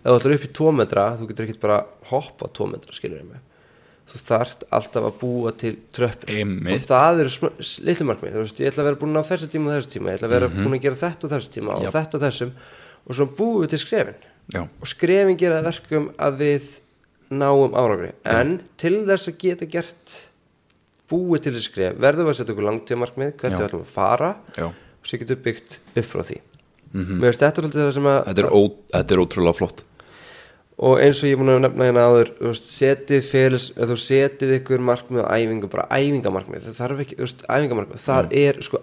Ef 0.00 0.08
þú 0.08 0.16
ætlar 0.16 0.34
upp 0.36 0.46
í 0.46 0.52
2 0.58 0.72
metra 0.74 1.06
þú 1.18 1.28
getur 1.30 1.46
ekki 1.46 1.62
bara 1.62 1.78
hoppa 2.10 2.50
2 2.58 2.70
metra 2.72 2.96
skilur 2.96 3.22
ég 3.22 3.28
mig 3.28 3.49
þú 4.10 4.20
þarft 4.26 4.64
alltaf 4.74 5.06
að 5.06 5.18
búa 5.20 5.52
til 5.60 5.72
tröppur. 5.94 6.32
Og 6.74 6.84
það 6.88 7.22
eru 7.24 7.50
litlu 7.86 8.06
markmið. 8.08 8.36
Þú 8.36 8.44
veist, 8.44 8.62
ég 8.62 8.72
ætla 8.72 8.84
að 8.84 8.88
vera 8.90 9.00
búin 9.02 9.20
á 9.20 9.22
þessu 9.28 9.50
tíma 9.52 9.70
og 9.70 9.76
þessu 9.76 9.92
tíma. 9.94 10.10
Ég 10.10 10.18
ætla 10.18 10.30
að 10.30 10.34
vera 10.36 10.50
búin 10.54 10.76
að 10.78 10.84
gera 10.86 11.00
þetta 11.04 11.28
og 11.28 11.34
þessu 11.34 11.52
tíma 11.56 11.76
og 11.76 11.84
Jáp. 11.86 11.94
þetta 11.98 12.18
og 12.18 12.24
þessum. 12.24 12.52
Og 13.06 13.18
svo 13.18 13.28
búum 13.38 13.60
við 13.64 13.72
til 13.74 13.82
skrefin. 13.84 14.18
Já, 14.50 14.62
og 14.66 14.90
skrefin 14.90 15.38
gera 15.38 15.62
verkum 15.62 16.10
að 16.18 16.40
við 16.42 16.68
náum 17.30 17.76
árangri. 17.78 18.12
En 18.26 18.56
til 18.80 19.04
þess 19.06 19.30
að 19.30 19.38
geta 19.44 19.70
gert 19.70 20.16
búið 21.10 21.46
til 21.46 21.54
þessu 21.56 21.70
skref 21.70 21.98
verðum 22.02 22.28
við 22.28 22.34
að 22.34 22.38
setja 22.40 22.54
okkur 22.54 22.66
langtíma 22.68 23.04
markmið 23.04 23.32
hvert 23.38 23.54
Já. 23.54 23.58
við 23.58 23.66
ætlum 23.68 23.84
að 23.84 23.92
fara 23.94 24.30
já. 24.56 24.66
og 24.70 25.10
getum 25.10 25.36
við 25.36 25.44
byggt 25.46 25.78
upp 25.94 26.08
frá 26.10 26.22
því. 26.26 26.38
Mhm. 26.90 27.20
mér 27.22 27.30
finnst 27.30 27.44
þetta 27.44 27.62
svolítið 27.62 27.84
það 27.84 27.92
sem 27.94 28.08
að 28.10 28.20
Þetta 28.26 28.42
er, 28.42 28.50
ó, 28.50 28.60
þetta 28.90 29.14
er 29.14 29.22
ótrúlega 29.22 29.58
flott 29.58 29.82
og 30.80 30.96
eins 31.04 31.18
og 31.20 31.28
ég 31.28 31.34
er 31.36 31.40
búin 31.42 31.52
að 31.52 31.62
nefna 31.66 31.86
hérna 31.90 32.04
áður 32.08 32.30
veist, 32.40 32.68
setið 32.72 33.24
félis, 33.28 33.66
setið 34.00 34.54
ykkur 34.60 34.80
markmið 34.86 35.26
á 35.28 35.32
æfingu, 35.36 35.68
bara 35.72 35.84
æfingamarkmið 35.92 36.66
það 36.70 36.78
þarf 36.80 37.02
ekki, 37.04 37.18
veist, 37.20 37.44
æfingamarkmið 37.52 38.04
það 38.06 38.34
er, 38.40 38.60
sko, 38.64 38.80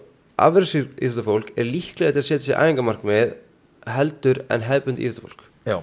afverðsir 0.48 0.88
íþjóðfólk 1.08 1.54
er 1.58 1.70
líklega 1.72 2.14
til 2.14 2.22
að 2.22 2.28
setja 2.30 2.46
sér 2.52 2.62
æfingamarkmið 2.68 3.32
heldur 3.98 4.42
en 4.54 4.66
hefbund 4.68 5.02
íþjóðfólk 5.02 5.42
Já, 5.68 5.78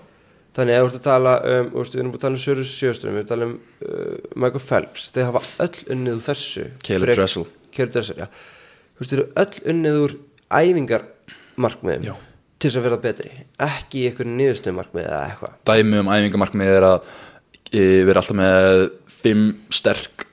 þannig 0.54 0.76
að 0.78 0.84
þú 0.84 0.90
ert 0.92 0.98
að 1.00 1.06
tala 1.08 1.32
um, 1.50 1.70
þú 1.72 1.80
veist, 1.82 1.96
við 1.96 2.02
erum 2.04 2.12
að 2.14 2.22
tala 2.26 2.38
um 2.38 2.42
Sörus 2.44 2.74
Sjöström, 2.78 3.16
við 3.18 3.26
tala 3.32 3.48
um 3.50 3.56
uh, 3.58 4.12
Michael 4.44 4.62
Phelps, 4.68 5.08
þeir 5.16 5.26
hafa 5.32 5.42
öll 5.66 5.80
unnið 5.96 6.20
úr 6.20 6.24
þessu 6.28 6.68
Frek- 7.02 7.18
Dressel. 7.18 7.46
Þeir 7.74 9.16
eru 9.18 9.26
öll 9.42 9.58
unnið 9.72 9.98
úr 10.04 10.14
æfingarmarkmiðum 10.62 12.06
Já. 12.06 12.14
Til 12.64 12.72
þess 12.72 12.80
að 12.80 12.86
vera 12.88 13.00
betri 13.02 13.30
ekki 13.64 14.02
í 14.02 14.04
einhverju 14.08 14.36
niðurstöðumarkmið 14.40 15.08
eða 15.08 15.22
eitthvað. 15.28 15.56
Dæmi 15.68 16.00
um 16.00 16.12
æfingamarkmið 16.14 16.76
er 16.78 16.86
að 16.88 17.10
e, 17.68 17.82
erum 17.82 18.20
alltaf 18.22 18.38
með 18.38 18.68
fimm 19.12 19.50
sterk 19.74 20.30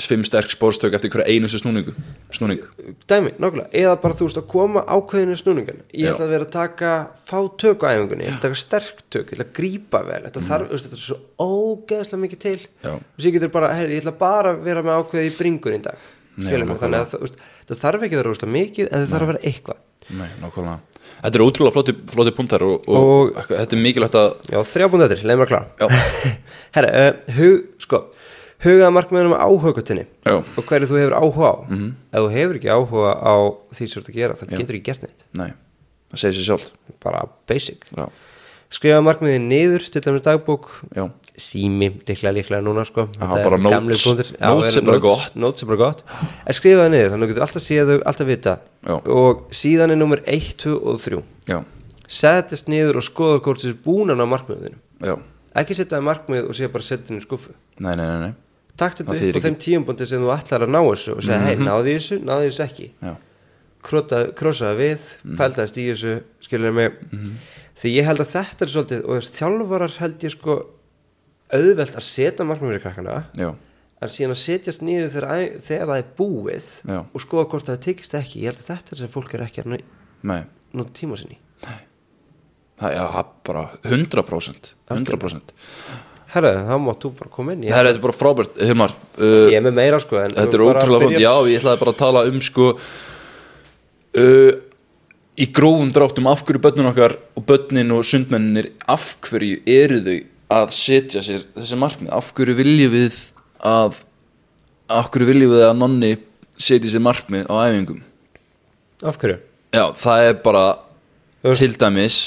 fimm 0.00 0.24
sterk 0.24 0.48
spórstök 0.50 0.94
eftir 0.96 1.12
hverja 1.12 1.28
einustu 1.28 1.60
snúningu 1.60 1.92
snúning. 2.32 2.62
Dæmi, 3.10 3.34
nákvæmlega, 3.36 3.68
eða 3.76 3.98
bara 4.00 4.16
þú 4.16 4.28
veist 4.28 4.40
að 4.40 4.46
koma 4.50 4.82
ákveðinu 4.88 5.36
snúningan 5.38 5.82
ég 5.92 6.08
ætla 6.10 6.26
að 6.26 6.32
vera 6.32 6.48
að 6.48 6.54
taka 6.56 6.94
fá 7.20 7.36
tök 7.60 7.84
á 7.84 7.92
æfingunni, 7.92 8.24
ég 8.24 8.32
ætla 8.32 8.40
að 8.40 8.46
taka 8.48 8.62
sterk 8.62 9.04
tök 9.12 9.28
ég 9.28 9.36
ætla 9.36 9.46
að 9.50 9.54
grípa 9.60 10.02
vel, 10.08 10.22
þetta 10.24 10.44
þarf, 10.48 10.70
þú 10.70 10.78
veist, 10.78 10.88
þetta 10.88 10.98
er 10.98 11.04
svo 11.04 11.20
ógeðslega 11.44 12.22
mikið 12.24 12.42
til. 12.46 12.56
Mm. 12.56 12.88
Já. 12.88 12.94
og 12.96 13.22
sér 13.26 13.36
getur 13.36 13.54
bara, 13.54 13.72
heyrði, 13.76 13.98
ég 13.98 14.04
ætla 14.06 14.16
bara 14.24 14.56
að 14.56 14.66
vera 14.70 14.86
með 14.88 15.02
ákveði 15.02 15.28
í 15.28 15.36
bringun 15.36 15.76
í 15.76 15.82
dag. 15.84 16.10
Nei, 16.32 16.50
nákvæmlega. 16.56 16.80
þannig 16.80 17.00
að 17.04 17.40
það, 17.68 17.80
þarf 17.84 18.06
ekki 18.08 18.16
að 18.16 18.24
vera 18.24 18.52
mikið 18.56 18.88
en 18.88 19.02
það 19.02 19.12
þarf 19.12 19.28
að 19.28 19.34
vera 19.34 19.46
eitthvað 19.52 19.88
Nei, 20.10 20.28
nákvæmlega. 20.42 20.80
Þetta 21.22 21.38
er 21.38 21.44
ótrúlega 21.44 21.72
flotti, 21.74 21.94
flotti 22.12 22.32
puntar 22.36 22.62
og, 22.66 22.84
og, 22.88 22.96
Og- 22.96 23.46
þetta 23.50 23.76
er 23.76 23.82
mikilvægt 23.82 24.14
að 24.18 24.28
já, 24.52 24.58
þrjá 24.72 24.88
búin 24.90 25.02
þetta, 25.04 25.26
leið 25.28 25.38
mér 25.40 25.46
að 25.46 25.52
klára. 25.52 25.66
Já, 25.78 25.86
herra, 26.76 26.90
uh, 27.02 27.32
hug, 27.38 27.64
sko 27.82 28.02
hugaða 28.62 28.92
markmiðunum 28.94 29.34
áhugatinni 29.42 30.04
já, 30.22 30.36
og 30.38 30.62
hverju 30.68 30.86
þú 30.90 30.98
hefur 31.00 31.16
áhuga 31.18 31.48
á. 31.50 31.56
Mhm. 31.66 31.88
ef 32.12 32.20
þú 32.22 32.30
hefur 32.36 32.58
ekki 32.60 32.70
áhuga 32.70 33.12
á 33.18 33.34
því 33.74 33.86
sem 33.88 33.94
þú 33.96 34.02
ert 34.02 34.10
að 34.12 34.18
gera 34.20 34.34
þá 34.38 34.44
Já. 34.46 34.58
getur 34.60 34.76
ekki 34.78 34.86
gert 34.90 35.02
neitt. 35.06 35.24
Nei 35.34 35.50
Það 36.12 36.20
segir 36.20 36.36
sér 36.36 36.44
sjálft. 36.50 36.72
Bara 37.02 37.22
basic. 37.48 37.86
Já, 37.96 38.04
skrifa 38.68 38.98
markmiðin 39.00 39.46
niður, 39.48 39.86
til 39.90 40.02
dæmis 40.04 40.20
dagbók. 40.26 40.66
Já, 40.92 41.06
sími, 41.38 41.88
líklega, 42.06 42.32
líklega 42.36 42.60
núna 42.62 42.84
sko. 42.84 43.06
Já, 43.16 43.28
bara 43.44 43.56
notes. 43.58 44.04
Notes 44.40 44.76
er 44.76 44.82
bara 44.84 44.98
gott. 45.00 45.34
Notes 45.34 45.62
er 45.62 45.66
bara 45.70 45.78
gott. 45.80 46.02
En 46.46 46.52
skrifa 46.54 46.84
það 46.84 46.90
niður, 46.92 47.10
þannig 47.14 47.22
að 47.24 47.28
þú 47.28 47.32
getur 47.32 47.46
alltaf 47.46 47.62
séð 47.64 47.92
þau, 47.92 47.98
alltaf 48.12 48.26
vita. 48.28 48.54
Já. 48.86 48.94
Og 49.16 49.42
síðan 49.50 49.90
er 49.94 49.96
nummer 50.02 50.22
1, 50.26 50.52
2 50.64 50.74
og 50.76 51.00
3 51.00 51.22
já, 51.48 51.58
Settist 52.12 52.68
niður 52.68 52.98
og 53.00 53.06
skoða 53.06 53.40
hvort 53.40 53.62
þessi 53.62 53.78
búnan 53.84 54.20
á 54.20 54.26
markmiðinu 54.28 54.76
Ekki 55.56 55.74
setja 55.76 55.96
það 55.98 56.04
markmið 56.10 56.48
og 56.48 56.54
sé 56.56 56.68
bara 56.72 56.84
setja 56.84 57.08
henni 57.12 57.22
í 57.22 57.24
skuffu 57.24 57.52
Nei, 57.80 57.94
nei, 57.96 58.04
nei, 58.04 58.18
nei. 58.26 58.32
Takt 58.76 59.00
þetta 59.00 59.16
upp 59.16 59.36
á 59.40 59.44
þeim 59.46 59.56
tíumbúndi 59.60 60.06
sem 60.08 60.20
þú 60.20 60.30
ætlar 60.34 60.64
að 60.66 60.72
ná 60.72 60.80
þessu 60.84 61.14
og 61.16 61.22
segja, 61.24 61.40
hei, 61.46 61.56
náði 61.60 61.94
þessu, 61.96 62.18
náði 62.24 62.46
þessu 62.50 62.62
ekki. 62.66 62.86
Krossaði 63.82 64.76
við, 64.78 65.00
Mhm. 65.24 65.36
pældaðist 65.38 65.76
í 65.80 65.84
þessu 65.90 66.12
skilur 66.40 66.72
mig. 66.72 66.92
Því 67.76 67.94
ég 67.96 68.04
held 68.04 68.20
að 68.20 68.30
þetta 68.32 68.62
er 68.62 68.70
svolítið 68.72 69.04
og 69.08 69.22
þjálfarar 69.26 69.96
held 69.98 70.18
ég 70.20 70.30
sko 70.36 70.56
auðvelt 71.58 71.98
að 71.98 72.06
setja 72.08 72.46
markmið 72.48 72.72
fyrir 72.72 72.84
krakkana 72.86 73.16
já, 73.38 73.50
en 74.02 74.12
síðan 74.12 74.34
að 74.34 74.40
setjast 74.42 74.84
niður 74.84 75.12
þegar, 75.14 75.42
þegar 75.62 75.90
það 75.90 76.00
er 76.00 76.08
búið 76.18 76.70
Já. 76.88 76.98
og 77.04 77.22
skoða 77.22 77.48
hvort 77.52 77.68
það 77.70 77.82
tekist 77.86 78.16
ekki. 78.18 78.40
Ég 78.42 78.50
held 78.50 78.62
að 78.62 78.70
þetta 78.72 78.94
er 78.96 79.02
sem 79.02 79.12
fólk 79.12 79.34
er 79.36 79.44
ekki 79.46 79.62
að 79.62 79.68
nú, 79.72 79.80
nei. 80.32 80.40
tíma 80.98 81.18
sinni. 81.20 81.38
Það 82.82 82.96
já, 82.96 83.02
það 83.04 83.20
er 83.20 83.28
bara 83.46 83.62
100% 83.86 84.72
100% 84.90 85.54
herra, 86.32 86.52
þá 86.64 86.74
mátt 86.80 87.04
þú 87.04 87.12
bara 87.18 87.32
koma 87.32 87.54
inn 87.54 87.64
Það 87.68 87.78
er 87.78 87.88
þetta 87.90 88.00
er 88.00 88.04
bara 88.06 88.16
frábært, 88.16 88.60
Hilmar. 88.64 88.94
Uh, 89.18 89.46
ég 89.52 89.58
er 89.58 89.64
með 89.66 89.78
meira 89.78 90.00
sko 90.02 90.18
Þetta 90.22 90.46
er 90.48 90.64
ótrúlega 90.64 91.06
byrjar- 91.06 91.22
já, 91.22 91.34
ég 91.52 91.60
ætlaði 91.60 91.82
bara 91.82 91.92
að 91.92 92.00
tala 92.00 92.24
um 92.30 92.40
sko 92.42 92.68
uh, 94.18 94.52
í 95.32 95.48
grófum 95.54 95.92
dráttum 95.94 96.28
af 96.32 96.42
hverju 96.46 96.62
börnin 96.64 96.90
okkar 96.90 97.16
og 97.36 97.46
börnin 97.48 97.94
og 97.96 98.04
sundmenninir 98.08 98.72
af 98.90 99.12
hverju 99.28 99.60
eru 99.68 100.00
þau 100.08 100.18
að 100.52 100.72
setja 100.76 101.22
sér 101.24 101.44
þessi 101.56 101.78
markmið, 101.80 102.10
af 102.16 102.32
hverju 102.36 102.54
viljum 102.58 102.92
við 102.94 103.18
að 103.72 104.00
af 104.92 105.08
hverju 105.14 105.28
viljum 105.30 105.52
við 105.54 105.64
að 105.68 105.76
nonni 105.80 106.12
setja 106.60 106.90
sér 106.92 107.04
markmið 107.04 107.48
á 107.48 107.54
æfingum 107.68 108.02
af 109.08 109.16
hverju? 109.18 109.38
Já, 109.72 109.84
það 109.96 110.26
er 110.28 110.34
bara 110.44 110.64
veist- 111.42 111.62
til 111.64 111.72
dæmis 111.80 112.18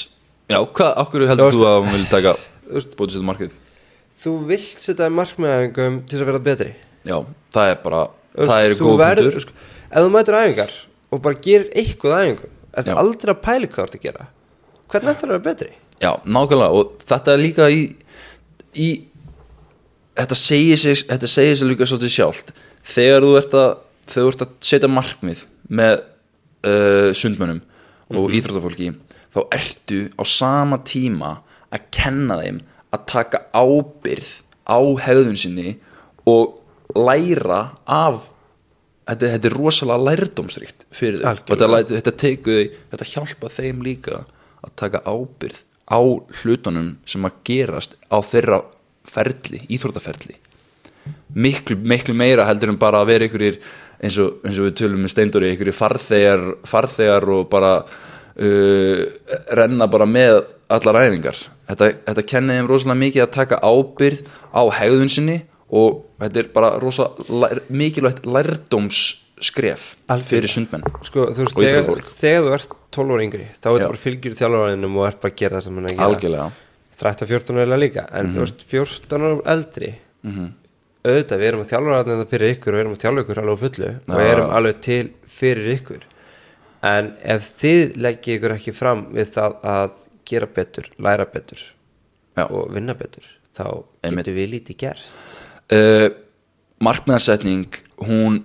Já, 0.50 0.60
hvað, 0.62 0.92
af 1.02 1.08
hverju 1.10 1.26
heldur 1.30 1.46
Þú 1.46 1.52
veist- 1.52 1.62
þú 1.62 1.70
að 1.70 1.84
hún 1.86 1.94
vil 1.96 2.10
taka 2.10 2.34
búið 2.98 3.14
sér 3.16 3.24
markmið? 3.30 3.54
þú 4.16 4.30
vilt 4.48 4.80
setja 4.82 5.08
markmiðæfingum 5.12 5.96
til 6.08 6.16
þess 6.18 6.22
að 6.24 6.30
vera 6.32 6.38
betri 6.50 6.70
Já, 7.06 7.18
það 7.54 7.70
er 7.70 7.80
bara 7.84 8.02
veist, 8.34 8.50
það 8.50 8.64
er 8.66 8.74
góð 8.80 9.02
punktur 9.02 9.40
sko, 9.44 9.52
ef 9.90 9.98
þú 10.02 10.10
mætur 10.14 10.38
æfingar 10.40 10.72
og 11.12 11.22
bara 11.22 11.34
gerir 11.46 11.68
eitthvað 11.76 12.16
æfingum 12.22 12.50
ertu 12.76 12.90
Já. 12.90 12.96
aldrei 13.00 13.32
að 13.34 13.42
pæli 13.46 13.66
hvað 13.68 13.76
þú 13.76 13.86
ert 13.86 13.98
að 13.98 14.02
gera 14.06 14.26
hvernig 14.86 15.10
ætlar 15.12 15.16
það 15.16 15.26
að 15.26 15.34
vera 15.36 15.46
betri? 15.50 15.70
Já, 16.00 16.10
nákvæmlega 16.26 16.72
og 16.80 16.98
þetta 17.06 17.32
er 17.32 17.38
líka 17.40 17.68
í, 17.72 17.80
í 18.80 18.90
þetta 20.16 20.38
segir 20.38 20.80
sig 20.80 21.02
þetta 21.08 21.30
segir 21.30 21.58
sig 21.58 21.70
líka 21.70 21.88
svolítið 21.88 22.14
sjálft. 22.16 22.52
Þegar 22.86 23.26
þú 23.26 23.32
ert 23.40 23.56
að, 23.58 23.72
þegar 24.06 24.26
þú 24.26 24.32
ert 24.32 24.44
að 24.46 24.54
setja 24.70 24.92
markmið 24.92 25.42
með 25.68 25.96
uh, 25.96 27.10
sundmönnum 27.16 27.62
og 28.16 28.36
íþróttafólki 28.38 28.92
þá 29.34 29.40
ertu 29.56 30.00
á 30.14 30.22
sama 30.28 30.78
tíma 30.86 31.32
að 31.74 31.88
kenna 31.94 32.38
þeim 32.40 32.62
að 32.94 33.04
taka 33.10 33.42
ábyrð 33.52 34.30
á 34.66 34.78
hegðun 35.02 35.38
sinni 35.38 35.76
og 36.26 36.62
læra 36.96 37.76
af 37.84 38.30
þetta, 39.06 39.32
þetta 39.34 39.50
er 39.50 39.56
rosalega 39.58 40.06
lærdómsríkt 40.10 40.86
fyrir 40.94 41.22
þau. 41.22 41.42
Og 41.42 41.60
þetta, 41.60 41.98
þetta, 41.98 42.58
þetta 42.94 43.10
hjálpa 43.10 43.52
þeim 43.52 43.82
líka 43.84 44.22
að 44.62 44.76
taka 44.78 45.02
ábyrð 45.04 45.62
á 45.86 45.98
hlutunum 46.42 46.96
sem 47.06 47.26
að 47.26 47.38
gerast 47.46 47.96
á 48.10 48.18
þeirra 48.18 48.60
ferli, 49.06 49.62
íþróttaferli. 49.70 50.36
Miklu, 51.36 51.76
miklu 51.78 52.14
meira 52.16 52.46
heldur 52.48 52.72
en 52.72 52.80
bara 52.80 53.02
að 53.02 53.12
vera 53.12 53.26
einhverjir 53.26 53.60
eins 54.02 54.18
og, 54.22 54.40
eins 54.44 54.58
og 54.58 54.68
við 54.68 54.76
tölum 54.80 55.04
með 55.04 55.12
steindóri 55.14 55.50
einhverjir 55.52 55.76
farþegar, 55.76 56.44
farþegar 56.66 57.28
og 57.36 57.44
bara 57.52 57.72
uh, 57.82 59.02
renna 59.58 59.88
bara 59.90 60.08
með 60.10 60.40
allar 60.72 61.00
æfingar. 61.04 61.38
Þetta, 61.68 61.92
þetta 62.08 62.26
kenni 62.32 62.58
þeim 62.58 62.70
rosalega 62.70 63.02
mikið 63.04 63.26
að 63.26 63.36
taka 63.36 63.60
ábyrð 63.62 64.24
á 64.50 64.62
hegðun 64.80 65.12
sinni 65.12 65.38
og 65.76 66.02
þetta 66.22 66.42
er 66.42 66.50
bara 66.54 66.74
rosa 66.82 67.10
lær, 67.30 67.62
mikilvægt 67.68 68.26
lærdómsskref 69.36 69.96
Algjörlega. 70.08 70.28
fyrir 70.30 70.48
sundmenn 70.48 70.84
Sko, 71.02 71.26
þú 71.32 71.44
veist, 71.44 71.56
Og 71.56 71.62
þegar, 71.62 72.04
þegar 72.20 72.42
þú 72.46 72.52
ert 72.56 72.76
12 72.96 73.12
ára 73.16 73.24
yngri 73.26 73.46
þá 73.52 73.66
er 73.66 73.76
þetta 73.76 73.90
bara 73.90 74.04
fylgjur 74.04 74.36
þjálfaraðinum 74.40 74.96
og 74.96 75.06
ert 75.06 75.20
bara 75.20 75.32
að 75.32 75.40
gera 75.40 75.56
það 75.56 75.64
sem 75.66 75.74
hann 75.76 75.84
er 75.84 75.90
að 75.90 75.96
gera. 75.96 76.06
Algjörlega. 76.06 76.50
13-14 76.96 77.60
ára 77.60 77.76
líka 77.80 78.06
en 78.16 78.30
þú 78.32 78.40
veist, 78.44 78.64
14 78.70 79.26
ára 79.26 79.42
eldri 79.56 79.92
mm 80.22 80.54
auðvitað, 81.06 81.38
við 81.38 81.46
erum 81.46 81.60
að 81.62 81.70
þjálfa 81.70 81.98
þetta 82.08 82.26
fyrir 82.32 82.52
ykkur 82.56 82.74
og 82.74 82.80
erum 82.80 82.94
að 82.96 83.02
þjálfa 83.04 83.22
ykkur 83.22 83.40
alveg 83.42 83.60
fullu 83.62 83.90
og 83.94 84.20
Já. 84.20 84.26
erum 84.26 84.52
alveg 84.56 84.80
til 84.82 85.04
fyrir 85.36 85.68
ykkur. 85.76 86.06
En 86.86 87.12
ef 87.22 87.46
þið 87.60 87.96
leggið 88.02 88.38
ykkur 88.40 88.54
ekki 88.56 88.74
fram 88.74 89.04
við 89.14 89.30
það 89.36 89.56
að 89.62 90.02
gera 90.26 90.48
betur, 90.56 90.90
læra 90.98 91.28
betur 91.30 91.62
Já. 92.36 92.48
og 92.50 92.74
vinna 92.74 92.96
betur 92.98 93.28
þá 93.56 93.66
getur 94.02 94.36
við 94.36 94.52
lítið 94.56 94.80
gert. 94.82 95.06
Uh, 95.70 96.10
markmiðarsetning 96.82 97.70
hún 98.02 98.42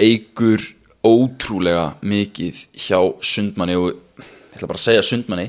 eigur 0.00 0.62
ótrúlega 1.02 1.92
mikið 2.06 2.66
hjá 2.78 3.00
sundmanni 3.24 3.76
og 3.78 3.90
ég 3.92 4.54
ætla 4.54 4.68
bara 4.68 4.78
að 4.78 4.86
segja 4.86 5.04
sundmanni 5.06 5.48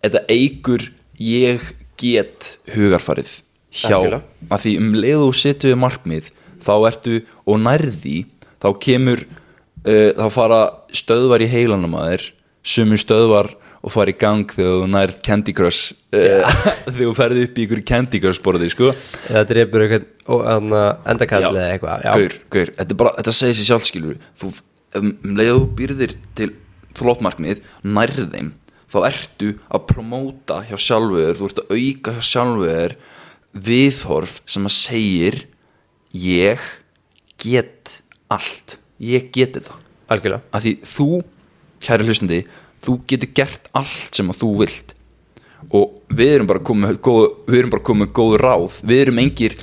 þetta 0.00 0.24
eigur 0.32 0.88
ég 1.20 1.66
get 1.98 2.54
hugarfarið 2.72 3.40
hjá 3.74 3.98
Algjörlega. 3.98 4.22
að 4.48 4.64
því 4.64 4.74
um 4.80 4.94
leið 4.96 5.24
og 5.26 5.34
við 5.68 5.78
markmið 5.82 6.30
þá 6.64 6.74
ertu 6.88 7.20
og 7.44 7.60
nærði 7.62 8.18
þá 8.58 8.68
kemur 8.82 9.24
uh, 9.26 10.10
þá 10.16 10.26
fara 10.34 10.60
stöðvar 10.94 11.44
í 11.44 11.50
heilanum 11.52 11.98
að 11.98 12.12
þér 12.12 12.28
sumur 12.68 13.02
stöðvar 13.02 13.52
og 13.78 13.92
fara 13.94 14.12
í 14.12 14.16
gang 14.18 14.50
þegar 14.50 14.80
þú 14.82 14.86
nærð 14.92 15.18
Candy 15.26 15.54
Crush 15.56 15.92
uh, 16.12 16.62
þegar 16.88 16.98
þú 16.98 17.12
ferði 17.18 17.44
upp 17.46 17.58
í 17.58 17.66
ykkur 17.66 17.82
Candy 17.88 18.20
Crush 18.22 18.42
borðið 18.44 18.72
sko. 18.74 18.92
Eða 19.30 19.44
drefur 19.52 19.84
eitthvað 19.86 20.78
endakall 21.12 21.44
Já. 21.44 21.50
eða 21.50 21.68
eitthvað. 21.74 22.08
Gaur, 22.08 22.38
gaur, 22.56 22.72
þetta 22.80 22.98
bara, 23.02 23.14
þetta 23.20 23.36
segir 23.38 23.58
sér 23.58 23.70
sjálfskilur 23.72 24.18
þú, 24.40 24.50
um, 24.98 25.12
um 25.12 25.38
leið 25.38 25.52
og 25.52 25.60
þú 25.60 25.68
býrðir 25.78 26.16
til 26.38 26.50
flottmarkmið, 26.98 27.62
nærð 27.86 28.24
þeim 28.34 28.50
þá 28.88 28.98
ertu 29.10 29.52
að 29.68 29.86
promóta 29.90 30.62
hjá 30.66 30.76
sjálfuður, 30.80 31.38
þú 31.38 31.48
ert 31.50 31.62
að 31.62 31.72
auka 31.76 32.14
hjá 32.16 32.28
sjálfuður 32.32 32.96
viðhorf 33.68 34.38
sem 34.48 34.68
að 34.68 34.74
segir 34.76 35.40
ég 36.16 36.62
get 37.38 37.98
allt. 38.32 38.78
Ég 38.98 39.28
get 39.34 39.54
þetta. 39.56 39.76
Algjörlega. 40.10 40.42
Að 40.56 40.64
því 40.64 40.72
þú, 40.88 41.08
kæri 41.84 42.08
hlustandi 42.08 42.40
þú 42.84 43.00
getur 43.10 43.34
gert 43.34 43.68
allt 43.76 44.18
sem 44.18 44.30
að 44.30 44.40
þú 44.42 44.52
vilt. 44.62 44.94
Og 45.74 46.14
við 46.14 46.36
erum 46.36 46.48
bara 46.48 46.62
komið 46.64 47.02
góð, 47.02 47.26
við 47.48 47.60
erum 47.60 47.74
bara 47.74 47.86
komið 47.90 48.14
góð 48.16 48.38
ráð. 48.44 48.80
Við 48.86 49.04
erum 49.04 49.22
engir 49.24 49.58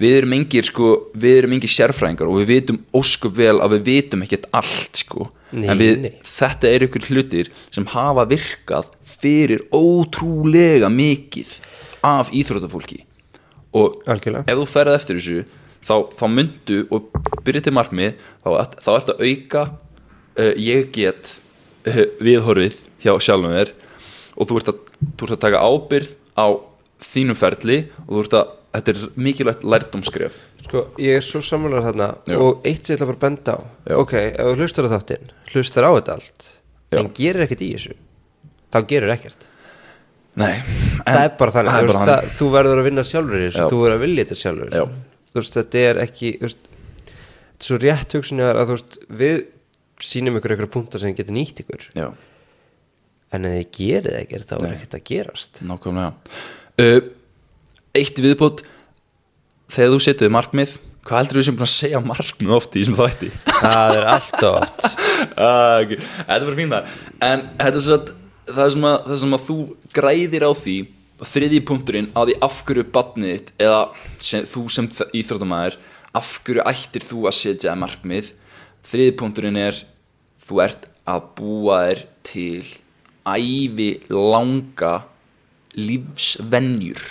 við 0.00 0.16
erum 0.16 0.32
engir 0.32 0.64
sko, 0.64 0.90
við 1.12 1.42
erum 1.42 1.54
engir 1.56 1.72
sérfræðingar 1.72 2.30
og 2.30 2.38
við 2.40 2.50
vitum 2.54 2.78
óskup 2.96 3.34
vel 3.36 3.58
að 3.60 3.74
við 3.74 3.82
vitum 3.90 4.24
ekkert 4.24 4.46
allt 4.56 5.02
sko. 5.02 5.26
Nei, 5.50 5.66
en 5.66 5.80
við, 5.80 5.96
nei. 6.04 6.12
þetta 6.24 6.70
er 6.70 6.84
ykkur 6.86 7.06
hlutir 7.10 7.50
sem 7.74 7.86
hafa 7.90 8.24
virkað 8.30 8.92
fyrir 9.02 9.64
ótrúlega 9.74 10.88
mikið 10.94 11.56
af 12.06 12.30
íþrótafólki 12.30 13.02
og 13.76 13.98
algjörlega. 14.06 14.46
ef 14.46 14.60
þú 14.60 14.66
ferð 14.70 14.94
eftir 14.94 15.18
þessu 15.18 15.42
þá, 15.82 15.94
þá 16.16 16.24
myndu 16.36 16.78
og 16.94 17.10
byrja 17.46 17.66
til 17.66 17.74
markmið 17.76 18.14
þá, 18.46 18.48
þá 18.78 18.90
ertu 18.94 19.16
að 19.16 19.24
auka 19.26 19.64
uh, 19.66 20.54
ég 20.54 20.90
get 20.94 21.36
viðhorfið 21.86 22.78
hjá 23.00 23.12
sjálfum 23.22 23.54
þér 23.56 23.72
og 24.40 24.48
þú 24.48 24.58
ert, 24.60 24.70
að, 24.72 24.80
þú 25.16 25.26
ert 25.26 25.34
að 25.36 25.42
taka 25.46 25.62
ábyrð 25.64 26.12
á 26.36 26.46
þínum 27.10 27.38
ferli 27.40 27.78
og 28.06 28.10
þú 28.14 28.22
ert 28.24 28.36
að 28.40 28.50
þetta 28.70 28.92
er 28.94 29.04
mikilvægt 29.26 29.64
lærdómskref 29.66 30.38
Sko, 30.60 30.84
ég 31.02 31.16
er 31.18 31.24
svo 31.26 31.40
sammálar 31.42 31.82
þarna 31.88 32.08
Já. 32.30 32.36
og 32.38 32.66
eitt 32.68 32.86
sem 32.86 32.94
ég 32.94 33.00
ætla 33.00 33.08
bara 33.10 33.18
að 33.18 33.24
benda 33.24 33.54
á 33.56 33.60
Já. 33.90 33.94
Ok, 33.98 34.12
ef 34.20 34.50
þú 34.50 34.56
hlustar 34.60 34.86
á 34.86 34.90
þáttinn, 34.92 35.30
hlustar 35.50 35.88
á 35.88 35.90
þetta 35.96 36.16
allt 36.18 36.48
Já. 36.92 36.98
en 37.00 37.08
gerir 37.16 37.46
ekkert 37.46 37.64
í 37.66 37.70
þessu 37.74 37.96
þá 38.70 38.78
gerir 38.92 39.14
ekkert 39.16 39.46
Nei, 40.38 40.60
Það 41.02 41.24
er 41.24 41.32
bara 41.40 41.52
þannig, 41.56 41.72
það 41.74 41.82
er 41.82 41.88
bara 41.90 42.04
það, 42.06 42.28
þú 42.38 42.46
verður 42.54 42.80
að 42.80 42.86
vinna 42.86 43.02
sjálfur 43.08 43.40
í 43.40 43.46
þessu 43.48 43.64
þú 43.72 43.78
verður 43.80 43.96
að 43.96 44.04
vilja 44.04 44.24
þetta 44.28 44.38
sjálfur 44.44 44.76
Já. 44.76 44.84
Þú 45.30 45.40
veist, 45.40 45.56
þetta 45.58 45.82
er 45.88 46.00
ekki 46.04 46.30
þú 46.36 46.46
veist, 46.46 46.68
þetta 46.70 47.64
er 47.64 47.66
svo 47.66 47.78
rétt 47.82 48.14
hugsun 48.18 48.44
að 48.46 48.60
þú 48.68 48.76
veist, 48.76 49.00
við 49.20 49.40
sýnum 50.06 50.38
ykkur 50.40 50.54
einhverja 50.54 50.74
punktar 50.74 51.02
sem 51.02 51.14
getur 51.16 51.36
nýtt 51.36 51.62
ykkur. 51.64 51.88
Já, 51.96 52.10
en 53.30 53.48
ef 53.48 53.56
þið 53.56 53.72
gerið 53.78 54.20
ekkert 54.24 54.52
þá 54.52 54.54
er 54.58 54.68
ekkert 54.74 54.98
að 54.98 55.08
gerast. 55.10 55.64
Nákvæmlega. 55.66 56.36
Uh, 56.80 57.00
Eitt 57.90 58.20
viðbót 58.22 58.62
þegar 59.70 59.92
þú 59.96 60.00
setuði 60.04 60.30
markmið 60.34 60.76
hvað 61.06 61.22
heldur 61.24 61.40
þú 61.40 61.44
sem 61.46 61.56
búin 61.58 61.66
að 61.66 61.72
segja 61.72 62.00
markmið 62.04 62.52
oft 62.54 62.76
í 62.76 62.82
þessum 62.82 62.98
þætti? 63.00 63.30
Það 63.56 63.96
er 63.96 64.08
alltaf 64.16 64.58
oft. 64.62 64.88
Ah, 65.20 65.82
okay. 65.82 65.98
Þetta 66.00 66.32
er 66.32 66.44
bara 66.46 66.56
fín 66.56 66.70
þar. 66.72 66.92
En 67.26 67.42
þetta 67.58 67.76
er 67.76 67.82
svo 67.84 67.96
að 67.98 68.06
það 68.54 68.70
sem 68.72 68.84
að, 68.88 68.94
það 69.04 69.18
sem 69.20 69.34
að 69.36 69.42
þú 69.44 69.56
græðir 69.96 70.46
á 70.48 70.52
því 70.56 70.76
þriði 71.30 71.60
punkturinn 71.68 72.08
á 72.16 72.20
því 72.24 72.36
af 72.46 72.56
hverju 72.68 72.84
badnið 72.94 73.32
þitt 73.34 73.50
eða 73.66 73.80
sem, 74.16 74.46
þú 74.48 74.62
sem 74.72 74.88
íþróttamæður 75.20 75.76
af 76.20 76.30
hverju 76.46 76.64
ættir 76.72 77.04
þú 77.04 77.26
að 77.28 77.36
setja 77.36 77.76
markmið 77.78 78.32
þriði 78.86 79.16
punkturinn 79.20 79.58
er 79.60 79.82
þú 80.46 80.62
ert 80.64 80.88
að 81.10 81.28
búa 81.38 81.80
þér 81.88 82.02
til 82.26 82.64
ævi 83.28 83.90
langa 84.10 84.94
lífsvenjur 85.78 87.02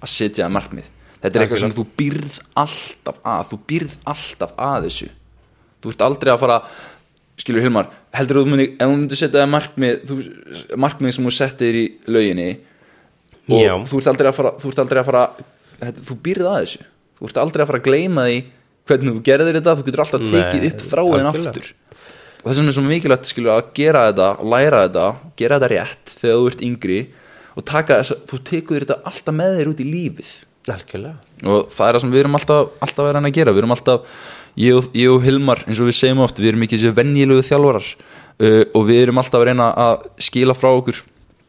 að 0.00 0.08
setja 0.10 0.46
þér 0.46 0.54
markmið. 0.56 0.86
Þetta 1.20 1.36
er 1.36 1.44
eitthvað 1.44 1.62
sem 1.64 1.74
þú 1.76 1.84
býrð 1.98 2.38
alltaf 2.62 3.18
að 3.28 3.42
þú 3.50 3.58
býrð 3.68 3.98
alltaf 4.08 4.54
að 4.56 4.86
þessu. 4.88 5.10
Þú 5.80 5.92
ert 5.92 6.04
aldrei 6.06 6.32
að 6.32 6.42
fara 6.44 6.58
skilur 7.40 7.64
Hilmar, 7.64 7.88
heldur 8.16 8.40
þú 8.40 8.54
að 8.54 8.62
ef 8.64 8.80
þú 8.80 8.90
myndir 8.94 9.20
setja 9.20 9.40
það 9.40 9.52
markmið 9.54 10.00
þú, 10.08 10.16
markmið 10.84 11.14
sem 11.16 11.26
þú 11.26 11.34
settir 11.34 11.78
í 11.78 11.84
lauginni 12.10 12.48
og 13.50 13.62
Já. 13.64 13.74
þú 13.88 14.00
ert 14.00 14.10
aldrei 14.12 14.30
að 14.30 14.36
fara 14.36 14.52
þú 14.60 14.72
ert 14.72 14.82
aldrei 14.84 15.00
að 15.00 15.08
fara 15.08 15.22
þetta, 15.80 16.04
þú 16.06 16.16
býrð 16.26 16.48
að 16.50 16.58
þessu, 16.60 16.88
þú 17.16 17.30
ert 17.30 17.40
aldrei 17.44 17.64
að 17.64 17.70
fara 17.70 17.80
að 17.80 17.86
gleyma 17.88 18.26
því 18.28 18.40
hvernig 18.90 19.14
þú 19.14 19.22
gerðir 19.30 19.60
þetta, 19.60 19.76
þú 19.78 19.86
getur 19.86 20.04
alltaf 20.04 20.26
tekið 20.26 20.68
upp 20.70 20.84
algjörlega. 21.04 21.30
aftur. 21.30 21.72
Það 22.40 22.56
sem 22.56 22.68
er 22.70 22.76
svo 22.76 22.84
mikilvægt 22.86 23.28
skilur 23.28 23.52
að 23.52 23.72
gera 23.76 24.06
þetta 24.08 24.28
læra 24.48 24.84
þetta, 24.86 25.08
gera 25.36 25.58
þetta 25.58 25.70
rétt 25.74 26.14
þegar 26.22 26.38
þú 26.38 26.46
ert 26.50 26.62
yngri 26.64 27.00
og 27.52 27.66
taka 27.68 27.98
þú 28.08 28.38
tekur 28.48 28.86
þetta 28.86 28.96
alltaf 29.10 29.36
með 29.36 29.58
þér 29.58 29.72
út 29.74 29.82
í 29.82 29.88
lífið. 29.88 30.30
Algjörlega. 30.70 31.16
Og 31.50 31.70
það 31.72 31.86
er 31.86 31.96
það 31.96 32.02
sem 32.04 32.12
við 32.14 32.22
erum 32.22 32.38
alltaf, 32.38 32.72
alltaf 32.84 33.06
verið 33.08 33.28
að 33.28 33.36
gera. 33.36 33.54
Við 33.56 33.62
erum 33.62 33.74
alltaf, 33.74 34.18
ég 34.60 34.76
og, 34.78 34.90
ég 34.96 35.12
og 35.12 35.24
Hilmar 35.24 35.62
eins 35.66 35.80
og 35.80 35.88
við 35.88 35.96
segjum 35.98 36.24
oft, 36.24 36.40
við 36.40 36.52
erum 36.52 36.66
ekki 36.66 36.78
þessi 36.78 36.96
venjilegu 36.96 37.46
þjálfarar 37.48 37.88
uh, 37.90 38.60
og 38.76 38.84
við 38.88 39.00
erum 39.04 39.20
alltaf 39.20 39.40
að 39.40 39.48
reyna 39.50 39.70
að 39.84 40.06
skila 40.28 40.56
frá 40.56 40.70
okkur 40.70 41.00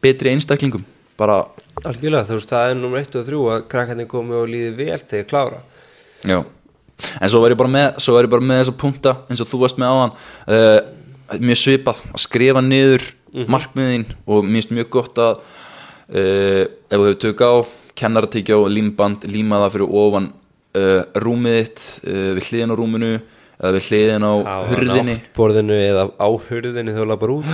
betri 0.02 0.32
einstaklingum. 0.32 0.84
Bara, 1.20 1.44
Algjörlega, 1.84 2.26
þú 2.28 2.40
veist, 2.40 2.50
það 2.50 2.72
er 2.72 2.80
nummer 2.80 3.04
1 3.04 3.20
og 3.20 3.28
3 3.28 3.44
að 3.52 3.68
krakkarnir 3.72 4.08
komi 4.10 4.36
og 4.36 4.48
líði 4.50 4.72
vel 4.80 4.98
þegar 5.04 5.28
klára. 5.30 5.62
Já 6.26 6.40
en 7.20 7.32
svo 7.32 7.42
var 7.42 7.54
ég 7.54 7.60
bara 7.60 7.72
með, 7.72 8.00
með 8.42 8.60
þessa 8.62 8.76
punta 8.82 9.16
eins 9.28 9.42
og 9.42 9.50
þú 9.50 9.62
varst 9.64 9.80
með 9.80 9.94
áðan. 9.94 10.14
Uh, 10.46 11.40
mjög 11.40 11.60
svipað, 11.62 12.02
að 12.12 12.24
skrifa 12.26 12.62
niður 12.64 13.06
markmiðin 13.32 14.06
og 14.26 14.44
mér 14.44 14.60
finnst 14.60 14.74
mjög 14.76 14.90
gott 14.92 15.20
að 15.22 15.38
uh, 15.40 16.64
ef 16.64 16.96
þú 16.96 17.06
hefur 17.06 17.20
tök 17.24 17.44
á 17.44 17.52
kennaratíkja 18.02 18.58
og 18.58 18.70
límband 18.72 19.26
líma 19.30 19.60
það 19.64 19.76
fyrir 19.76 19.94
ofan 20.02 20.28
uh, 20.76 21.00
rúmið 21.24 21.58
þitt 21.60 21.86
uh, 22.04 22.28
við 22.36 22.50
hliðin 22.50 22.74
á 22.74 22.76
rúminu 22.80 23.12
eða 23.62 23.72
við 23.76 23.88
hliðin 23.88 24.26
á 24.26 24.32
hurðinni. 24.68 25.16
borðinu 25.36 25.78
eða 25.78 26.06
á 26.18 26.28
hurðinni 26.48 26.94
þegar 26.94 27.04
þú 27.04 27.10
lapar 27.12 27.34
út. 27.36 27.50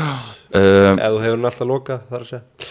Eða 0.56 1.10
þú 1.12 1.24
hefur 1.24 1.36
hann 1.36 1.50
alltaf 1.50 1.68
loka 1.68 1.98
þar 2.08 2.22
að 2.24 2.30
segja. 2.32 2.68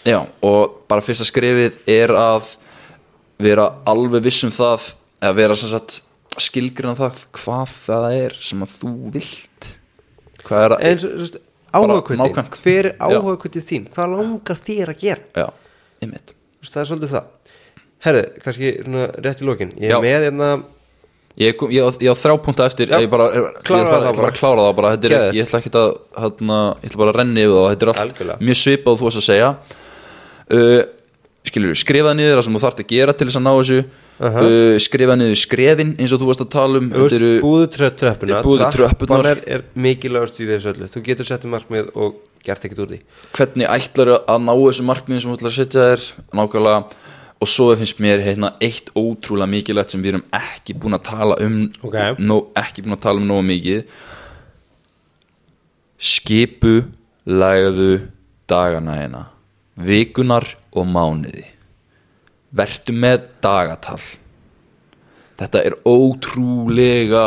Já, 0.00 0.18
og 0.48 0.78
bara 0.88 1.04
fyrsta 1.04 1.26
skrefið 1.28 1.76
er 1.90 2.12
að 2.16 2.54
vera 3.40 3.68
alveg 3.88 4.24
viss 4.24 4.44
um 4.46 4.52
það 4.52 4.90
eða 5.20 5.36
vera 5.36 5.58
sem 5.60 5.70
sagt 5.70 6.00
skilgrina 6.38 6.94
það 6.98 7.22
hvað 7.40 7.72
það 7.74 8.16
er 8.20 8.36
sem 8.40 8.64
að 8.64 8.74
þú 8.80 8.92
vilt. 9.16 9.70
Hvað 10.46 10.66
er 10.66 10.74
að 10.74 10.84
veist, 10.86 11.40
nákvæmt. 11.70 12.58
hver 12.62 12.90
er 12.90 12.94
Já. 12.94 13.16
áhugakvöldin 13.18 13.66
þín, 13.66 13.88
hvað 13.94 14.14
langar 14.16 14.60
þér 14.60 14.92
að 14.94 15.00
gera? 15.04 15.24
Já, 15.36 15.46
einmitt. 16.02 16.34
Veist, 16.60 16.74
það 16.74 16.82
er 16.82 16.90
svolítið 16.90 17.14
það. 17.16 17.56
Herðu, 18.00 18.22
kannski 18.44 18.74
svona 18.80 19.08
rétt 19.20 19.42
í 19.42 19.48
lokin. 19.48 19.72
Ég 19.80 19.96
er 19.96 20.04
með 20.04 20.28
hérna 20.28 20.52
Ég, 21.38 21.56
á, 21.56 21.64
ég 22.02 22.10
á 22.10 22.16
þrjá 22.18 22.34
punta 22.42 22.66
eftir. 22.66 22.90
Já, 22.90 22.98
ég 23.00 23.08
bara, 23.08 23.28
ég, 23.32 23.44
kláraðu 23.64 23.86
ég, 23.86 23.92
bara, 23.94 24.14
bara 24.18 24.30
klára 24.34 24.64
það 24.66 24.72
bara, 24.76 24.88
er, 24.98 25.14
ég 25.36 25.46
ætla 25.46 25.60
ekki 25.60 25.70
að 25.78 25.92
hérna, 26.18 26.56
ég 26.82 26.90
ætla 26.90 27.00
bara 27.00 27.12
að 27.14 27.18
renni 27.20 27.44
yfir 27.44 27.54
það. 27.54 27.68
Þetta 27.70 27.86
er 27.86 27.92
allt 27.92 28.02
Algjörlega. 28.02 28.46
mjög 28.48 28.58
svipað 28.60 28.98
þú 28.98 29.06
varst 29.06 29.20
að 29.20 29.26
segja. 29.28 29.50
Uh, 30.50 30.80
skilur, 31.46 31.78
skrifa 31.78 32.14
niður 32.18 32.40
það 32.40 32.44
sem 32.48 32.58
þú 32.58 32.62
þarft 32.64 32.82
að 32.82 32.90
gera 32.90 33.14
til 33.14 33.28
þess 33.30 33.38
að 33.40 33.46
ná 33.46 33.52
þessu 33.54 33.78
Aha. 34.20 34.40
uh, 34.44 34.74
skrifa 34.84 35.14
niður 35.16 35.38
skrefin 35.40 35.94
eins 35.96 36.12
og 36.12 36.20
þú 36.20 36.26
varst 36.28 36.42
að 36.44 36.50
tala 36.52 36.80
um. 36.82 36.90
Þú 36.92 37.04
veist, 37.06 37.14
þetta 37.14 37.20
eru 37.24 37.40
búðu 37.44 37.68
trö- 37.72 37.92
tröppuna 38.02 38.40
Búðu 38.44 38.66
tröppurnar. 38.74 39.22
trappan 39.24 39.30
er, 39.30 39.38
er 39.56 39.62
mikilvægast 39.80 40.40
í 40.44 40.48
þessu 40.50 40.74
öllu. 40.74 40.88
Þú 40.92 41.02
getur 41.06 41.24
sett 41.30 41.46
um 41.48 41.54
markmið 41.56 41.88
og 41.96 42.18
gert 42.44 42.66
ekkert 42.68 42.82
úr 42.84 42.90
því. 42.92 42.98
Hvernig 43.38 43.70
ætlar 43.72 44.12
að 44.28 44.42
ná 44.44 44.52
þessu 44.60 44.84
markmiðin 44.90 45.24
sem 45.24 45.32
þú 45.32 45.38
ætlar 45.40 45.52
að 45.54 45.56
setja 45.56 45.86
þér? 45.88 46.04
Nákvæmlega. 46.36 46.84
Og 47.40 47.48
svo 47.48 47.70
finnst 47.80 48.00
mér 48.04 48.20
hérna, 48.20 48.50
eitt 48.60 48.90
ótrúlega 48.92 49.48
mikilvægt 49.48 49.94
sem 49.94 50.02
við 50.04 50.12
erum 50.12 50.24
ekki 50.36 50.74
búin 50.76 50.92
að 50.98 51.06
tala 51.08 51.38
um 51.40 51.54
Ok. 51.88 51.94
nó, 52.20 52.36
ekki 52.60 52.84
búin 52.84 52.98
að 52.98 53.00
tala 53.06 53.22
um 53.22 53.30
nógu 53.30 53.46
mikið. 53.48 53.84
Skipu 56.00 56.74
lægðu 57.26 58.08
dagana 58.48 58.98
hérna. 59.00 59.22
Vikunar 59.80 60.44
og 60.76 60.84
mánuði 60.86 61.46
vertu 62.56 62.94
með 62.96 63.28
dagatal. 63.44 64.00
Þetta 65.40 65.62
er 65.64 65.76
ótrúlega 65.88 67.24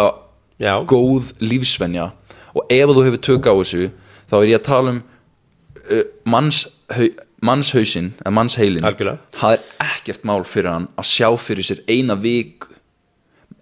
Já, 0.61 0.77
góð 0.87 1.31
lífsvenja. 1.41 2.11
Og 2.53 2.67
ef 2.71 2.91
þú 2.93 3.05
hefur 3.07 3.23
tök 3.25 3.49
á 3.49 3.53
þessu 3.57 3.87
þá 4.29 4.35
er 4.39 4.49
ég 4.51 4.59
að 4.59 4.67
tala 4.67 4.93
um 4.93 4.99
uh, 5.01 6.03
mannshau, 6.29 7.07
mannshausinn 7.43 8.11
eða 8.21 8.33
mannsheilin 8.37 8.85
það 8.85 9.55
er 9.55 9.65
ekkert 9.83 10.27
mál 10.27 10.43
fyrir 10.47 10.71
hann 10.71 10.85
að 10.95 11.09
sjá 11.09 11.27
fyrir 11.41 11.67
sér 11.67 11.81
eina 11.89 12.15
viku. 12.19 12.69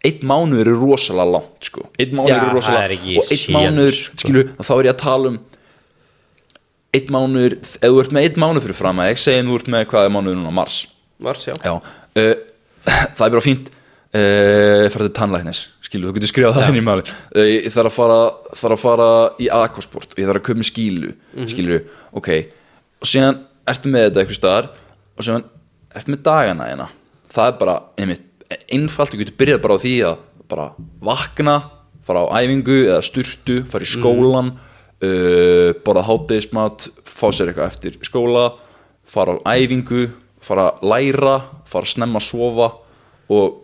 Einn 0.02 0.24
mánuður 0.26 0.72
er 0.72 0.80
rosalega 0.82 1.30
langt 1.30 1.68
sko. 1.70 1.84
einn 2.02 2.16
mánuður 2.18 2.34
Já, 2.34 2.42
er 2.42 2.56
rosalega 2.58 2.86
er 2.88 2.94
ekki 2.96 3.18
og 3.22 3.28
séns, 3.30 3.44
mánuður, 3.54 3.98
sko. 4.00 4.22
skilur, 4.24 4.48
þá 4.58 4.72
er 4.74 4.88
ég 4.88 4.96
að 4.96 5.02
tala 5.04 5.32
um 5.32 5.38
einn 6.98 7.12
mánuður 7.16 7.56
ef 7.62 7.76
þú 7.86 8.00
ert 8.02 8.16
með 8.18 8.26
einn 8.28 8.42
mánuð 8.44 8.66
fyrir 8.66 8.80
fram 8.82 9.02
að 9.04 9.12
ég 9.12 9.22
segi 9.22 9.44
þú 9.48 9.60
ert 9.60 9.70
með 9.76 9.86
hvað 9.94 10.08
er 10.08 10.16
mánuður 10.16 10.40
núna, 10.42 10.56
mars 10.58 10.80
Mars, 11.22 11.46
já. 11.48 11.56
Já, 11.62 11.76
uh, 11.78 12.34
það 13.18 13.28
er 13.28 13.36
bara 13.36 13.46
fínt. 13.46 13.72
Uh, 14.12 14.90
fara 14.92 15.06
til 15.08 15.14
tannlæknis 15.16 15.62
skilur, 15.92 16.10
þú 16.10 16.18
getur 16.18 16.32
skrifað 16.32 16.58
það 16.58 16.70
inn 16.72 16.80
í 16.80 16.84
máli 16.84 17.04
uh, 17.06 17.46
ég 17.48 17.68
þarf 17.72 17.92
að 17.92 17.96
fara, 17.96 18.18
þarf 18.60 18.76
að 18.76 18.82
fara 18.82 19.10
í 19.40 19.48
aquasport 19.56 20.12
og 20.12 20.20
ég 20.20 20.28
þarf 20.28 20.42
að 20.42 20.48
köpa 20.48 20.60
með 20.60 20.68
skílu 20.68 21.12
skilur, 21.52 21.86
ok. 22.20 22.30
Og 23.00 23.10
síðan 23.12 23.40
ertu 23.72 23.92
með 23.92 24.08
þetta 24.08 24.24
eitthvað 24.24 24.40
staðar 24.40 24.68
og 25.16 25.28
síðan 25.28 25.46
ertu 25.96 26.14
með 26.14 26.24
dagana 26.28 26.68
hérna. 26.70 26.88
Það 27.32 27.52
er 27.52 27.58
bara, 27.62 27.78
einmitt, 28.04 28.28
einfalt 28.68 29.14
þú 29.14 29.22
getur 29.22 29.38
byrjað 29.40 29.64
bara 29.64 29.78
á 29.80 29.84
því 29.86 29.94
að 30.10 30.26
bara 30.52 30.68
vakna 31.08 31.56
fara 32.08 32.26
á 32.28 32.34
æfingu 32.42 32.78
eða 32.90 33.02
sturtu 33.06 33.62
fara 33.70 33.88
í 33.88 33.92
skólan 33.92 34.52
uh, 34.56 35.70
borða 35.86 36.06
hátegismat, 36.08 36.90
fá 37.08 37.30
sér 37.32 37.52
eitthvað 37.52 37.72
eftir 37.72 38.00
skóla 38.08 38.50
fara 39.08 39.40
á 39.40 39.56
æfingu 39.56 40.10
fara 40.42 40.70
að 40.72 40.86
læra, 40.92 41.36
fara 41.70 41.88
að 41.88 41.94
snemma 41.96 42.22
að 42.22 42.28
sofa 42.28 42.70
og 43.32 43.60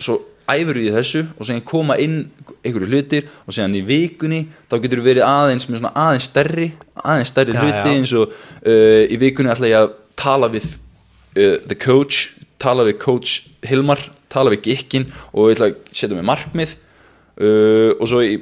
svo 0.00 0.18
æfur 0.50 0.80
í 0.80 0.90
þessu 0.90 1.24
og 1.36 1.46
síðan 1.46 1.64
koma 1.66 1.96
inn 2.02 2.20
einhverju 2.64 2.88
hlutir 2.90 3.28
og 3.44 3.54
síðan 3.54 3.76
í 3.78 3.82
vikunni 3.86 4.40
þá 4.70 4.76
getur 4.82 5.02
verið 5.04 5.26
aðeins 5.26 5.68
með 5.68 5.80
svona 5.80 5.92
aðeins 6.04 6.28
stærri 6.30 6.68
aðeins 6.96 7.32
stærri 7.32 7.54
Já, 7.54 7.60
hluti 7.62 7.92
já. 7.92 7.96
eins 7.96 8.14
og 8.18 8.32
uh, 8.34 9.02
í 9.06 9.18
vikunni 9.20 9.52
ætla 9.52 9.70
ég 9.70 9.84
að 9.84 9.92
tala 10.20 10.50
við 10.52 10.66
uh, 10.72 11.56
the 11.70 11.78
coach 11.78 12.32
tala 12.60 12.86
við 12.88 12.98
coach 13.02 13.46
Hilmar 13.66 14.02
tala 14.32 14.52
við 14.54 14.64
Gikkin 14.68 15.10
og 15.32 15.50
ég 15.50 15.58
ætla 15.58 15.70
að 15.70 15.92
setja 15.92 16.16
mig 16.16 16.26
markmið 16.28 16.74
uh, 16.76 17.92
og 17.96 18.06
svo 18.10 18.24
í 18.24 18.38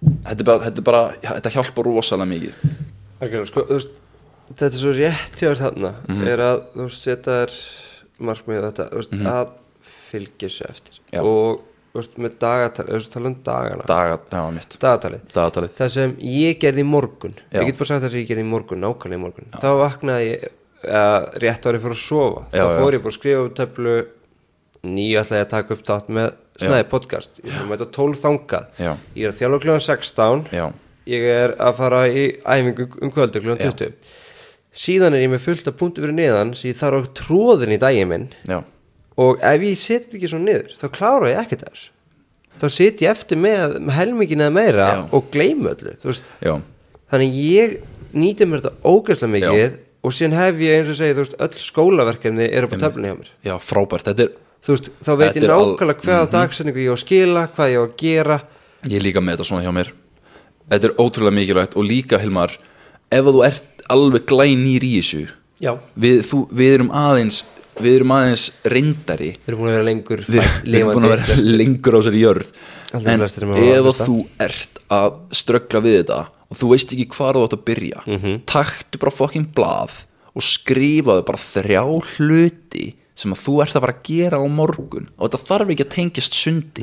þetta 0.00 0.46
bara, 0.46 0.68
þetta, 0.68 0.86
bara 0.86 1.02
þetta 1.24 1.54
hjálpar 1.56 1.90
rosalega 1.90 2.30
mikið 2.30 2.60
Algjörlega, 3.20 3.50
sko, 3.50 3.66
þú 3.68 3.76
veist, 3.76 3.96
þetta 4.56 4.70
er 4.74 4.80
svo 4.82 4.92
rétt 4.96 5.40
hjá 5.40 5.50
þarna 5.60 5.94
Mhm. 6.08 6.26
er 6.28 6.38
að 6.44 6.60
þú 6.76 6.86
þér 7.24 7.56
markmið 8.20 8.62
þetta, 8.68 8.86
veist, 8.92 9.12
að 9.30 9.48
fylgja 10.10 10.48
þessu 10.48 10.64
eftir. 10.68 10.98
Já. 11.12 11.20
og 11.22 11.60
veist, 11.94 12.16
með 12.18 12.34
dagatal, 12.38 12.86
þú 12.86 12.92
veist, 12.98 13.12
tala 13.12 13.26
um 13.30 13.34
dagana? 13.46 13.86
Daga, 13.86 14.18
já, 14.30 14.42
mitt, 14.54 14.76
dagatalið, 14.78 15.20
dagatalið. 15.34 15.70
Það 15.78 15.90
sem 15.90 16.16
ég 16.20 16.58
gerði 16.60 16.84
í 16.84 16.86
morgun 16.90 17.34
Já. 17.50 17.60
ég 17.60 17.66
get 17.66 17.78
bara 17.78 17.86
sagt 17.90 18.04
það 18.04 18.10
sem 18.10 18.20
ég 18.20 18.28
gerði 18.28 18.44
í 18.44 18.50
morgun, 18.50 18.80
nákvæmlega 18.84 19.18
í 19.18 19.24
morgun. 19.24 19.50
Þá 19.56 19.70
vaknaði 19.80 20.28
ég 20.30 20.44
uh, 20.84 21.26
rétt 21.42 21.66
árið 21.66 21.82
fyrir 21.84 21.96
að 21.96 22.04
sofa. 22.04 22.44
Þá 22.52 22.66
fór 22.78 22.92
ég 22.96 23.02
bara 23.02 23.12
að 23.14 23.18
skrifa 23.18 23.46
upp 23.46 23.56
töflu 23.58 23.96
nýju 24.90 25.18
ætla 25.20 25.40
ég 25.40 25.44
að 25.44 25.50
taka 25.50 25.74
upp 25.76 25.82
þátt 25.84 26.08
með 26.16 26.30
snæði 26.60 26.86
podcast, 26.92 27.40
ég 27.44 27.66
mæta 27.68 27.86
12 27.90 28.20
þangað. 28.20 28.64
Ég 29.16 29.24
er 29.26 29.32
að 29.32 29.38
þjálfa 29.40 29.60
kljóðan 29.64 29.84
16 29.88 30.46
já, 30.52 30.64
ég 31.08 31.22
er 31.34 31.54
að 31.60 31.74
fara 31.80 32.00
í 32.08 32.24
æfingu 32.44 32.86
um 33.02 33.10
kvöldu 33.12 33.40
kl. 33.44 33.56
Já. 33.56 33.70
20 33.72 33.92
síðan 34.72 35.16
er 35.16 35.24
ég 35.24 35.32
með 35.32 35.46
fullt 35.46 35.70
af 35.70 35.78
punktu 35.80 36.04
fyrir 36.04 36.16
niðan 36.16 36.52
sem 36.58 36.70
ég 36.70 36.78
þarf 36.78 37.08
á 37.08 37.14
tróðin 37.20 37.74
í 37.74 37.80
daginn 37.82 38.10
minn. 38.10 38.28
Já, 38.48 38.60
og 39.20 39.40
ef 39.44 39.64
ég 39.66 39.78
þetta 39.80 40.16
ekki 40.16 40.30
svo 40.30 40.40
niður 40.42 40.74
þá 40.78 40.86
klára 40.94 41.32
ég 41.32 41.40
ekkert 41.42 41.66
þess 41.66 41.88
þá 42.60 42.66
sit 42.74 43.02
ég 43.04 43.12
eftir 43.12 43.40
með, 43.40 43.78
helmingin 43.94 44.44
eða 44.44 44.54
meira 44.54 44.88
Já. 44.90 45.00
og 45.16 45.30
gleymu 45.32 45.72
öllu 45.72 45.94
þannig 47.10 47.38
ég 47.40 47.78
nýti 48.14 48.46
mér 48.46 48.62
þetta 48.64 48.90
ógæslega 48.90 49.32
mikið 49.34 49.78
og 50.00 50.14
síðan 50.16 50.36
hef 50.38 50.62
ég 50.64 50.78
eins 50.78 50.90
og 50.92 50.96
segi 50.98 51.16
þú 51.16 51.24
veist, 51.24 51.36
öll 51.44 51.64
skólaverkefni 51.64 52.46
eru 52.48 52.70
på 52.70 52.78
töflunni 52.80 53.10
hjá 53.10 53.16
mér. 53.18 53.32
Já, 53.44 53.54
frábært. 53.60 54.06
Þetta 54.08 54.24
er, 54.24 54.30
veist, 54.70 54.88
þá 55.04 55.10
veit 55.20 55.36
ég 55.36 55.42
er 55.42 55.52
nákvæmlega 55.52 56.06
hvaða 56.06 56.22
mm 56.24 56.32
dagsetningu 56.34 56.80
ég 56.80 56.88
á 56.88 56.96
að 56.96 57.02
skila 57.02 57.42
hvað 57.56 57.72
ég 57.74 57.76
á 57.76 57.84
að 57.84 57.96
gera. 58.00 58.38
Ég 58.86 58.96
er 58.96 59.04
líka 59.04 59.22
með 59.24 59.36
þetta 59.36 59.48
svona 59.50 59.66
hjá 59.66 59.74
mér. 59.76 59.92
Þetta 60.70 60.88
er 60.88 60.96
ótrúlega 60.96 61.36
mikilvægt 61.36 61.76
og 61.76 61.86
líka 61.90 62.20
Hilmar 62.22 62.56
ef 63.10 63.28
þú 63.28 63.44
ert 63.44 63.69
alveg 63.94 64.26
glænýr 64.30 64.86
í 64.86 64.92
þessu. 65.00 65.24
Við, 66.00 66.20
þú, 66.28 66.38
við 66.56 66.74
erum 66.78 66.92
aðeins 66.96 67.42
við 67.80 67.94
erum 67.96 68.12
aðeins 68.12 68.42
reyndari. 68.68 69.30
Við 69.40 69.48
erum 69.52 69.60
búin 69.62 69.70
að 69.70 69.76
vera 69.78 69.86
lengur 69.88 70.22
við, 70.26 70.48
við 70.66 70.74
erum 70.80 70.90
búin 70.96 71.06
að 71.08 71.12
vera 71.14 71.36
lengur 71.60 71.96
á 71.96 72.00
sér 72.04 72.16
jörð. 72.20 72.50
En 73.00 73.22
ef 73.24 74.00
þú 74.04 74.16
ert 74.44 74.80
að 74.92 75.18
ströggla 75.40 75.80
við 75.84 75.96
þetta 76.02 76.18
og 76.50 76.58
þú 76.58 76.68
veist 76.72 76.92
ekki 76.96 77.06
hvar 77.14 77.36
þú 77.38 77.44
átt 77.46 77.54
að 77.56 77.64
byrja 77.68 78.00
Mhm. 78.10 78.38
taktu 78.50 78.98
bara 78.98 79.14
fokkin 79.14 79.46
blað 79.54 80.00
og 80.34 80.42
skrifaðu 80.42 81.24
bara 81.28 81.38
þrjá 81.38 81.82
hluti 82.16 82.84
sem 83.20 83.32
að 83.34 83.40
þú 83.44 83.54
ert 83.62 83.76
að 83.76 83.84
fara 83.84 83.94
að 83.96 84.04
gera 84.08 84.36
á 84.40 84.46
morgun. 84.48 85.08
Og 85.18 85.28
þetta 85.30 85.46
þarf 85.48 85.70
ekki 85.74 85.84
að 85.84 85.94
tengjast 85.94 86.36
sundi. 86.36 86.82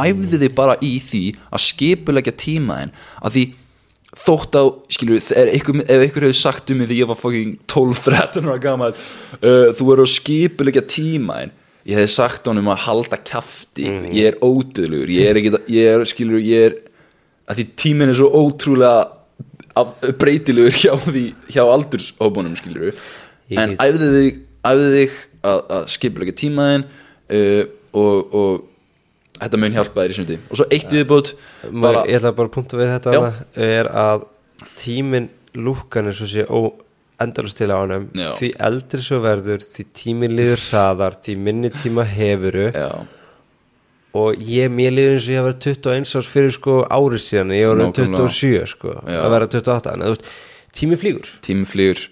Æfðu 0.00 0.38
þig 0.40 0.54
bara 0.56 0.76
í 0.80 0.92
því 1.00 1.22
að 1.52 1.64
skipulegja 1.70 2.32
tímaðin 2.40 2.92
að 3.22 3.32
því 3.36 3.44
þótt 4.14 4.56
að, 4.58 4.70
skilur, 4.94 5.18
ef 5.18 5.58
ykkur 5.58 6.28
hefur 6.28 6.38
sagt 6.38 6.70
um 6.70 6.80
mig 6.80 6.90
því 6.90 7.00
ég 7.00 7.10
var 7.10 7.18
fokkin 7.18 7.56
12-13 7.70 8.46
ára 8.48 8.60
gammal 8.62 8.92
uh, 8.94 9.70
þú 9.74 9.88
verður 9.90 10.06
að 10.06 10.14
skipulegja 10.14 10.84
tímaðin 10.90 11.54
ég 11.84 11.98
hefði 11.98 12.12
sagt 12.14 12.48
honum 12.48 12.70
að 12.72 12.84
halda 12.86 13.18
kjafti. 13.20 13.84
Ég 14.16 14.30
er 14.30 14.38
ódöðlugur 14.40 15.10
ég 15.12 15.28
er 15.28 15.40
ekki, 15.40 15.52
ég 15.74 15.90
er, 15.90 16.04
skilur, 16.08 16.40
ég 16.40 16.70
er 16.70 16.78
að 17.50 17.60
því 17.60 17.66
tíminn 17.82 18.12
er 18.12 18.18
svo 18.18 18.30
ótrúlega 18.32 20.14
breytilegur 20.20 20.78
hjá 20.82 20.94
því 21.04 21.26
hjá 21.50 21.62
aldurshópunum, 21.66 22.54
skilur 22.58 22.94
en 23.52 23.74
æfðu 23.82 24.10
þig, 24.14 24.38
æfðu 24.64 24.92
þig 24.94 25.18
að, 25.44 25.58
að 25.76 25.90
skipulegja 25.96 26.38
tímaðin 26.40 26.86
uh, 26.86 27.64
og, 27.92 28.38
og 28.38 28.62
þetta 29.40 29.60
mun 29.60 29.74
hjálpa 29.74 30.04
þér 30.04 30.14
í 30.14 30.18
sundi. 30.18 30.38
Og 30.50 30.60
svo 30.60 30.66
eitt 30.72 30.94
viðbót 30.94 31.32
bara, 31.64 31.80
bara, 31.82 32.04
ég 32.10 32.20
ætla 32.20 32.34
bara 32.36 32.50
að 32.50 32.54
punkta 32.54 32.78
við 32.80 32.92
þetta 32.94 33.14
hana, 33.14 33.32
er 33.66 33.90
að 33.90 34.28
tíminn 34.80 35.28
lúkan 35.54 36.10
er 36.10 36.16
svo 36.16 36.28
sé 36.30 36.46
endalust 37.24 37.58
til 37.58 37.70
á 37.70 37.78
honum. 37.78 38.08
Já. 38.14 38.30
því 38.38 38.52
eldri 38.68 39.02
svo 39.04 39.20
verður 39.24 39.66
því 39.66 39.84
tíminn 39.96 40.34
liður 40.38 40.62
hraðar 40.68 41.18
því 41.22 41.36
minni 41.46 41.70
tíma 41.74 42.06
hefuru 42.10 42.66
já, 42.74 42.88
og 44.18 44.42
ég, 44.42 44.70
mér 44.70 44.94
liður 44.94 45.16
eins 45.16 45.28
og 45.28 45.34
ég 45.34 45.42
að 45.42 45.48
vera 45.48 45.60
21 45.66 46.16
árs 46.18 46.32
fyrir 46.32 46.54
sko 46.54 46.80
árið 46.86 47.22
síðan 47.24 47.54
ég 47.54 47.70
Nákvæmlega. 47.80 48.26
27 48.34 48.68
sko. 48.74 48.96
Að 49.10 49.30
vera 49.34 49.48
28 49.50 49.94
en 49.94 50.04
þú 50.04 50.12
veist, 50.12 50.28
tími 50.74 50.98
flýgur. 51.00 51.32
Tími 51.46 51.66
flýgur. 51.70 52.04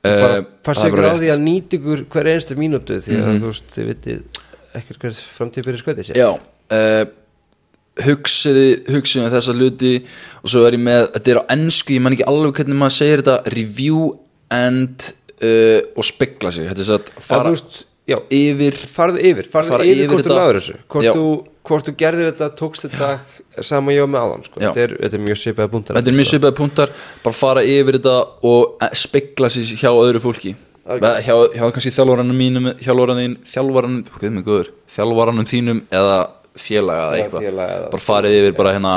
Bara 0.00 0.38
uh, 0.40 0.46
passa 0.64 0.86
ykkur 0.88 1.10
á 1.10 1.14
því 1.18 1.32
að 1.34 1.42
nýta 1.44 1.76
ykkur 1.76 2.06
hver 2.14 2.30
einstu 2.30 2.56
mínútu 2.56 3.00
því 3.04 3.18
að 3.20 3.34
þú 3.42 3.50
veist, 3.50 3.66
þið 3.74 3.90
vitið 3.90 4.40
ekkert 4.80 5.02
hver 5.02 5.18
framtíð 5.38 5.66
fyrir 5.66 5.82
skoðið 5.82 6.10
sér. 6.10 6.20
Já 6.22 6.30
uh, 6.74 7.04
hugsiði, 8.04 8.66
hugsiði 8.94 9.30
þessa 9.34 9.54
hluti 9.56 9.94
og 10.40 10.52
svo 10.52 10.64
er 10.68 10.78
ég 10.78 10.84
með, 10.84 11.06
þetta 11.16 11.32
er 11.34 11.42
á 11.42 11.44
ennsku 11.56 11.96
ég 11.96 12.04
man 12.04 12.16
ekki 12.16 12.28
alveg 12.30 12.60
hvernig 12.60 12.80
maður 12.80 12.96
segir 12.96 13.22
þetta 13.22 13.54
review 13.56 14.10
and 14.54 15.06
uh, 15.42 15.78
og 15.96 16.06
spekla 16.06 16.52
sig, 16.54 16.68
þetta 16.70 16.84
er 16.84 16.88
svo 16.88 16.98
að 17.00 17.12
fara 17.26 17.52
veist, 17.52 17.82
já, 18.10 18.16
yfir 18.34 18.78
farðu 18.90 19.22
yfir 19.30 19.50
farðu 19.50 19.74
Fara 19.74 19.86
yfir, 19.86 20.04
yfir 20.04 20.14
hvort 20.14 20.28
þú 20.28 20.38
náður 20.38 20.60
þessu. 20.60 20.78
Hvort 20.94 21.10
þú, 21.10 21.26
hvort 21.68 21.90
þú 21.90 21.94
gerðir 22.00 22.30
þetta, 22.32 22.50
tókst 22.58 22.86
þetta 22.86 23.10
sama 23.66 23.94
ég 23.94 24.06
var 24.06 24.10
með 24.14 24.26
áðan 24.26 24.48
sko. 24.48 24.62
Þetta, 24.62 24.82
er, 24.86 24.96
þetta 25.04 25.18
er 25.20 25.24
mjög 25.26 25.40
svipaði 25.42 25.72
búntar 25.74 26.00
þetta 26.00 26.12
er 26.12 26.18
mjög 26.18 26.32
svipaði 26.32 26.58
punktar 26.62 26.96
bara 27.26 27.40
fara 27.42 27.64
yfir 27.66 28.00
þetta 28.00 28.16
og 28.50 28.90
spekla 29.04 29.52
sig 29.52 29.72
hjá 29.76 29.90
öðru 29.92 30.22
fólki. 30.22 30.56
Algjörlega. 30.90 31.20
hjá, 31.22 31.34
hjá 31.60 31.74
kannski 31.76 31.92
þjálfaranum 31.94 32.38
mínum 32.40 32.64
mig 34.34 34.46
góður 34.46 34.70
þjálfaranum 34.90 35.46
þínum 35.46 35.82
eða 35.92 36.16
félaga 36.58 37.06
eða 37.06 37.18
eitthvað. 37.20 37.44
félaga 37.46 37.90
bara 37.92 38.04
farið 38.04 38.36
yfir 38.40 38.56
bara 38.58 38.74
hérna 38.76 38.94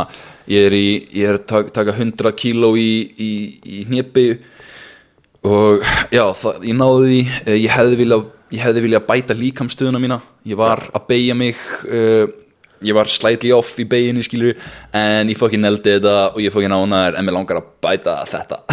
ég 0.50 0.68
er, 0.68 0.76
í, 0.76 0.88
ég 1.16 1.34
er 1.34 1.40
tak, 1.48 1.72
taka 1.76 1.96
100 1.96 2.34
kíló 2.40 2.74
í, 2.80 2.92
í, 3.16 3.32
í 3.64 3.84
hnepi 3.88 4.28
og 5.48 5.84
já, 6.14 6.24
það, 6.40 6.64
ég 6.70 6.78
náði 6.80 7.10
því 7.10 7.20
eh, 7.44 7.58
ég 7.60 7.74
hefði 7.76 8.00
vilja, 8.00 8.20
ég 8.56 8.64
hefði 8.64 8.86
vilja 8.86 9.04
bæta 9.04 9.36
líkamstöðuna 9.36 10.00
mína. 10.00 10.22
Ég 10.48 10.60
var 10.60 10.86
að 10.96 11.10
beigja 11.10 11.36
mig 11.36 11.60
uh, 11.90 12.26
ég 12.84 12.96
var 12.96 13.12
slightly 13.12 13.52
off 13.56 13.76
í 13.80 13.88
beiginni 13.90 14.24
skilur 14.24 14.56
en 14.96 15.32
ég 15.32 15.40
fokkin 15.40 15.64
neldi 15.64 15.98
þetta 15.98 16.16
og 16.32 16.40
ég 16.44 16.54
fokkin 16.54 16.76
ánæður 16.76 17.20
en 17.20 17.28
mér 17.28 17.38
langar 17.38 17.60
að 17.60 17.70
bæta 17.84 18.18
þetta. 18.32 18.64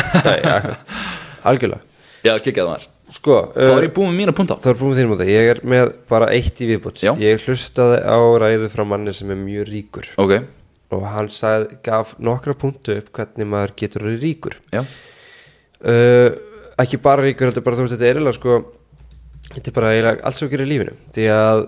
Algjörlega. 1.50 1.82
Já, 2.20 2.34
kikkaði 2.38 2.68
maður 2.68 2.88
sko 3.14 3.38
þá 3.54 3.72
er 3.74 3.86
ég 3.88 3.94
búið 3.96 4.10
með 4.10 4.18
mína 4.20 4.34
punta. 4.36 4.56
þá 4.60 4.68
er 4.72 4.78
búin 4.80 4.92
með 4.92 5.00
þínum 5.00 5.14
út 5.16 5.24
ég 5.26 5.50
er 5.54 5.60
með 5.66 5.92
bara 6.10 6.30
eitt 6.34 6.60
í 6.62 6.68
viðbútt 6.70 7.02
ég 7.02 7.46
hlustaði 7.46 8.00
á 8.06 8.18
ræðu 8.42 8.70
frá 8.72 8.84
manni 8.86 9.14
sem 9.16 9.32
er 9.32 9.40
mjög 9.40 9.70
ríkur. 9.70 10.10
Ok, 10.20 10.36
og 10.94 11.06
hann 11.10 11.30
sagði, 11.34 11.80
gaf 11.86 12.14
nokkra 12.22 12.54
punktu 12.58 12.98
upp 13.00 13.10
hvernig 13.16 13.50
maður 13.50 13.74
getur 13.82 14.06
verið 14.06 14.26
ríkur. 14.26 14.58
Já, 14.74 14.84
uh, 14.84 16.28
ekki 16.80 17.00
bara 17.02 17.26
ríkur 17.26 17.50
heldur 17.50 17.66
bara 17.66 17.78
þú 17.78 17.86
veist 17.86 17.96
þetta 17.96 18.08
er 18.08 18.20
eiginlega 18.20 18.38
sko 18.38 18.60
þetta 19.50 19.70
er 19.70 19.76
bara 19.76 19.92
eiginlega 19.94 20.26
allt 20.28 20.38
sem 20.38 20.50
gerum 20.52 20.68
í 20.68 20.72
lífinu. 20.74 20.96
Því 21.14 21.28
að 21.34 21.62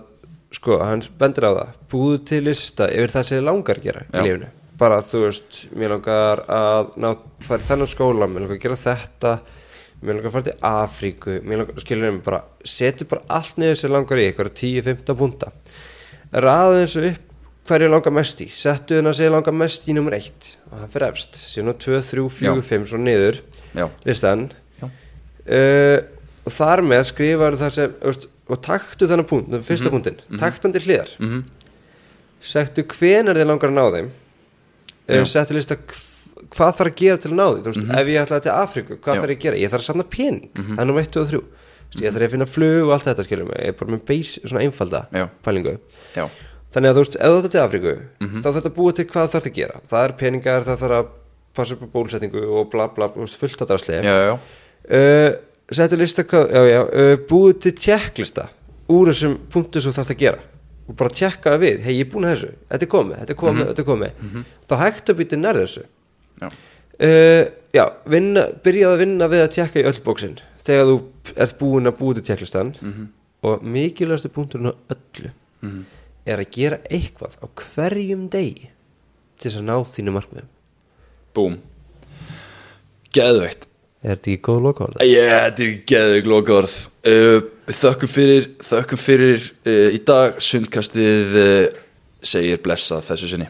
sko 0.53 0.79
hann 0.85 1.05
bendir 1.19 1.49
á 1.49 1.53
það. 1.53 1.79
Búðu 1.93 2.19
til 2.29 2.43
lista 2.47 2.89
yfir 2.93 3.15
það 3.15 3.27
sem 3.29 3.41
þið 3.41 3.49
langar 3.49 3.81
að 3.81 3.89
gera 3.89 4.05
Já. 4.05 4.19
í 4.21 4.27
lífinu. 4.27 4.53
Bara 4.83 5.01
þú 5.07 5.25
veist, 5.27 5.59
mér 5.79 5.93
langar 5.95 6.43
að 6.51 6.95
ná, 7.03 7.11
fara 7.47 7.63
í 7.63 7.67
þennan 7.69 7.91
skóla, 7.91 8.29
mér 8.29 8.45
langar 8.45 8.57
að 8.59 8.65
gera 8.65 8.79
þetta 8.81 9.33
mér 10.03 10.17
langar 10.19 10.31
að 10.31 10.35
fara 10.37 10.47
til 10.49 10.57
Afríku. 10.69 11.35
Mér 11.47 11.61
langar, 11.63 11.81
skilur 11.83 12.09
við 12.11 12.23
bara, 12.27 12.41
setu 12.67 13.07
bara 13.11 13.23
allt 13.39 13.59
niður 13.63 13.79
sem 13.83 13.93
langar 13.95 14.19
í, 14.23 14.27
eitthvað 14.31 14.53
10-15 14.63 15.19
punta. 15.21 15.53
Raðu 16.33 16.81
þessu 16.83 17.05
upp 17.11 17.29
hverju 17.71 17.89
langar 17.93 18.15
mest 18.17 18.41
í, 18.43 18.49
settu 18.51 18.97
þennan 18.99 19.15
sem 19.15 19.31
langar 19.33 19.55
mest 19.55 19.85
í 19.87 19.95
nummer 19.95 20.17
1 20.17 20.49
og 20.71 20.79
það 20.81 20.89
fyrir 20.97 21.07
efst. 21.13 21.39
Síðan 21.39 21.71
á 21.71 21.75
2, 21.85 22.01
3, 22.11 22.25
4, 22.41 22.49
Já. 22.49 22.67
5 22.73 22.87
svo 22.91 22.99
niður 22.99 23.39
já, 23.79 23.87
listan 24.09 24.43
Já. 24.81 24.89
uh, 24.89 25.99
og 26.43 26.53
þar 26.57 26.83
með 26.91 27.05
skrifar 27.13 27.57
það 27.61 27.71
sem 27.77 27.95
veist, 28.03 28.27
og 28.51 28.59
taktu 28.67 29.07
þennan 29.07 29.29
punkt, 29.31 29.47
þennan 29.53 29.67
fyrsta 29.69 29.89
mm 29.89 29.95
punktin 29.95 30.19
taktu 30.43 30.67
hann 30.67 30.75
til 30.75 30.83
hliðar. 30.89 31.13
Mhm, 31.23 31.45
settu 32.43 32.83
hvenar 32.91 33.39
þið 33.39 33.49
langar 33.53 33.71
að 33.71 33.79
ná 33.79 33.85
þeim. 33.95 34.11
Uh, 35.13 35.23
settu 35.31 35.55
lista 35.55 35.77
hv- 35.79 36.09
hvað 36.51 36.77
þarf 36.79 36.91
að 36.93 36.97
gera 37.03 37.17
til 37.23 37.31
að 37.31 37.37
ná 37.39 37.47
því? 37.53 37.63
Veist, 37.67 37.91
ef 38.01 38.07
ég 38.13 38.23
ætlaði 38.23 38.43
til 38.43 38.53
Afríku, 38.53 38.97
hvað 38.99 39.15
Já. 39.15 39.21
þarf 39.23 39.31
ég 39.33 39.39
að 39.39 39.45
gera? 39.47 39.57
Ég 39.63 39.71
þarf 39.73 39.83
að 39.83 39.89
sanna 39.91 40.05
pening, 40.05 40.49
mm 40.57 40.65
-hmm. 40.65 40.99
1, 40.99 41.11
2 41.13 41.21
og 41.21 41.29
3 41.29 41.43
Þú 41.93 42.01
veist, 42.01 42.05
ég 42.07 42.13
þarf 42.15 42.27
að 42.27 42.31
finna 42.33 42.47
flug 42.47 42.87
og 42.87 42.93
allt 42.93 43.05
þetta 43.05 43.25
skilur 43.27 43.45
mig. 43.45 43.59
Ég 43.61 43.69
er 43.69 43.73
bara 43.77 43.91
með 43.93 44.05
base, 44.09 44.41
svona 44.49 44.63
einfalda 44.65 45.01
Já. 45.13 45.29
pælingu. 45.45 45.79
Já, 46.17 46.29
þannig 46.73 46.89
að 46.91 46.95
þú 46.97 47.03
veist, 47.03 47.17
ef 47.21 47.29
þú 47.29 47.37
ætlaði 47.39 47.51
til 47.53 47.61
Afríku 47.61 47.95
Mhm. 48.21 48.41
þá 48.41 48.47
þarf 48.49 48.57
þetta 48.57 48.71
að 48.71 48.77
búa 48.79 48.93
til 48.95 49.05
hvað 49.05 49.29
þarf 49.33 49.47
að 49.47 49.55
gera. 49.55 49.81
Það 49.91 50.05
er 50.05 50.13
peningar, 50.13 50.63
það 50.65 50.79
þarf 50.81 50.97
að 50.99 51.07
passa 51.55 51.75
upp 51.75 51.83
á 51.83 51.89
bólusetningu 51.93 52.43
og 52.49 52.71
bla 52.71 52.87
bla, 52.89 53.09
veist, 53.09 53.37
fullt 53.37 53.61
að 53.61 53.69
já, 54.25 54.39
uh, 54.91 55.37
settu 55.71 55.97
lista 55.97 56.23
uh, 56.23 57.17
búið 57.29 57.59
til 57.61 57.73
tjekklista 57.73 58.49
úr 58.89 59.13
þessum 59.13 59.39
punktu 59.53 59.81
sem 59.81 59.93
þú 59.93 59.97
þarfst 60.01 60.15
að 60.17 60.19
gera. 60.19 60.39
Og 60.89 60.97
bara 60.97 61.11
tjekka 61.11 61.59
við, 61.61 61.81
hei 61.85 61.95
ég 62.01 62.07
er 62.07 62.11
búin 62.13 62.25
að 62.25 62.35
þessu. 62.37 62.53
Þetta 62.71 62.83
er 62.87 62.91
komið, 62.91 63.17
þetta 63.21 63.33
er 63.33 63.37
komið, 63.37 63.67
þetta 63.67 63.83
er 63.83 63.89
komið. 63.93 64.11
Þá 64.69 64.75
hægt 64.83 65.11
að 65.13 65.19
býta 65.21 65.37
nær 65.37 65.61
þessu 65.61 65.85
já, 66.41 66.49
uh, 66.49 67.45
já, 67.75 67.85
vinna, 68.09 68.47
byrjaði 68.65 68.97
að 68.97 69.03
vinna 69.05 69.29
við 69.33 69.45
að 69.45 69.51
tjekka 69.57 69.83
í 69.83 69.89
öll 69.91 69.99
bóksin 70.05 70.39
þegar 70.63 70.89
þú 70.91 70.97
ert 71.45 71.59
búin 71.59 71.91
að 71.91 71.99
búið 71.99 72.21
til 72.21 72.29
tjekklistan 72.31 72.73
mhm, 72.79 73.11
og 73.49 73.67
mikilvægstu 73.67 74.31
punkturinn 74.33 74.73
á 74.73 74.75
öllu 74.95 75.33
mhm. 75.63 75.83
er 76.27 76.43
að 76.45 76.55
gera 76.55 76.81
eitthvað 76.91 77.37
á 77.43 77.47
hverjum 77.65 78.29
degi 78.33 78.71
til 79.39 79.51
þess 79.51 79.61
að 79.61 79.69
ná 79.69 79.77
þínu 79.91 80.15
markmiðum. 80.15 80.51
Búm. 81.35 81.55
Geðveikt. 83.13 83.67
Er 84.03 84.17
þetta 84.17 84.31
ekki 84.33 84.43
góð 84.47 84.61
lokaorða? 84.67 85.07
Yeah, 85.07 85.45
þetta 85.47 85.65
er 85.65 85.75
geðveik 85.91 86.29
lokaorð. 86.31 86.77
Uh, 87.07 87.41
Þökkum 87.73 88.11
fyrir 88.11 88.49
Þökkum 88.67 88.99
fyrir 88.99 89.45
uh, 89.63 89.89
í 89.95 90.01
dag. 90.07 90.39
Sundkastið 90.43 91.37
segir 92.23 92.63
blessað 92.63 93.07
þessu 93.11 93.33
sinni 93.33 93.49